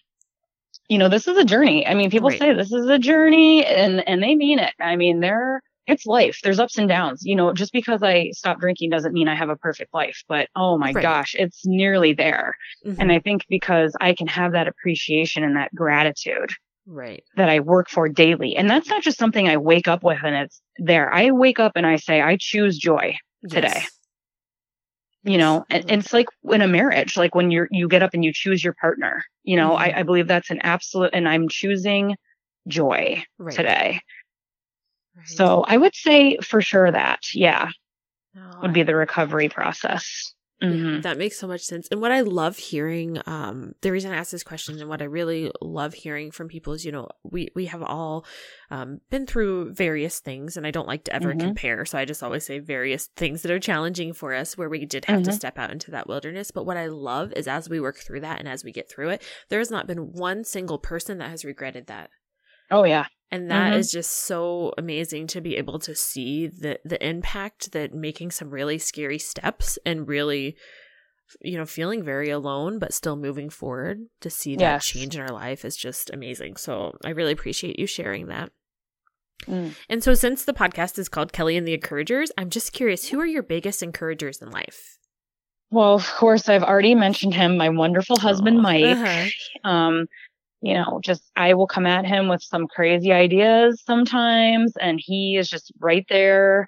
you 0.89 0.97
know, 0.97 1.09
this 1.09 1.27
is 1.27 1.37
a 1.37 1.45
journey. 1.45 1.85
I 1.85 1.93
mean, 1.93 2.09
people 2.11 2.29
right. 2.29 2.39
say 2.39 2.53
this 2.53 2.71
is 2.71 2.87
a 2.87 2.99
journey 2.99 3.65
and, 3.65 4.07
and 4.07 4.21
they 4.21 4.35
mean 4.35 4.59
it. 4.59 4.73
I 4.79 4.95
mean, 4.95 5.19
there, 5.19 5.61
it's 5.87 6.05
life. 6.05 6.39
There's 6.43 6.59
ups 6.59 6.77
and 6.77 6.87
downs. 6.87 7.21
You 7.23 7.35
know, 7.35 7.53
just 7.53 7.73
because 7.73 8.03
I 8.03 8.31
stopped 8.31 8.61
drinking 8.61 8.89
doesn't 8.91 9.13
mean 9.13 9.27
I 9.27 9.35
have 9.35 9.49
a 9.49 9.55
perfect 9.55 9.93
life, 9.93 10.23
but 10.27 10.47
oh 10.55 10.77
my 10.77 10.91
right. 10.91 11.01
gosh, 11.01 11.35
it's 11.37 11.65
nearly 11.65 12.13
there. 12.13 12.55
Mm-hmm. 12.85 13.01
And 13.01 13.11
I 13.11 13.19
think 13.19 13.45
because 13.49 13.95
I 13.99 14.13
can 14.13 14.27
have 14.27 14.51
that 14.53 14.67
appreciation 14.67 15.43
and 15.43 15.55
that 15.55 15.73
gratitude. 15.73 16.51
Right. 16.87 17.23
That 17.35 17.49
I 17.49 17.61
work 17.61 17.89
for 17.89 18.07
daily. 18.07 18.55
And 18.55 18.69
that's 18.69 18.89
not 18.89 19.01
just 19.01 19.17
something 19.17 19.47
I 19.49 19.57
wake 19.57 19.87
up 19.87 20.03
with 20.03 20.19
and 20.23 20.35
it's 20.35 20.61
there. 20.77 21.11
I 21.11 21.31
wake 21.31 21.59
up 21.59 21.71
and 21.75 21.85
I 21.85 21.95
say, 21.95 22.21
I 22.21 22.37
choose 22.39 22.77
joy 22.77 23.15
today. 23.49 23.71
Yes 23.73 23.94
you 25.25 25.37
know 25.37 25.65
and, 25.69 25.89
and, 25.89 26.01
it's 26.01 26.13
like 26.13 26.27
in 26.51 26.61
a 26.61 26.67
marriage 26.67 27.17
like 27.17 27.35
when 27.35 27.51
you're 27.51 27.67
you 27.71 27.87
get 27.87 28.03
up 28.03 28.13
and 28.13 28.23
you 28.23 28.31
choose 28.31 28.63
your 28.63 28.73
partner 28.73 29.23
you 29.43 29.57
know 29.57 29.71
mm-hmm. 29.71 29.83
I, 29.83 29.99
I, 29.99 30.03
believe 30.03 30.27
that's 30.27 30.51
an 30.51 30.59
absolute 30.61 31.09
and 31.13 31.27
i'm 31.27 31.49
choosing 31.49 32.15
joy 32.67 33.23
right. 33.37 33.55
today 33.55 33.99
right. 35.17 35.27
so 35.27 35.65
i 35.67 35.75
would 35.75 35.95
say 35.95 36.37
for 36.37 36.61
sure 36.61 36.91
that 36.91 37.33
yeah 37.33 37.69
would 38.61 38.73
be 38.73 38.83
the 38.83 38.95
recovery 38.95 39.49
process 39.49 40.33
Mm-hmm. 40.63 41.01
That 41.01 41.17
makes 41.17 41.37
so 41.37 41.47
much 41.47 41.61
sense. 41.61 41.89
And 41.91 41.99
what 41.99 42.13
I 42.13 42.21
love 42.21 42.57
hearing, 42.57 43.19
um, 43.25 43.73
the 43.81 43.91
reason 43.91 44.13
I 44.13 44.15
ask 44.15 44.31
this 44.31 44.43
question 44.43 44.79
and 44.79 44.87
what 44.87 45.01
I 45.01 45.05
really 45.05 45.51
love 45.61 45.93
hearing 45.93 46.31
from 46.31 46.47
people 46.47 46.71
is, 46.71 46.85
you 46.85 46.93
know, 46.93 47.09
we, 47.23 47.49
we 47.55 47.65
have 47.65 47.83
all, 47.83 48.25
um, 48.71 49.01
been 49.09 49.27
through 49.27 49.73
various 49.73 50.19
things 50.19 50.55
and 50.55 50.65
I 50.65 50.71
don't 50.71 50.87
like 50.87 51.03
to 51.05 51.13
ever 51.13 51.31
mm-hmm. 51.31 51.41
compare. 51.41 51.83
So 51.83 51.97
I 51.97 52.05
just 52.05 52.23
always 52.23 52.45
say 52.45 52.59
various 52.59 53.07
things 53.17 53.41
that 53.41 53.51
are 53.51 53.59
challenging 53.59 54.13
for 54.13 54.33
us 54.33 54.57
where 54.57 54.69
we 54.69 54.85
did 54.85 55.05
have 55.05 55.21
mm-hmm. 55.21 55.31
to 55.31 55.33
step 55.33 55.59
out 55.59 55.71
into 55.71 55.91
that 55.91 56.07
wilderness. 56.07 56.51
But 56.51 56.65
what 56.65 56.77
I 56.77 56.85
love 56.87 57.33
is 57.33 57.49
as 57.49 57.69
we 57.69 57.81
work 57.81 57.97
through 57.97 58.21
that 58.21 58.39
and 58.39 58.47
as 58.47 58.63
we 58.63 58.71
get 58.71 58.89
through 58.89 59.09
it, 59.09 59.23
there 59.49 59.59
has 59.59 59.69
not 59.69 59.87
been 59.87 60.13
one 60.13 60.45
single 60.45 60.79
person 60.79 61.17
that 61.17 61.31
has 61.31 61.43
regretted 61.43 61.87
that. 61.87 62.09
Oh 62.71 62.85
yeah. 62.85 63.07
And 63.31 63.49
that 63.49 63.71
mm-hmm. 63.71 63.79
is 63.79 63.91
just 63.91 64.11
so 64.11 64.71
amazing 64.77 65.27
to 65.27 65.41
be 65.41 65.57
able 65.57 65.79
to 65.79 65.95
see 65.95 66.47
the 66.47 66.79
the 66.85 67.03
impact 67.05 67.71
that 67.71 67.93
making 67.93 68.31
some 68.31 68.49
really 68.49 68.77
scary 68.77 69.19
steps 69.19 69.77
and 69.85 70.07
really 70.07 70.55
you 71.41 71.57
know 71.57 71.65
feeling 71.65 72.03
very 72.03 72.29
alone 72.29 72.77
but 72.77 72.93
still 72.93 73.15
moving 73.15 73.49
forward 73.49 73.99
to 74.21 74.29
see 74.29 74.55
that 74.55 74.61
yes. 74.61 74.85
change 74.85 75.15
in 75.15 75.21
our 75.21 75.31
life 75.33 75.65
is 75.65 75.75
just 75.75 76.11
amazing. 76.11 76.55
So 76.55 76.97
I 77.03 77.09
really 77.09 77.33
appreciate 77.33 77.79
you 77.79 77.87
sharing 77.87 78.27
that. 78.27 78.51
Mm. 79.47 79.75
And 79.89 80.03
so 80.03 80.13
since 80.13 80.45
the 80.45 80.53
podcast 80.53 80.97
is 80.97 81.09
called 81.09 81.33
Kelly 81.33 81.57
and 81.57 81.67
the 81.67 81.73
Encouragers, 81.73 82.31
I'm 82.37 82.49
just 82.49 82.73
curious 82.73 83.09
who 83.09 83.19
are 83.19 83.25
your 83.25 83.43
biggest 83.43 83.83
encouragers 83.83 84.41
in 84.41 84.49
life? 84.49 84.97
Well, 85.71 85.95
of 85.95 86.07
course, 86.15 86.47
I've 86.47 86.63
already 86.63 86.95
mentioned 86.95 87.33
him, 87.33 87.57
my 87.57 87.69
wonderful 87.69 88.17
husband, 88.17 88.61
Mike. 88.61 88.85
Uh-huh. 88.85 89.69
Um, 89.69 90.05
you 90.61 90.73
know, 90.73 90.99
just 91.03 91.23
I 91.35 91.53
will 91.53 91.67
come 91.67 91.85
at 91.85 92.05
him 92.05 92.27
with 92.27 92.41
some 92.41 92.67
crazy 92.67 93.11
ideas 93.11 93.81
sometimes, 93.85 94.73
and 94.77 94.99
he 95.03 95.37
is 95.37 95.49
just 95.49 95.71
right 95.79 96.05
there 96.09 96.67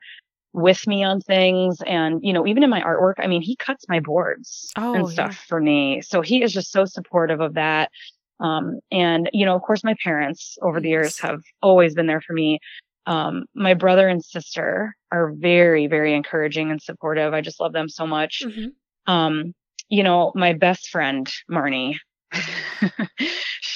with 0.54 0.88
me 0.88 1.04
on 1.04 1.22
things. 1.22 1.82
And, 1.86 2.20
you 2.24 2.34
know, 2.34 2.48
even 2.48 2.64
in 2.64 2.70
my 2.70 2.82
artwork, 2.82 3.16
I 3.20 3.28
mean, 3.28 3.42
he 3.42 3.56
cuts 3.56 3.86
my 3.88 4.00
boards 4.00 4.72
oh, 4.76 4.96
and 4.96 5.08
stuff 5.08 5.32
yeah. 5.32 5.48
for 5.48 5.62
me. 5.62 6.02
So 6.02 6.22
he 6.22 6.42
is 6.42 6.52
just 6.52 6.72
so 6.72 6.86
supportive 6.86 7.42
of 7.42 7.54
that. 7.54 7.92
Um, 8.40 8.80
and, 8.92 9.30
you 9.34 9.46
know, 9.46 9.56
of 9.56 9.62
course, 9.62 9.84
my 9.84 9.96
parents 10.04 10.58
over 10.62 10.80
the 10.80 10.90
years 10.90 11.20
have 11.20 11.42
always 11.62 11.94
been 11.94 12.08
there 12.08 12.22
for 12.22 12.34
me. 12.34 12.60
Um, 13.06 13.46
my 13.56 13.74
brother 13.74 14.08
and 14.08 14.24
sister 14.24 14.96
are 15.12 15.32
very, 15.32 15.88
very 15.88 16.14
encouraging 16.14 16.72
and 16.72 16.82
supportive. 16.82 17.34
I 17.34 17.42
just 17.42 17.60
love 17.60 17.74
them 17.74 17.88
so 17.88 18.06
much. 18.06 18.42
Mm-hmm. 18.46 19.12
Um, 19.12 19.54
you 19.90 20.04
know, 20.04 20.34
my 20.36 20.54
best 20.54 20.90
friend, 20.90 21.32
Marnie, 21.50 21.96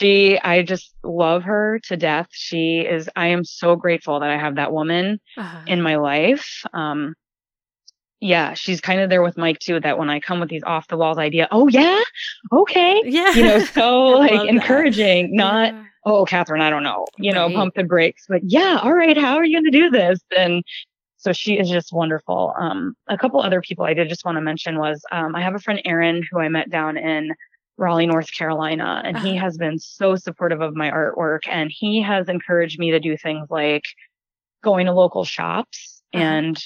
she, 0.01 0.39
I 0.39 0.63
just 0.63 0.93
love 1.03 1.43
her 1.43 1.79
to 1.85 1.97
death. 1.97 2.27
She 2.31 2.79
is, 2.79 3.09
I 3.15 3.27
am 3.27 3.43
so 3.43 3.75
grateful 3.75 4.19
that 4.19 4.29
I 4.29 4.37
have 4.37 4.55
that 4.55 4.73
woman 4.73 5.19
uh-huh. 5.37 5.63
in 5.67 5.81
my 5.81 5.97
life. 5.97 6.63
Um, 6.73 7.13
yeah, 8.19 8.53
she's 8.53 8.79
kind 8.81 9.01
of 9.01 9.09
there 9.09 9.23
with 9.23 9.37
Mike 9.37 9.59
too. 9.59 9.79
That 9.79 9.97
when 9.97 10.09
I 10.09 10.19
come 10.19 10.39
with 10.39 10.49
these 10.49 10.63
off 10.63 10.87
the 10.87 10.95
walls 10.95 11.17
idea, 11.17 11.47
oh 11.51 11.67
yeah, 11.67 11.99
okay, 12.51 13.01
yeah, 13.03 13.33
you 13.33 13.43
know, 13.43 13.59
so 13.59 14.03
like 14.09 14.47
encouraging, 14.47 15.31
that. 15.31 15.35
not 15.35 15.73
yeah. 15.73 15.83
oh 16.05 16.25
Catherine, 16.25 16.61
I 16.61 16.69
don't 16.69 16.83
know, 16.83 17.07
you 17.17 17.31
right. 17.31 17.49
know, 17.49 17.55
pump 17.55 17.73
the 17.73 17.83
brakes, 17.83 18.25
but 18.29 18.41
yeah, 18.43 18.79
all 18.83 18.93
right, 18.93 19.17
how 19.17 19.37
are 19.37 19.43
you 19.43 19.59
going 19.59 19.71
to 19.71 19.79
do 19.79 19.89
this? 19.89 20.19
And 20.37 20.63
so 21.17 21.33
she 21.33 21.57
is 21.57 21.67
just 21.67 21.91
wonderful. 21.91 22.53
Um, 22.59 22.95
a 23.07 23.17
couple 23.17 23.41
other 23.41 23.61
people 23.61 23.85
I 23.85 23.95
did 23.95 24.07
just 24.07 24.23
want 24.23 24.37
to 24.37 24.41
mention 24.41 24.77
was 24.77 25.03
um, 25.11 25.35
I 25.35 25.41
have 25.41 25.55
a 25.55 25.59
friend 25.59 25.81
Aaron 25.85 26.23
who 26.31 26.39
I 26.39 26.47
met 26.47 26.69
down 26.69 26.97
in 26.97 27.31
Raleigh, 27.77 28.07
North 28.07 28.35
Carolina. 28.35 29.01
And 29.03 29.17
he 29.17 29.31
uh-huh. 29.31 29.45
has 29.45 29.57
been 29.57 29.79
so 29.79 30.15
supportive 30.15 30.61
of 30.61 30.75
my 30.75 30.91
artwork 30.91 31.41
and 31.47 31.71
he 31.73 32.01
has 32.01 32.29
encouraged 32.29 32.79
me 32.79 32.91
to 32.91 32.99
do 32.99 33.17
things 33.17 33.47
like 33.49 33.83
going 34.63 34.85
to 34.85 34.93
local 34.93 35.23
shops 35.23 36.03
uh-huh. 36.13 36.23
and 36.23 36.65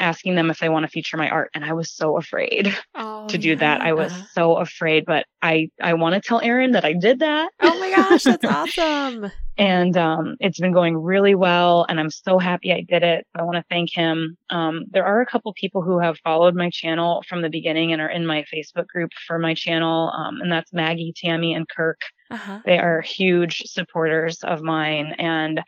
asking 0.00 0.34
them 0.34 0.50
if 0.50 0.58
they 0.58 0.68
want 0.68 0.84
to 0.84 0.88
feature 0.88 1.16
my 1.16 1.28
art 1.28 1.50
and 1.54 1.64
I 1.64 1.72
was 1.72 1.90
so 1.92 2.16
afraid 2.16 2.76
oh, 2.94 3.28
to 3.28 3.38
do 3.38 3.50
yeah. 3.50 3.54
that. 3.56 3.80
I 3.82 3.92
was 3.92 4.12
so 4.32 4.56
afraid, 4.56 5.04
but 5.04 5.26
I 5.42 5.70
I 5.80 5.94
want 5.94 6.14
to 6.14 6.20
tell 6.20 6.40
Aaron 6.40 6.72
that 6.72 6.84
I 6.84 6.94
did 6.94 7.20
that. 7.20 7.52
Oh 7.60 7.78
my 7.78 7.90
gosh, 7.94 8.24
that's 8.24 8.44
awesome. 8.44 9.30
and 9.58 9.96
um 9.96 10.36
it's 10.40 10.58
been 10.58 10.72
going 10.72 10.96
really 10.96 11.34
well 11.34 11.86
and 11.88 12.00
I'm 12.00 12.10
so 12.10 12.38
happy 12.38 12.72
I 12.72 12.80
did 12.80 13.02
it. 13.02 13.26
I 13.34 13.42
want 13.42 13.56
to 13.56 13.64
thank 13.68 13.92
him. 13.92 14.36
Um 14.48 14.86
there 14.90 15.04
are 15.04 15.20
a 15.20 15.26
couple 15.26 15.52
people 15.54 15.82
who 15.82 15.98
have 15.98 16.18
followed 16.18 16.54
my 16.54 16.70
channel 16.70 17.22
from 17.28 17.42
the 17.42 17.50
beginning 17.50 17.92
and 17.92 18.00
are 18.00 18.10
in 18.10 18.26
my 18.26 18.44
Facebook 18.52 18.88
group 18.88 19.10
for 19.26 19.38
my 19.38 19.54
channel 19.54 20.12
um 20.16 20.40
and 20.40 20.50
that's 20.50 20.72
Maggie, 20.72 21.12
Tammy 21.14 21.54
and 21.54 21.68
Kirk. 21.68 22.00
Uh-huh. 22.30 22.60
They 22.64 22.78
are 22.78 23.00
huge 23.00 23.62
supporters 23.66 24.42
of 24.44 24.62
mine 24.62 25.14
and 25.18 25.60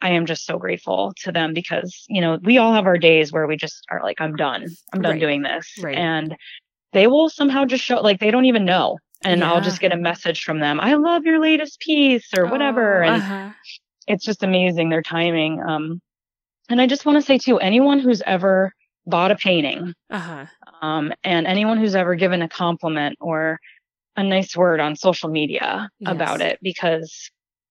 I 0.00 0.10
am 0.10 0.26
just 0.26 0.46
so 0.46 0.58
grateful 0.58 1.12
to 1.24 1.32
them 1.32 1.52
because, 1.54 2.04
you 2.08 2.20
know, 2.20 2.38
we 2.42 2.58
all 2.58 2.72
have 2.72 2.86
our 2.86 2.98
days 2.98 3.32
where 3.32 3.46
we 3.46 3.56
just 3.56 3.84
are 3.90 4.00
like, 4.02 4.20
I'm 4.20 4.36
done. 4.36 4.66
I'm 4.92 5.02
done 5.02 5.12
Right. 5.12 5.20
doing 5.20 5.42
this. 5.42 5.72
Right. 5.82 5.96
And 5.96 6.36
they 6.92 7.06
will 7.06 7.28
somehow 7.28 7.64
just 7.64 7.84
show, 7.84 8.00
like, 8.00 8.20
they 8.20 8.30
don't 8.30 8.44
even 8.46 8.64
know. 8.64 8.98
And 9.24 9.42
I'll 9.42 9.60
just 9.60 9.80
get 9.80 9.92
a 9.92 9.96
message 9.96 10.44
from 10.44 10.60
them. 10.60 10.78
I 10.78 10.94
love 10.94 11.24
your 11.24 11.40
latest 11.40 11.80
piece 11.80 12.28
or 12.38 12.46
whatever. 12.46 13.02
Oh, 13.02 13.08
and 13.08 13.22
uh-huh. 13.22 13.50
it's 14.06 14.24
just 14.24 14.44
amazing 14.44 14.90
their 14.90 15.02
timing. 15.02 15.60
Um, 15.60 16.00
and 16.68 16.80
I 16.80 16.86
just 16.86 17.04
want 17.04 17.16
to 17.16 17.22
say 17.22 17.36
too, 17.36 17.58
anyone 17.58 17.98
who's 17.98 18.22
ever 18.24 18.72
bought 19.06 19.32
a 19.32 19.36
painting, 19.36 19.92
Uh-huh. 20.10 20.46
um, 20.80 21.12
and 21.24 21.48
anyone 21.48 21.78
who's 21.78 21.96
ever 21.96 22.14
given 22.14 22.42
a 22.42 22.48
compliment 22.48 23.16
or 23.20 23.58
a 24.16 24.22
nice 24.22 24.56
word 24.56 24.78
on 24.78 24.94
social 24.94 25.28
media 25.30 25.90
about 26.06 26.40
it, 26.40 26.60
because 26.62 27.30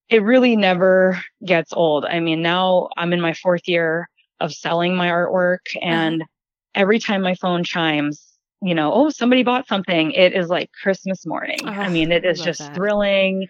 it 0.10 0.24
really 0.24 0.56
never 0.56 1.22
gets 1.46 1.74
old. 1.74 2.06
I 2.06 2.20
mean, 2.20 2.42
now 2.42 2.90
I'm 2.98 3.14
in 3.14 3.22
my 3.22 3.34
fourth 3.34 3.68
year 3.68 4.10
of 4.40 4.54
selling 4.54 4.96
my 4.96 5.08
artwork, 5.08 5.66
and 5.82 6.24
every 6.76 7.00
time 7.00 7.22
my 7.22 7.36
phone 7.36 7.64
chimes, 7.64 8.24
you 8.62 8.74
know, 8.74 8.94
oh, 8.94 9.10
somebody 9.10 9.44
bought 9.44 9.68
something, 9.68 10.12
it 10.12 10.34
is 10.34 10.48
like 10.50 10.70
Christmas 10.82 11.26
morning. 11.26 11.60
I 11.68 11.88
Oh, 11.88 11.92
mean, 11.92 12.12
it 12.12 12.26
I 12.26 12.30
is 12.30 12.42
just 12.42 12.60
that. 12.60 12.76
thrilling. 12.76 13.48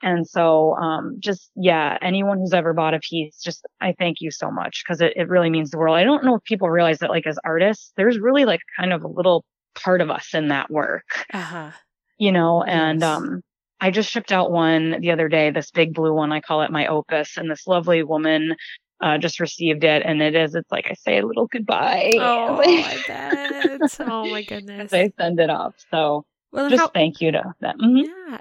And 0.00 0.28
so, 0.28 0.76
um, 0.76 1.16
just, 1.18 1.50
yeah, 1.56 1.98
anyone 2.00 2.38
who's 2.38 2.54
ever 2.54 2.72
bought 2.72 2.94
a 2.94 3.00
piece, 3.00 3.40
just, 3.42 3.66
I 3.80 3.94
thank 3.98 4.18
you 4.20 4.30
so 4.30 4.48
much 4.48 4.84
because 4.84 5.00
it, 5.00 5.12
it 5.16 5.28
really 5.28 5.50
means 5.50 5.70
the 5.70 5.78
world. 5.78 5.96
I 5.96 6.04
don't 6.04 6.24
know 6.24 6.36
if 6.36 6.44
people 6.44 6.70
realize 6.70 6.98
that, 6.98 7.10
like, 7.10 7.26
as 7.26 7.36
artists, 7.44 7.92
there's 7.96 8.18
really 8.20 8.44
like 8.44 8.60
kind 8.78 8.92
of 8.92 9.02
a 9.02 9.08
little 9.08 9.44
part 9.74 10.00
of 10.00 10.08
us 10.08 10.34
in 10.34 10.48
that 10.48 10.70
work, 10.70 11.26
Uh-huh. 11.34 11.72
you 12.16 12.30
know, 12.30 12.62
and, 12.62 13.02
um, 13.02 13.42
I 13.80 13.90
just 13.90 14.10
shipped 14.10 14.32
out 14.32 14.50
one 14.50 15.00
the 15.00 15.10
other 15.12 15.28
day, 15.28 15.50
this 15.50 15.70
big 15.70 15.94
blue 15.94 16.12
one. 16.12 16.32
I 16.32 16.40
call 16.40 16.62
it 16.62 16.70
my 16.70 16.86
opus. 16.88 17.36
And 17.36 17.50
this 17.50 17.66
lovely 17.66 18.02
woman, 18.02 18.54
uh, 19.00 19.18
just 19.18 19.38
received 19.40 19.84
it. 19.84 20.02
And 20.04 20.20
it 20.20 20.34
is, 20.34 20.54
it's 20.56 20.70
like 20.72 20.86
I 20.90 20.94
say 20.94 21.18
a 21.18 21.26
little 21.26 21.46
goodbye. 21.46 22.10
Oh, 22.18 22.60
I 22.60 22.98
bet. 23.06 23.80
Oh 24.00 24.30
my 24.30 24.42
goodness. 24.42 24.92
I 24.92 25.10
send 25.18 25.38
it 25.38 25.50
off. 25.50 25.74
So 25.92 26.24
Well, 26.50 26.68
just 26.68 26.80
how, 26.80 26.88
thank 26.88 27.20
you 27.20 27.30
to 27.32 27.54
them. 27.60 27.78
Mhm. 27.80 28.04
yeah, 28.06 28.38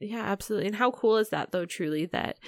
yeah, 0.00 0.22
absolutely. 0.22 0.68
And 0.68 0.76
how 0.76 0.90
cool 0.92 1.18
is 1.18 1.28
that, 1.30 1.52
though? 1.52 1.66
Truly, 1.66 2.06
that 2.06 2.38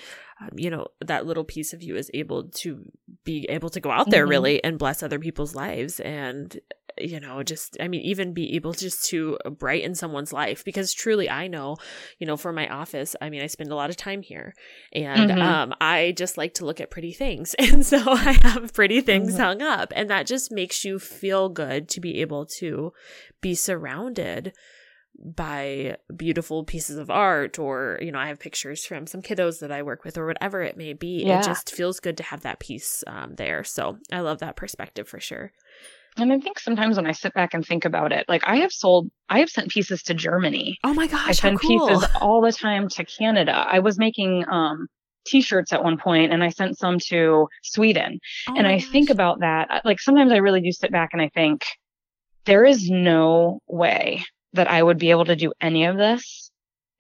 um, 0.41 0.51
you 0.57 0.71
know 0.71 0.87
that 1.05 1.27
little 1.27 1.45
piece 1.45 1.73
of 1.75 1.83
you 1.83 1.97
is 1.97 2.11
able 2.15 2.45
to 2.49 2.85
be 3.25 3.45
able 3.51 3.69
to 3.71 3.81
go 3.81 3.91
out 3.91 4.09
there 4.11 4.25
Mhm. 4.27 4.31
really 4.31 4.65
and 4.65 4.79
bless 4.79 5.03
other 5.03 5.19
people's 5.19 5.55
lives, 5.55 6.01
and 6.01 6.59
you 7.03 7.21
know, 7.21 7.43
just 7.43 7.77
I 7.81 7.89
mean, 7.89 8.03
even 8.03 8.33
be 8.33 8.55
able 8.57 8.73
just 8.73 9.07
to 9.11 9.39
brighten 9.59 9.95
someone's 9.95 10.33
life. 10.33 10.65
Because 10.65 10.93
truly, 10.93 11.29
I 11.29 11.47
know, 11.49 11.77
you 12.19 12.27
know, 12.27 12.37
for 12.37 12.53
my 12.53 12.69
office, 12.69 13.17
I 13.21 13.31
mean, 13.31 13.43
I 13.43 13.47
spend 13.47 13.71
a 13.71 13.75
lot 13.77 13.91
of 13.91 13.97
time 13.97 14.23
here, 14.23 14.55
and 14.93 15.31
Mhm. 15.31 15.43
um, 15.43 15.75
I 15.81 16.13
just 16.17 16.37
like 16.39 16.55
to 16.55 16.65
look 16.65 16.81
at 16.81 16.91
pretty 16.91 17.13
things, 17.13 17.55
and 17.59 17.85
so 17.85 17.99
I 18.07 18.39
have 18.43 18.73
pretty 18.73 19.01
things 19.01 19.35
Mhm. 19.35 19.39
hung 19.39 19.63
up, 19.63 19.93
and 19.97 20.09
that 20.11 20.27
just 20.27 20.51
makes 20.53 20.85
you 20.85 20.99
feel 20.99 21.49
good 21.49 21.89
to 21.91 22.01
be 22.01 22.21
able 22.21 22.47
to 22.61 22.93
be 23.41 23.55
surrounded 23.55 24.53
by 25.23 25.97
beautiful 26.17 26.65
pieces 26.65 26.97
of 26.97 27.11
art 27.11 27.59
or 27.59 27.99
you 28.01 28.11
know 28.11 28.19
i 28.19 28.29
have 28.29 28.39
pictures 28.39 28.87
from 28.87 29.07
some 29.07 29.21
kiddos 29.21 29.61
that 29.61 29.71
i 29.71 29.83
work 29.83 30.03
with 30.05 30.17
or 30.17 30.25
whatever 30.27 30.63
it 30.63 30.77
may 30.79 30.95
be 30.95 31.27
Yeah. 31.27 31.41
it 31.41 31.45
just 31.45 31.75
feels 31.75 32.01
good 32.01 32.17
to 32.17 32.23
have 32.23 32.41
that 32.41 32.59
piece 32.59 33.05
um, 33.07 33.35
there 33.35 33.63
so 33.63 33.99
i 34.13 34.21
love 34.21 34.39
that 34.39 34.57
perspective 34.57 35.07
for 35.07 35.21
sure 35.21 35.53
And 36.17 36.33
I 36.33 36.39
think 36.39 36.59
sometimes 36.59 36.97
when 36.97 37.07
I 37.07 37.13
sit 37.13 37.35
back 37.35 37.55
and 37.55 37.65
think 37.65 37.85
about 37.85 38.13
it, 38.13 38.27
like 38.29 38.43
I 38.47 38.57
have 38.57 38.73
sold, 38.73 39.11
I 39.29 39.39
have 39.41 39.49
sent 39.49 39.71
pieces 39.71 40.03
to 40.05 40.15
Germany. 40.15 40.79
oh 40.85 40.95
my 40.95 41.05
I 41.05 41.07
gosh 41.07 41.27
how 41.27 41.33
send 41.33 41.61
cool 41.61 41.89
pieces 41.89 42.09
all 42.21 42.41
the 42.41 42.53
time 42.53 42.89
to 42.91 43.05
Canada. 43.05 43.53
I 43.53 43.79
was 43.79 43.99
making 43.99 44.45
um, 44.51 44.89
t-shirts 45.27 45.73
at 45.73 45.83
one 45.83 45.99
point 45.99 46.33
and 46.33 46.43
I 46.43 46.49
sent 46.49 46.79
some 46.79 46.99
to 47.09 47.49
Sweden. 47.63 48.19
Oh 48.49 48.55
and 48.57 48.67
I 48.67 48.81
think 48.81 49.11
about 49.11 49.41
that. 49.41 49.83
Like 49.85 50.01
sometimes 50.01 50.33
I 50.33 50.39
really 50.39 50.61
do 50.61 50.73
sit 50.73 50.93
back 50.93 51.11
and 51.13 51.23
I 51.23 51.29
think 51.29 51.65
there 52.45 52.65
is 52.65 52.89
no 52.91 53.61
way 53.67 54.25
that 54.55 54.69
I 54.69 54.83
would 54.83 54.99
be 54.99 55.11
able 55.11 55.27
to 55.27 55.37
do 55.37 55.53
any 55.61 55.85
of 55.85 55.97
this 55.97 56.51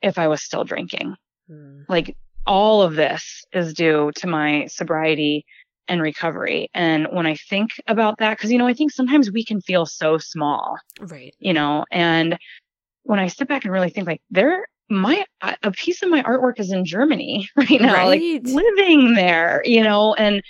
if 0.03 0.19
I 0.19 0.29
was 0.29 0.43
still 0.43 0.65
drinking. 0.65 1.17
Hmm. 1.49 1.83
Like 1.89 2.17
all 2.47 2.83
of 2.83 2.95
this 2.95 3.45
is 3.53 3.75
due 3.75 4.13
to 4.17 4.27
my 4.27 4.67
sobriety 4.67 5.45
and 5.91 6.01
recovery. 6.01 6.71
And 6.73 7.07
when 7.11 7.27
I 7.27 7.35
think 7.35 7.71
about 7.87 8.19
that, 8.19 8.39
cause 8.39 8.51
you 8.51 8.57
know, 8.57 8.67
I 8.67 8.75
think 8.75 8.93
sometimes 8.93 9.31
we 9.31 9.45
can 9.45 9.61
feel 9.61 9.85
so 9.85 10.17
small 10.17 10.79
right 11.01 11.35
you 11.39 11.53
know 11.53 11.85
and 11.91 12.39
when 13.05 13.19
i 13.19 13.27
sit 13.27 13.49
back 13.49 13.65
and 13.65 13.73
really 13.73 13.91
think 13.91 14.07
like 14.07 14.23
there 14.31 14.67
my 14.89 15.25
a 15.43 15.57
a 15.65 15.71
piece 15.71 16.03
of 16.03 16.11
my 16.11 16.23
artwork 16.23 16.59
is 16.59 16.73
in 16.73 16.85
germany 16.85 17.49
right 17.57 17.81
now 17.81 18.07
like 18.07 18.23
living 18.45 19.15
there 19.15 19.63
you 19.65 19.83
know 19.83 20.15
and 20.15 20.43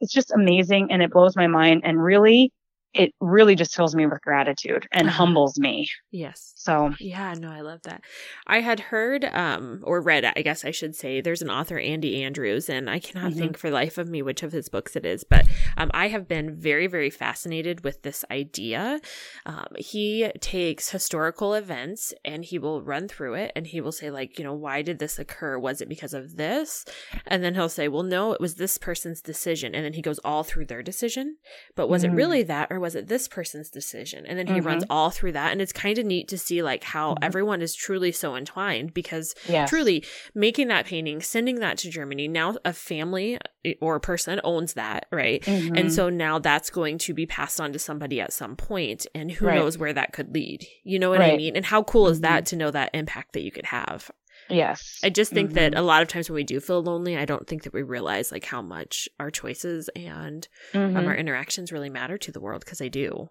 it's 0.00 0.12
just 0.12 0.32
amazing 0.32 0.90
and 0.90 1.02
it 1.02 1.10
blows 1.10 1.36
my 1.36 1.46
mind 1.46 1.82
and 1.84 2.02
really 2.02 2.52
it 2.98 3.14
really 3.20 3.54
just 3.54 3.74
fills 3.74 3.94
me 3.94 4.06
with 4.06 4.20
gratitude 4.20 4.86
and 4.92 5.08
Uh-huh. 5.08 5.16
humbles 5.16 5.58
me 5.58 5.88
yes 6.10 6.52
so 6.56 6.90
Yeah, 7.00 7.34
no, 7.38 7.50
I 7.50 7.60
love 7.60 7.80
that. 7.84 8.02
I 8.46 8.60
had 8.60 8.80
heard 8.80 9.24
um 9.24 9.80
or 9.84 10.00
read, 10.00 10.24
I 10.24 10.42
guess 10.42 10.64
I 10.64 10.72
should 10.72 10.94
say, 10.96 11.20
there's 11.20 11.42
an 11.42 11.50
author 11.50 11.78
Andy 11.78 12.22
Andrews 12.24 12.68
and 12.68 12.90
I 12.90 12.98
cannot 12.98 13.32
Mhm. 13.32 13.38
think 13.38 13.58
for 13.58 13.70
life 13.70 13.96
of 13.98 14.08
me 14.08 14.20
which 14.22 14.42
of 14.42 14.52
his 14.52 14.68
books 14.68 14.96
it 14.96 15.06
is, 15.06 15.24
but 15.24 15.46
um 15.76 15.90
I 15.94 16.08
have 16.08 16.26
been 16.28 16.56
very 16.56 16.86
very 16.88 17.10
fascinated 17.10 17.84
with 17.84 18.02
this 18.02 18.24
idea. 18.30 19.00
Um 19.46 19.68
he 19.78 20.30
takes 20.40 20.90
historical 20.90 21.54
events 21.54 22.12
and 22.24 22.44
he 22.44 22.58
will 22.58 22.82
run 22.82 23.06
through 23.08 23.34
it 23.34 23.52
and 23.56 23.66
he 23.66 23.80
will 23.80 23.92
say 23.92 24.10
like, 24.10 24.38
you 24.38 24.44
know, 24.44 24.54
why 24.54 24.82
did 24.82 24.98
this 24.98 25.18
occur? 25.18 25.58
Was 25.58 25.80
it 25.80 25.88
because 25.88 26.14
of 26.14 26.36
this? 26.36 26.84
And 27.26 27.42
then 27.44 27.54
he'll 27.54 27.68
say, 27.68 27.86
well, 27.88 28.02
no, 28.02 28.32
it 28.32 28.40
was 28.40 28.56
this 28.56 28.76
person's 28.78 29.20
decision. 29.22 29.74
And 29.74 29.84
then 29.84 29.92
he 29.94 30.02
goes 30.02 30.18
all 30.24 30.42
through 30.44 30.66
their 30.66 30.82
decision. 30.82 31.36
But 31.76 31.88
was 31.88 32.02
it 32.04 32.10
Mm. 32.10 32.16
really 32.16 32.42
that 32.44 32.68
or 32.72 32.80
was 32.80 32.87
it 32.94 33.08
this 33.08 33.28
person's 33.28 33.70
decision? 33.70 34.24
And 34.26 34.38
then 34.38 34.46
he 34.46 34.60
runs 34.60 34.84
all 34.90 35.10
through 35.10 35.32
that. 35.32 35.52
And 35.52 35.60
it's 35.60 35.72
kind 35.72 35.98
of 35.98 36.06
neat 36.06 36.28
to 36.28 36.38
see 36.38 36.62
like 36.62 36.84
how 36.84 37.14
Mhm. 37.14 37.18
everyone 37.22 37.62
is 37.62 37.74
truly 37.74 38.12
so 38.12 38.36
entwined 38.36 38.94
because 38.94 39.34
yeah 39.48 39.66
truly 39.66 40.04
making 40.34 40.68
that 40.68 40.86
painting, 40.86 41.20
sending 41.20 41.56
that 41.60 41.78
to 41.78 41.90
Germany, 41.90 42.28
now 42.28 42.56
a 42.64 42.72
family 42.72 43.38
eh, 43.64 43.74
or 43.80 43.96
a 43.96 44.00
person 44.00 44.40
owns 44.44 44.74
that, 44.74 45.06
right? 45.10 45.42
Mm-hmm. 45.42 45.76
And 45.76 45.92
so 45.92 46.08
now 46.08 46.38
that's 46.38 46.70
going 46.70 46.98
to 46.98 47.14
be 47.14 47.26
passed 47.26 47.60
on 47.60 47.72
to 47.72 47.78
somebody 47.78 48.20
at 48.20 48.32
some 48.32 48.56
point, 48.56 49.06
and 49.14 49.30
who 49.32 49.46
Right. 49.46 49.56
knows 49.56 49.76
where 49.78 49.92
that 49.92 50.12
could 50.12 50.32
lead. 50.34 50.66
You 50.84 50.98
know 50.98 51.10
what 51.10 51.20
I 51.20 51.36
mean? 51.36 51.56
And 51.56 51.64
how 51.64 51.82
cool 51.82 52.08
is 52.08 52.20
that 52.20 52.46
to 52.46 52.56
know 52.56 52.70
that 52.70 52.90
impact 52.94 53.32
that 53.32 53.42
you 53.42 53.50
could 53.50 53.66
have? 53.66 54.10
Yes 54.48 54.98
I 55.02 55.10
just 55.10 55.32
think 55.32 55.52
that 55.54 55.72
Mhm. 55.72 55.78
a 55.78 55.82
lot 55.82 56.02
of 56.02 56.08
times 56.08 56.28
when 56.28 56.34
we 56.36 56.44
do 56.44 56.58
feel 56.60 56.82
lonely, 56.82 57.16
I 57.16 57.24
don't 57.24 57.46
think 57.46 57.62
that 57.62 57.72
we 57.72 57.82
realize 57.82 58.32
like 58.32 58.44
how 58.44 58.62
much 58.62 59.08
our 59.20 59.30
choices 59.30 59.88
and 59.94 60.46
um, 60.74 60.94
Mhm. 60.94 61.06
our 61.06 61.14
interactions 61.14 61.70
really 61.72 61.90
matter 61.90 62.18
to 62.18 62.32
the 62.32 62.40
world 62.40 62.64
because 62.64 62.78
they 62.78 62.88
do. 62.88 63.28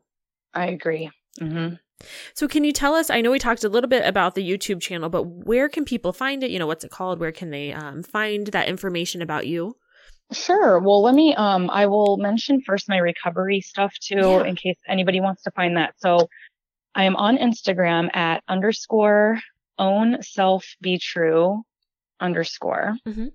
i 0.54 0.68
agree 0.68 1.10
hmm 1.40 1.70
So, 2.36 2.48
can 2.48 2.64
you 2.64 2.72
tell 2.72 2.94
us? 2.96 3.10
I 3.10 3.22
know 3.22 3.32
we 3.32 3.40
talked 3.40 3.64
a 3.64 3.70
little 3.70 3.90
bit 3.90 4.06
about 4.06 4.36
the 4.36 4.48
YouTube 4.48 4.80
channel, 4.82 5.10
but 5.10 5.24
where 5.24 5.68
can 5.68 5.84
people 5.84 6.14
find 6.14 6.44
it? 6.44 6.52
You 6.52 6.60
know, 6.60 6.68
what's 6.68 6.84
it 6.84 6.92
called? 6.92 7.20
Where 7.20 7.32
can 7.32 7.50
they 7.50 7.74
um, 7.74 8.04
find 8.04 8.48
that 8.48 8.68
information 8.70 9.22
about 9.24 9.48
you? 9.48 9.76
Sure. 10.32 10.80
Well, 10.80 11.02
let 11.02 11.16
me, 11.16 11.34
um, 11.36 11.70
I 11.72 11.86
will 11.88 12.18
mention 12.18 12.62
first 12.62 12.88
my 12.88 12.98
recovery 12.98 13.62
stuff 13.62 13.94
too, 14.00 14.16
Yeah. 14.18 14.44
in 14.44 14.56
case 14.56 14.78
anybody 14.88 15.22
wants 15.22 15.42
to 15.44 15.52
find 15.52 15.76
that. 15.78 15.96
So 15.98 16.28
I 16.94 17.04
am 17.06 17.16
on 17.16 17.38
Instagram 17.38 18.16
at 18.16 18.44
underscore 18.48 19.40
own 19.80 20.22
self 20.22 20.66
be 20.82 20.98
true 21.00 21.64
underscore. 22.20 22.96
Mhm. 23.08 23.32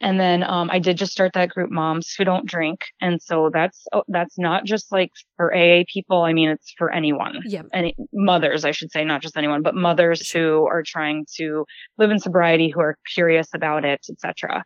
And 0.00 0.20
then, 0.20 0.42
um, 0.42 0.68
I 0.70 0.80
did 0.80 0.98
just 0.98 1.12
start 1.12 1.32
that 1.34 1.48
group 1.50 1.70
moms 1.70 2.12
who 2.14 2.24
don't 2.24 2.44
drink. 2.46 2.80
And 3.00 3.22
so 3.22 3.48
that's, 3.50 3.86
oh, 3.92 4.02
that's 4.08 4.36
not 4.38 4.64
just 4.64 4.92
like 4.92 5.10
for 5.36 5.54
AA 5.54 5.84
people. 5.90 6.22
I 6.22 6.32
mean, 6.32 6.50
it's 6.50 6.74
for 6.76 6.90
anyone 6.92 7.40
Yeah. 7.46 7.62
any 7.72 7.94
mothers, 8.12 8.64
I 8.64 8.72
should 8.72 8.90
say, 8.90 9.04
not 9.04 9.22
just 9.22 9.36
anyone, 9.36 9.62
but 9.62 9.74
mothers 9.74 10.30
who 10.30 10.66
are 10.66 10.82
trying 10.82 11.26
to 11.36 11.64
live 11.96 12.10
in 12.10 12.18
sobriety, 12.18 12.68
who 12.68 12.80
are 12.80 12.98
curious 13.14 13.54
about 13.54 13.84
it, 13.84 14.04
etc. 14.10 14.64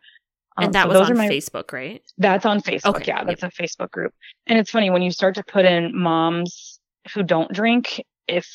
Um, 0.57 0.65
and 0.65 0.73
that 0.73 0.83
so 0.83 0.87
was 0.89 0.97
those 0.97 1.05
on 1.11 1.13
are 1.13 1.17
my, 1.17 1.29
Facebook, 1.29 1.71
right? 1.71 2.01
That's 2.17 2.45
on 2.45 2.59
Facebook. 2.59 2.95
Okay, 2.95 3.05
Yeah, 3.07 3.19
yep. 3.19 3.27
that's 3.39 3.43
a 3.43 3.49
Facebook 3.61 3.91
group. 3.91 4.13
And 4.47 4.59
it's 4.59 4.71
funny 4.71 4.89
when 4.89 5.03
you 5.03 5.11
start 5.11 5.35
to 5.35 5.43
put 5.43 5.63
in 5.63 5.95
moms 5.97 6.79
who 7.13 7.23
don't 7.23 7.53
drink, 7.53 8.03
if 8.27 8.45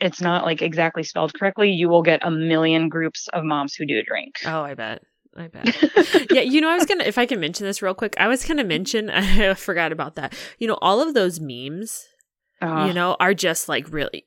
it's 0.00 0.20
not 0.20 0.44
like 0.44 0.62
exactly 0.62 1.02
spelled 1.02 1.34
correctly, 1.34 1.70
you 1.70 1.88
will 1.88 2.02
get 2.02 2.20
a 2.24 2.30
million 2.30 2.88
groups 2.88 3.28
of 3.32 3.44
moms 3.44 3.74
who 3.74 3.86
do 3.86 4.02
drink. 4.02 4.36
Oh, 4.46 4.62
I 4.62 4.74
bet. 4.74 5.02
I 5.36 5.46
bet. 5.48 6.30
yeah, 6.32 6.40
you 6.42 6.60
know, 6.60 6.68
I 6.68 6.74
was 6.76 6.86
gonna 6.86 7.04
if 7.04 7.18
I 7.18 7.26
can 7.26 7.38
mention 7.40 7.64
this 7.66 7.82
real 7.82 7.94
quick, 7.94 8.14
I 8.18 8.26
was 8.28 8.44
gonna 8.44 8.64
mention 8.64 9.10
I 9.10 9.54
forgot 9.54 9.92
about 9.92 10.16
that. 10.16 10.34
You 10.58 10.66
know, 10.68 10.78
all 10.82 11.00
of 11.06 11.14
those 11.14 11.38
memes, 11.40 12.04
Uh, 12.60 12.86
you 12.88 12.92
know, 12.94 13.16
are 13.20 13.34
just 13.34 13.68
like 13.68 13.90
really 13.92 14.26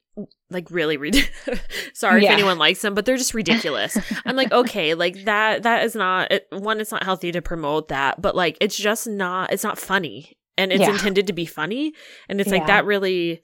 like 0.52 0.70
really 0.70 0.96
rid- 0.98 1.28
sorry 1.94 2.22
Yeah. 2.24 2.30
if 2.30 2.34
anyone 2.36 2.60
likes 2.60 2.82
them 2.84 2.94
but 2.94 3.04
they're 3.04 3.18
just 3.18 3.34
ridiculous 3.34 3.98
i'm 4.28 4.36
like 4.36 4.52
okay 4.52 4.94
like 4.94 5.26
that 5.26 5.64
that 5.64 5.84
is 5.84 5.96
not 5.96 6.32
it, 6.32 6.46
one 6.52 6.80
it's 6.80 6.92
not 6.92 7.02
healthy 7.04 7.32
to 7.32 7.42
promote 7.42 7.88
that 7.88 8.22
but 8.22 8.36
like 8.36 8.56
it's 8.62 8.78
just 8.78 9.08
not 9.08 9.52
it's 9.52 9.64
not 9.64 9.80
funny 9.80 10.38
and 10.56 10.72
it's 10.72 10.82
Yeah. 10.82 10.92
intended 10.92 11.26
to 11.26 11.34
be 11.34 11.48
funny 11.48 11.94
and 12.30 12.40
it's 12.40 12.52
Yeah. 12.52 12.60
like 12.60 12.68
that 12.68 12.86
really 12.86 13.42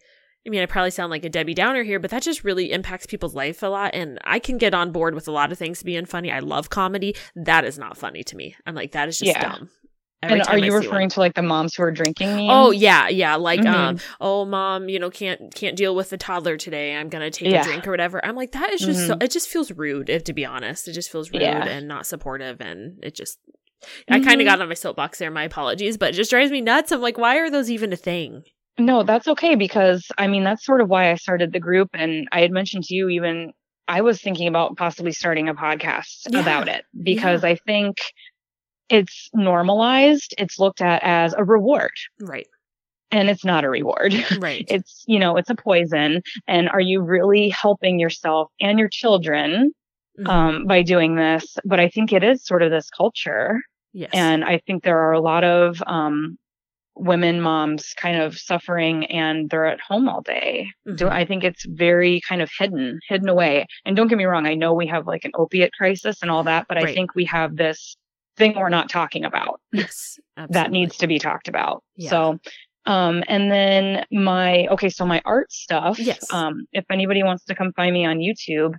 I 0.47 0.49
mean, 0.49 0.61
I 0.61 0.65
probably 0.65 0.91
sound 0.91 1.11
like 1.11 1.25
a 1.25 1.29
Debbie 1.29 1.53
Downer 1.53 1.83
here, 1.83 1.99
but 1.99 2.11
that 2.11 2.23
just 2.23 2.43
really 2.43 2.71
impacts 2.71 3.05
people's 3.05 3.35
life 3.35 3.61
a 3.61 3.67
lot. 3.67 3.93
And 3.93 4.19
I 4.23 4.39
can 4.39 4.57
get 4.57 4.73
on 4.73 4.91
board 4.91 5.13
with 5.13 5.27
a 5.27 5.31
lot 5.31 5.51
of 5.51 5.57
things 5.57 5.83
being 5.83 6.05
funny. 6.05 6.31
I 6.31 6.39
love 6.39 6.69
comedy. 6.69 7.15
That 7.35 7.65
is 7.65 7.77
not 7.77 7.97
funny 7.97 8.23
to 8.23 8.35
me. 8.35 8.55
I'm 8.65 8.73
like, 8.73 8.93
that 8.93 9.09
is 9.09 9.19
just 9.19 9.31
Yeah. 9.31 9.41
dumb. 9.41 9.69
and 10.21 10.41
are 10.41 10.57
you 10.57 10.73
referring 10.73 11.03
one. 11.03 11.09
to 11.09 11.19
like 11.21 11.33
the 11.33 11.41
moms 11.41 11.75
who 11.75 11.83
are 11.83 11.91
drinking 11.91 12.35
memes? 12.35 12.49
Oh 12.51 12.71
yeah, 12.71 13.07
yeah. 13.07 13.35
Like 13.35 13.61
mm-hmm. 13.61 13.73
um, 13.73 13.99
oh 14.19 14.43
mom, 14.43 14.89
you 14.89 14.99
know, 14.99 15.09
can't 15.09 15.53
can't 15.55 15.77
deal 15.77 15.95
with 15.95 16.09
the 16.09 16.17
toddler 16.17 16.57
today. 16.57 16.95
I'm 16.95 17.07
gonna 17.07 17.31
take 17.31 17.51
yeah. 17.51 17.61
a 17.61 17.63
drink 17.63 17.87
or 17.87 17.91
whatever. 17.91 18.23
I'm 18.25 18.35
like, 18.35 18.51
that 18.51 18.69
is 18.73 18.81
just 18.81 18.99
mm-hmm. 18.99 19.07
so 19.07 19.17
it 19.21 19.31
just 19.31 19.47
feels 19.47 19.71
rude, 19.71 20.09
if 20.09 20.25
to 20.25 20.33
be 20.33 20.45
honest. 20.45 20.89
It 20.89 20.93
just 20.93 21.09
feels 21.09 21.31
rude 21.31 21.41
yeah. 21.41 21.65
and 21.65 21.87
not 21.87 22.05
supportive 22.05 22.59
and 22.59 23.01
it 23.01 23.15
just 23.15 23.39
mm-hmm. 23.81 24.13
I 24.13 24.19
kinda 24.19 24.43
got 24.43 24.61
on 24.61 24.67
my 24.67 24.73
soapbox 24.73 25.19
there, 25.19 25.31
my 25.31 25.43
apologies, 25.43 25.97
but 25.97 26.09
it 26.09 26.13
just 26.17 26.31
drives 26.31 26.51
me 26.51 26.59
nuts. 26.59 26.91
I'm 26.91 27.01
like, 27.01 27.17
why 27.17 27.37
are 27.37 27.49
those 27.49 27.71
even 27.71 27.93
a 27.93 27.97
thing? 27.97 28.43
No, 28.79 29.03
that's 29.03 29.27
okay 29.27 29.55
because 29.55 30.07
I 30.17 30.27
mean 30.27 30.43
that's 30.43 30.65
sort 30.65 30.81
of 30.81 30.89
why 30.89 31.11
I 31.11 31.15
started 31.15 31.51
the 31.51 31.59
group 31.59 31.89
and 31.93 32.27
I 32.31 32.41
had 32.41 32.51
mentioned 32.51 32.85
to 32.85 32.95
you 32.95 33.09
even 33.09 33.53
I 33.89 34.01
was 34.01 34.21
thinking 34.21 34.47
about 34.47 34.77
possibly 34.77 35.11
starting 35.11 35.49
a 35.49 35.55
podcast 35.55 36.27
yeah. 36.29 36.39
about 36.39 36.67
it 36.67 36.85
because 37.01 37.43
I 37.43 37.55
think 37.55 37.97
it's 38.89 39.29
normalized, 39.33 40.35
it's 40.37 40.59
looked 40.59 40.81
at 40.81 41.01
as 41.03 41.33
a 41.33 41.43
reward. 41.43 41.91
Right. 42.21 42.47
And 43.11 43.29
it's 43.29 43.43
not 43.43 43.63
a 43.63 43.69
reward. 43.69 44.13
Right. 44.37 44.65
It's, 44.69 45.03
you 45.07 45.17
know, 45.17 45.37
it's 45.37 45.49
a 45.49 45.55
poison. 45.55 46.21
And 46.47 46.69
are 46.69 46.79
you 46.79 47.01
really 47.01 47.49
helping 47.49 47.99
yourself 47.99 48.51
and 48.61 48.77
your 48.77 48.89
children 48.89 49.71
mm-hmm. 50.19 50.29
um, 50.29 50.67
by 50.67 50.83
doing 50.83 51.15
this? 51.15 51.57
But 51.65 51.79
I 51.79 51.89
think 51.89 52.13
it 52.13 52.23
is 52.23 52.45
sort 52.45 52.61
of 52.61 52.69
this 52.69 52.91
culture. 52.91 53.61
Yes. 53.93 54.11
And 54.13 54.45
I 54.45 54.59
think 54.67 54.83
there 54.83 54.99
are 54.99 55.13
a 55.13 55.21
lot 55.21 55.43
of 55.43 55.81
um, 55.87 56.37
women 56.95 57.41
moms 57.41 57.93
kind 57.95 58.21
of 58.21 58.37
suffering 58.37 59.05
and 59.05 59.49
they're 59.49 59.65
at 59.65 59.79
home 59.79 60.09
all 60.09 60.21
day. 60.21 60.67
Mm-hmm. 60.87 60.95
Do 60.95 61.07
I 61.07 61.25
think 61.25 61.43
it's 61.43 61.65
very 61.65 62.21
kind 62.27 62.41
of 62.41 62.49
hidden, 62.57 62.99
hidden 63.07 63.29
away. 63.29 63.65
And 63.85 63.95
don't 63.95 64.07
get 64.07 64.17
me 64.17 64.25
wrong, 64.25 64.45
I 64.45 64.55
know 64.55 64.73
we 64.73 64.87
have 64.87 65.07
like 65.07 65.25
an 65.25 65.31
opiate 65.35 65.73
crisis 65.73 66.17
and 66.21 66.29
all 66.29 66.43
that, 66.43 66.67
but 66.67 66.75
right. 66.75 66.87
I 66.87 66.93
think 66.93 67.15
we 67.15 67.25
have 67.25 67.55
this 67.55 67.95
thing 68.37 68.55
we're 68.55 68.69
not 68.69 68.89
talking 68.89 69.25
about. 69.25 69.61
Yes. 69.71 70.19
that 70.49 70.71
needs 70.71 70.97
to 70.97 71.07
be 71.07 71.19
talked 71.19 71.47
about. 71.47 71.83
Yeah. 71.95 72.09
So, 72.09 72.39
um, 72.85 73.23
and 73.27 73.51
then 73.51 74.05
my, 74.11 74.67
okay, 74.67 74.89
so 74.89 75.05
my 75.05 75.21
art 75.25 75.51
stuff. 75.51 75.99
Yes. 75.99 76.31
Um, 76.33 76.65
if 76.71 76.85
anybody 76.91 77.23
wants 77.23 77.45
to 77.45 77.55
come 77.55 77.71
find 77.73 77.93
me 77.93 78.05
on 78.05 78.17
YouTube, 78.17 78.75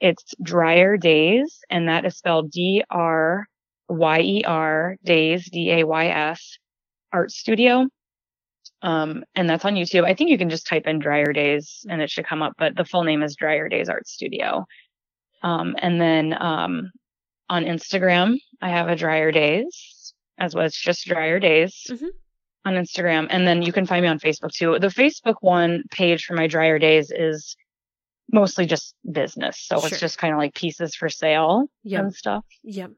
it's 0.00 0.34
Dryer 0.42 0.96
Days, 0.96 1.58
and 1.70 1.88
that 1.88 2.04
is 2.04 2.16
spelled 2.16 2.52
D 2.52 2.84
R 2.88 3.46
Y 3.88 4.20
E 4.20 4.44
R 4.44 4.96
Days, 5.04 5.50
D 5.50 5.72
A 5.72 5.84
Y 5.84 6.06
S, 6.06 6.58
Art 7.12 7.30
Studio. 7.30 7.86
Um, 8.82 9.24
and 9.34 9.48
that's 9.48 9.64
on 9.64 9.74
YouTube. 9.74 10.04
I 10.04 10.14
think 10.14 10.30
you 10.30 10.38
can 10.38 10.50
just 10.50 10.66
type 10.66 10.86
in 10.86 10.98
Dryer 10.98 11.32
Days 11.32 11.84
and 11.88 12.00
it 12.00 12.10
should 12.10 12.26
come 12.26 12.42
up, 12.42 12.52
but 12.58 12.76
the 12.76 12.84
full 12.84 13.02
name 13.02 13.22
is 13.22 13.34
Dryer 13.34 13.68
Days 13.68 13.88
Art 13.88 14.06
Studio. 14.06 14.66
Um, 15.42 15.74
and 15.80 16.00
then, 16.00 16.40
um, 16.40 16.90
on 17.48 17.64
Instagram. 17.64 18.38
I 18.60 18.70
have 18.70 18.88
a 18.88 18.96
dryer 18.96 19.32
days 19.32 20.14
as 20.38 20.54
well 20.54 20.64
as 20.64 20.74
just 20.74 21.06
dryer 21.06 21.38
days 21.38 21.86
mm-hmm. 21.90 22.06
on 22.64 22.74
Instagram. 22.74 23.26
And 23.30 23.46
then 23.46 23.62
you 23.62 23.72
can 23.72 23.86
find 23.86 24.02
me 24.02 24.08
on 24.08 24.18
Facebook 24.18 24.52
too. 24.52 24.78
The 24.78 24.88
Facebook 24.88 25.36
one 25.40 25.84
page 25.90 26.24
for 26.24 26.34
my 26.34 26.46
dryer 26.46 26.78
days 26.78 27.10
is 27.10 27.56
mostly 28.30 28.66
just 28.66 28.94
business. 29.10 29.58
So 29.60 29.80
sure. 29.80 29.88
it's 29.88 30.00
just 30.00 30.18
kind 30.18 30.32
of 30.32 30.38
like 30.38 30.54
pieces 30.54 30.94
for 30.94 31.08
sale 31.08 31.66
yep. 31.82 32.02
and 32.02 32.14
stuff. 32.14 32.44
Yep. 32.62 32.92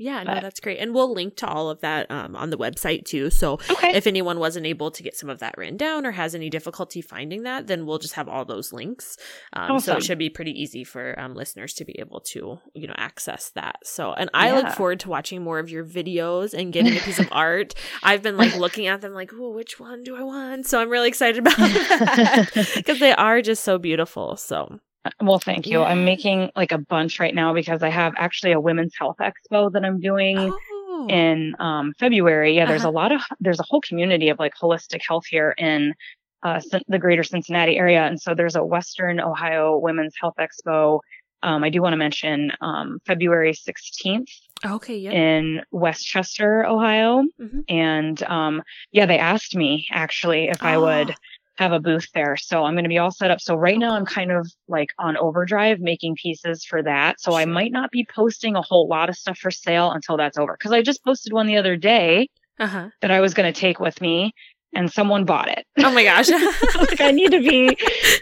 Yeah, 0.00 0.22
no, 0.22 0.40
that's 0.40 0.60
great. 0.60 0.78
And 0.78 0.94
we'll 0.94 1.12
link 1.12 1.36
to 1.36 1.46
all 1.46 1.68
of 1.68 1.82
that 1.82 2.10
um, 2.10 2.34
on 2.34 2.48
the 2.48 2.56
website 2.56 3.04
too. 3.04 3.28
So 3.28 3.58
okay. 3.68 3.94
if 3.94 4.06
anyone 4.06 4.38
wasn't 4.38 4.64
able 4.64 4.90
to 4.90 5.02
get 5.02 5.14
some 5.14 5.28
of 5.28 5.40
that 5.40 5.58
written 5.58 5.76
down 5.76 6.06
or 6.06 6.10
has 6.12 6.34
any 6.34 6.48
difficulty 6.48 7.02
finding 7.02 7.42
that, 7.42 7.66
then 7.66 7.84
we'll 7.84 7.98
just 7.98 8.14
have 8.14 8.26
all 8.26 8.46
those 8.46 8.72
links. 8.72 9.18
Um, 9.52 9.72
awesome. 9.72 9.80
So 9.92 9.96
it 9.98 10.04
should 10.04 10.16
be 10.16 10.30
pretty 10.30 10.52
easy 10.52 10.84
for 10.84 11.20
um, 11.20 11.34
listeners 11.34 11.74
to 11.74 11.84
be 11.84 11.98
able 11.98 12.20
to, 12.28 12.58
you 12.72 12.86
know, 12.86 12.94
access 12.96 13.50
that. 13.50 13.80
So, 13.84 14.14
and 14.14 14.30
I 14.32 14.46
yeah. 14.48 14.54
look 14.54 14.68
forward 14.70 15.00
to 15.00 15.10
watching 15.10 15.42
more 15.42 15.58
of 15.58 15.68
your 15.68 15.84
videos 15.84 16.54
and 16.54 16.72
getting 16.72 16.96
a 16.96 17.00
piece 17.00 17.18
of 17.18 17.28
art. 17.32 17.74
I've 18.02 18.22
been 18.22 18.38
like 18.38 18.56
looking 18.56 18.86
at 18.86 19.02
them 19.02 19.12
like, 19.12 19.32
oh, 19.34 19.50
which 19.50 19.78
one 19.78 20.02
do 20.02 20.16
I 20.16 20.22
want? 20.22 20.66
So 20.66 20.80
I'm 20.80 20.88
really 20.88 21.08
excited 21.08 21.40
about 21.40 21.56
that 21.58 22.72
because 22.74 23.00
they 23.00 23.12
are 23.12 23.42
just 23.42 23.64
so 23.64 23.76
beautiful. 23.76 24.38
So 24.38 24.80
well, 25.20 25.38
thank 25.38 25.66
you. 25.66 25.80
Yeah. 25.80 25.86
I'm 25.86 26.04
making 26.04 26.50
like 26.54 26.72
a 26.72 26.78
bunch 26.78 27.20
right 27.20 27.34
now 27.34 27.54
because 27.54 27.82
I 27.82 27.88
have 27.88 28.14
actually 28.16 28.52
a 28.52 28.60
women's 28.60 28.94
health 28.98 29.16
expo 29.20 29.72
that 29.72 29.84
I'm 29.84 30.00
doing 30.00 30.36
oh. 30.38 31.06
in 31.08 31.54
um, 31.58 31.94
February. 31.98 32.56
Yeah, 32.56 32.66
there's 32.66 32.82
uh-huh. 32.82 32.90
a 32.90 32.92
lot 32.92 33.12
of 33.12 33.22
there's 33.40 33.60
a 33.60 33.64
whole 33.68 33.80
community 33.80 34.28
of 34.28 34.38
like 34.38 34.52
holistic 34.60 35.00
health 35.06 35.24
here 35.28 35.54
in 35.56 35.94
uh, 36.42 36.60
the 36.88 36.98
greater 36.98 37.22
Cincinnati 37.22 37.76
area, 37.76 38.04
and 38.04 38.20
so 38.20 38.34
there's 38.34 38.56
a 38.56 38.64
Western 38.64 39.20
Ohio 39.20 39.78
Women's 39.78 40.14
Health 40.20 40.34
Expo. 40.38 41.00
Um, 41.42 41.64
I 41.64 41.70
do 41.70 41.80
want 41.80 41.94
to 41.94 41.98
mention 41.98 42.52
um, 42.60 42.98
February 43.06 43.52
16th. 43.52 44.30
Okay, 44.64 44.96
yeah. 44.98 45.10
In 45.12 45.62
West 45.70 46.06
Chester, 46.06 46.66
Ohio, 46.66 47.24
mm-hmm. 47.40 47.60
and 47.68 48.22
um, 48.24 48.62
yeah, 48.92 49.06
they 49.06 49.18
asked 49.18 49.56
me 49.56 49.86
actually 49.90 50.48
if 50.48 50.62
oh. 50.62 50.66
I 50.66 50.76
would 50.76 51.14
have 51.60 51.72
a 51.72 51.78
booth 51.78 52.08
there. 52.14 52.36
So 52.38 52.64
I'm 52.64 52.72
going 52.72 52.84
to 52.84 52.88
be 52.88 52.96
all 52.96 53.10
set 53.10 53.30
up. 53.30 53.38
So 53.40 53.54
right 53.54 53.78
now 53.78 53.94
I'm 53.94 54.06
kind 54.06 54.32
of 54.32 54.50
like 54.66 54.88
on 54.98 55.18
overdrive 55.18 55.78
making 55.78 56.16
pieces 56.16 56.64
for 56.64 56.82
that. 56.82 57.20
So 57.20 57.34
I 57.34 57.44
might 57.44 57.70
not 57.70 57.90
be 57.90 58.06
posting 58.12 58.56
a 58.56 58.62
whole 58.62 58.88
lot 58.88 59.10
of 59.10 59.16
stuff 59.16 59.36
for 59.36 59.50
sale 59.50 59.92
until 59.92 60.16
that's 60.16 60.38
over. 60.38 60.56
Cause 60.56 60.72
I 60.72 60.80
just 60.80 61.04
posted 61.04 61.34
one 61.34 61.46
the 61.46 61.58
other 61.58 61.76
day 61.76 62.28
uh-huh. 62.58 62.88
that 63.02 63.10
I 63.10 63.20
was 63.20 63.34
going 63.34 63.52
to 63.52 63.60
take 63.60 63.78
with 63.78 64.00
me 64.00 64.32
and 64.74 64.90
someone 64.90 65.26
bought 65.26 65.48
it. 65.48 65.66
Oh 65.78 65.92
my 65.92 66.02
gosh. 66.02 66.30
like 66.76 67.00
I 67.02 67.10
need 67.10 67.32
to 67.32 67.40
be 67.40 67.76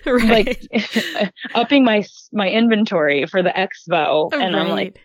right. 0.11 0.69
like 0.73 1.33
upping 1.55 1.85
my, 1.85 2.05
my 2.33 2.51
inventory 2.51 3.27
for 3.27 3.43
the 3.43 3.51
expo. 3.51 4.33
and. 4.33 4.57
I'm 4.57 4.71
like, 4.71 4.99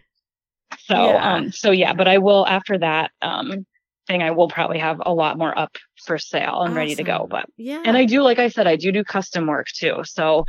so, 0.86 0.96
yeah. 0.96 1.36
um, 1.36 1.52
so 1.52 1.70
yeah, 1.70 1.94
but 1.94 2.08
I 2.08 2.18
will 2.18 2.48
after 2.48 2.80
that, 2.80 3.12
um, 3.22 3.68
thing, 4.08 4.22
I 4.22 4.32
will 4.32 4.48
probably 4.48 4.80
have 4.80 5.02
a 5.06 5.14
lot 5.14 5.38
more 5.38 5.58
up 5.58 5.78
for 6.06 6.18
sale 6.18 6.62
and 6.62 6.70
awesome. 6.70 6.76
ready 6.76 6.96
to 6.96 7.04
go. 7.04 7.28
But 7.30 7.46
yeah, 7.58 7.82
and 7.86 7.98
I 7.98 8.06
do, 8.06 8.22
like 8.22 8.40
I 8.40 8.48
said, 8.50 8.68
I 8.68 8.76
do 8.76 8.92
do 8.92 9.04
custom 9.04 9.48
work 9.48 9.68
too. 9.68 10.02
So, 10.04 10.46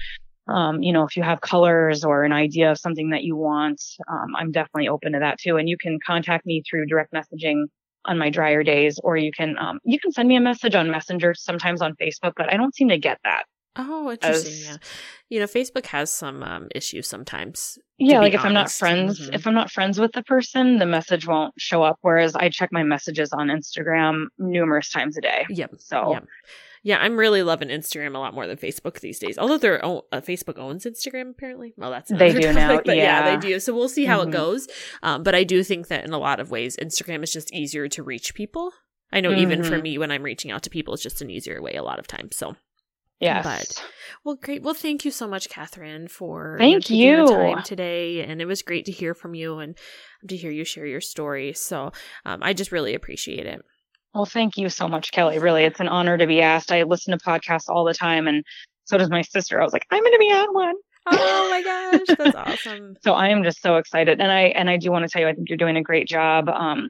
um, 0.49 0.83
you 0.83 0.93
know, 0.93 1.05
if 1.05 1.17
you 1.17 1.23
have 1.23 1.41
colors 1.41 2.05
or 2.05 2.25
an 2.25 2.33
idea 2.33 2.71
of 2.71 2.79
something 2.79 3.11
that 3.11 3.23
you 3.23 3.37
want, 3.37 3.83
um, 4.09 4.37
I'm 4.37 4.51
definitely 4.51 4.89
open 4.89 5.13
to 5.13 5.21
that 5.21 5.39
too. 5.39 5.57
And 5.57 5.69
you 5.69 5.77
can 5.79 5.99
contact 6.07 6.45
me 6.47 6.63
through 6.69 6.87
direct 6.87 7.13
messaging 7.13 7.65
on 8.07 8.19
my 8.19 8.29
dryer 8.29 8.63
days, 8.63 9.01
or 9.03 9.17
you 9.17 9.33
can, 9.33 9.57
um, 9.59 9.79
you 9.85 9.99
can 9.99 10.13
send 10.13 10.29
me 10.29 10.37
a 10.37 10.41
message 10.41 10.75
on 10.75 10.91
Messenger 10.91 11.35
sometimes 11.35 11.81
on 11.81 11.95
Facebook, 11.95 12.33
but 12.37 12.53
I 12.53 12.57
don't 12.59 12.75
seem 12.75 12.91
to 12.91 12.99
get 12.99 13.19
that. 13.25 13.45
Oh, 13.77 14.11
interesting. 14.11 14.53
As, 14.53 14.67
yeah. 14.67 14.77
You 15.31 15.41
know, 15.41 15.47
Facebook 15.47 15.87
has 15.87 16.13
some 16.13 16.43
um, 16.43 16.69
issues 16.75 17.09
sometimes. 17.09 17.79
Yeah, 17.99 18.21
like 18.21 18.35
if 18.35 18.41
honest. 18.41 18.47
I'm 18.47 18.55
not 18.55 18.71
friends, 18.71 19.21
mm-hmm. 19.21 19.35
if 19.35 19.47
I'm 19.47 19.55
not 19.55 19.71
friends 19.71 19.99
with 19.99 20.13
the 20.13 20.23
person, 20.23 20.79
the 20.79 20.87
message 20.87 21.27
won't 21.27 21.55
show 21.59 21.83
up. 21.83 21.99
Whereas 22.03 22.35
I 22.35 22.49
check 22.49 22.71
my 22.73 22.83
messages 22.83 23.33
on 23.33 23.49
Instagram 23.49 24.27
numerous 24.39 24.91
times 24.91 25.17
a 25.17 25.21
day. 25.21 25.47
Yep. 25.49 25.75
So. 25.79 26.13
Yep. 26.13 26.27
Yeah, 26.87 26.99
I'm 26.99 27.17
really 27.17 27.43
loving 27.43 27.71
Instagram 27.71 28.15
a 28.15 28.19
lot 28.19 28.35
more 28.35 28.47
than 28.47 28.59
Facebook 28.59 29.01
these 29.01 29.19
days. 29.19 29.39
Although 29.39 29.57
they're 29.57 29.83
uh, 29.83 30.03
Facebook 30.17 30.59
owns 30.59 30.85
Instagram 30.85 31.31
apparently. 31.31 31.73
Well, 31.79 31.91
that's 31.91 32.11
they 32.11 32.31
do 32.31 32.41
topic, 32.43 32.55
now. 32.55 32.77
But 32.85 32.97
yeah. 32.99 33.03
yeah. 33.25 33.37
they 33.37 33.49
do. 33.49 33.59
So 33.59 33.75
we'll 33.75 33.89
see 33.89 34.05
how 34.05 34.21
mm-hmm. 34.21 34.29
it 34.29 34.33
goes. 34.33 34.69
Um, 35.03 35.23
but 35.23 35.35
I 35.35 35.45
do 35.45 35.65
think 35.65 35.89
that 35.89 36.05
in 36.05 36.13
a 36.13 36.19
lot 36.19 36.41
of 36.41 36.51
ways, 36.51 36.77
Instagram 36.77 37.23
is 37.23 37.33
just 37.33 37.55
easier 37.55 37.89
to 37.89 38.03
reach 38.03 38.35
people. 38.35 38.71
I 39.11 39.23
know 39.23 39.31
mm-hmm. 39.31 39.41
even 39.41 39.65
for 39.65 39.71
mm-hmm. 39.77 39.83
me, 39.83 39.99
when 39.99 40.11
I'm 40.11 40.23
reaching 40.23 40.51
out 40.51 40.63
to 40.65 40.71
people, 40.71 40.93
it's 40.93 41.03
just 41.03 41.23
an 41.23 41.31
easier 41.31 41.63
way 41.63 41.73
a 41.73 41.83
lot 41.83 41.99
of 41.99 42.07
times. 42.07 42.37
So 42.37 42.55
Yes. 43.25 43.45
But 43.45 43.85
well, 44.25 44.37
great. 44.37 44.63
Well, 44.63 44.75
thank 44.75 45.05
you 45.05 45.11
so 45.11 45.27
much, 45.27 45.49
Catherine, 45.49 46.09
for 46.09 46.57
thank 46.59 46.89
you, 46.89 47.17
know, 47.17 47.27
time 47.27 47.63
today, 47.63 48.23
and 48.25 48.41
it 48.41 48.47
was 48.47 48.63
great 48.63 48.87
to 48.87 48.93
hear 48.93 49.15
from 49.15 49.35
you 49.35 49.59
and 49.59 49.77
to 50.29 50.37
hear 50.37 50.51
you 50.51 50.65
share 50.65 50.87
your 50.87 51.03
story. 51.03 51.53
So 51.53 51.93
um, 52.25 52.43
I 52.43 52.55
just 52.55 52.73
really 52.73 52.95
appreciate 52.95 53.47
it. 53.47 53.61
Well, 54.15 54.27
thank 54.27 54.57
you 54.57 54.69
so 54.69 54.89
much, 54.89 55.13
Kelly. 55.13 55.39
Really, 55.39 55.65
it's 55.65 55.81
an 55.81 55.89
honor 55.89 56.17
to 56.17 56.27
be 56.27 56.41
asked. 56.41 56.73
I 56.73 56.85
listen 56.85 57.17
to 57.17 57.23
podcasts 57.23 57.69
all 57.69 57.85
the 57.85 57.95
time, 57.95 58.27
and 58.27 58.45
so 58.85 58.97
does 58.97 59.11
my 59.11 59.23
sister. 59.23 59.61
I 59.61 59.65
was 59.65 59.73
like, 59.73 59.87
I'm 59.91 60.03
going 60.03 60.13
to 60.13 60.19
be 60.19 60.33
on 60.33 60.55
one. 60.55 60.75
Oh 61.07 61.49
my 61.51 61.63
gosh, 61.63 62.17
that's 62.17 62.35
awesome. 62.67 62.97
so 63.03 63.13
I 63.13 63.29
am 63.29 63.45
just 63.45 63.61
so 63.61 63.77
excited. 63.77 64.21
And 64.21 64.33
I 64.33 64.43
and 64.45 64.71
I 64.71 64.79
do 64.79 64.91
want 64.91 65.05
to 65.05 65.09
tell 65.09 65.21
you 65.21 65.29
I 65.29 65.35
think 65.35 65.49
you're 65.49 65.59
doing 65.59 65.77
a 65.77 65.83
great 65.83 66.09
job. 66.09 66.49
Um 66.49 66.89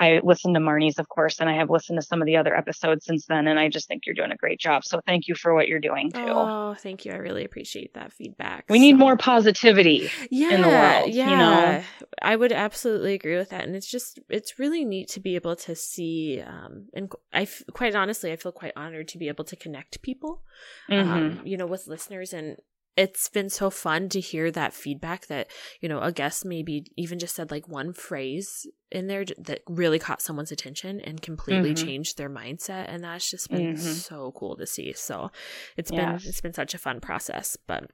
I 0.00 0.20
listened 0.24 0.54
to 0.54 0.60
Marnie's, 0.60 0.98
of 0.98 1.08
course, 1.08 1.40
and 1.40 1.50
I 1.50 1.54
have 1.56 1.68
listened 1.68 2.00
to 2.00 2.06
some 2.06 2.22
of 2.22 2.26
the 2.26 2.38
other 2.38 2.56
episodes 2.56 3.04
since 3.04 3.26
then. 3.26 3.46
And 3.46 3.60
I 3.60 3.68
just 3.68 3.86
think 3.86 4.06
you're 4.06 4.14
doing 4.14 4.32
a 4.32 4.36
great 4.36 4.58
job. 4.58 4.84
So 4.84 5.00
thank 5.06 5.28
you 5.28 5.34
for 5.34 5.54
what 5.54 5.68
you're 5.68 5.78
doing 5.78 6.10
too. 6.10 6.24
Oh, 6.26 6.74
thank 6.78 7.04
you. 7.04 7.12
I 7.12 7.16
really 7.16 7.44
appreciate 7.44 7.92
that 7.94 8.12
feedback. 8.12 8.64
We 8.70 8.78
so. 8.78 8.80
need 8.80 8.94
more 8.94 9.18
positivity 9.18 10.10
yeah, 10.30 10.54
in 10.54 10.62
the 10.62 10.68
world. 10.68 11.14
Yeah. 11.14 11.30
You 11.30 11.36
know? 11.36 11.84
I 12.22 12.34
would 12.34 12.52
absolutely 12.52 13.12
agree 13.12 13.36
with 13.36 13.50
that. 13.50 13.64
And 13.64 13.76
it's 13.76 13.90
just, 13.90 14.18
it's 14.30 14.58
really 14.58 14.84
neat 14.84 15.08
to 15.10 15.20
be 15.20 15.34
able 15.34 15.54
to 15.56 15.74
see, 15.74 16.40
um, 16.40 16.88
and 16.94 17.12
I 17.32 17.46
quite 17.72 17.94
honestly, 17.94 18.32
I 18.32 18.36
feel 18.36 18.52
quite 18.52 18.72
honored 18.76 19.08
to 19.08 19.18
be 19.18 19.28
able 19.28 19.44
to 19.44 19.56
connect 19.56 20.00
people, 20.00 20.42
mm-hmm. 20.90 21.10
um, 21.10 21.40
you 21.44 21.58
know, 21.58 21.66
with 21.66 21.86
listeners 21.86 22.32
and 22.32 22.56
it's 23.00 23.30
been 23.30 23.48
so 23.48 23.70
fun 23.70 24.10
to 24.10 24.20
hear 24.20 24.50
that 24.50 24.74
feedback 24.74 25.26
that 25.28 25.50
you 25.80 25.88
know 25.88 26.00
a 26.00 26.12
guest 26.12 26.44
maybe 26.44 26.84
even 26.98 27.18
just 27.18 27.34
said 27.34 27.50
like 27.50 27.66
one 27.66 27.94
phrase 27.94 28.66
in 28.92 29.06
there 29.06 29.24
that 29.38 29.60
really 29.66 29.98
caught 29.98 30.20
someone's 30.20 30.52
attention 30.52 31.00
and 31.00 31.22
completely 31.22 31.72
mm-hmm. 31.72 31.86
changed 31.86 32.18
their 32.18 32.28
mindset 32.28 32.92
and 32.92 33.02
that's 33.02 33.30
just 33.30 33.48
been 33.48 33.74
mm-hmm. 33.74 33.92
so 33.92 34.32
cool 34.32 34.54
to 34.54 34.66
see 34.66 34.92
so 34.92 35.30
it's 35.78 35.90
yes. 35.90 36.22
been 36.22 36.28
it's 36.28 36.40
been 36.42 36.52
such 36.52 36.74
a 36.74 36.78
fun 36.78 37.00
process 37.00 37.56
but 37.66 37.90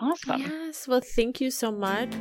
awesome 0.00 0.40
yes 0.40 0.88
well 0.88 1.00
thank 1.00 1.40
you 1.40 1.50
so 1.50 1.70
much 1.70 2.12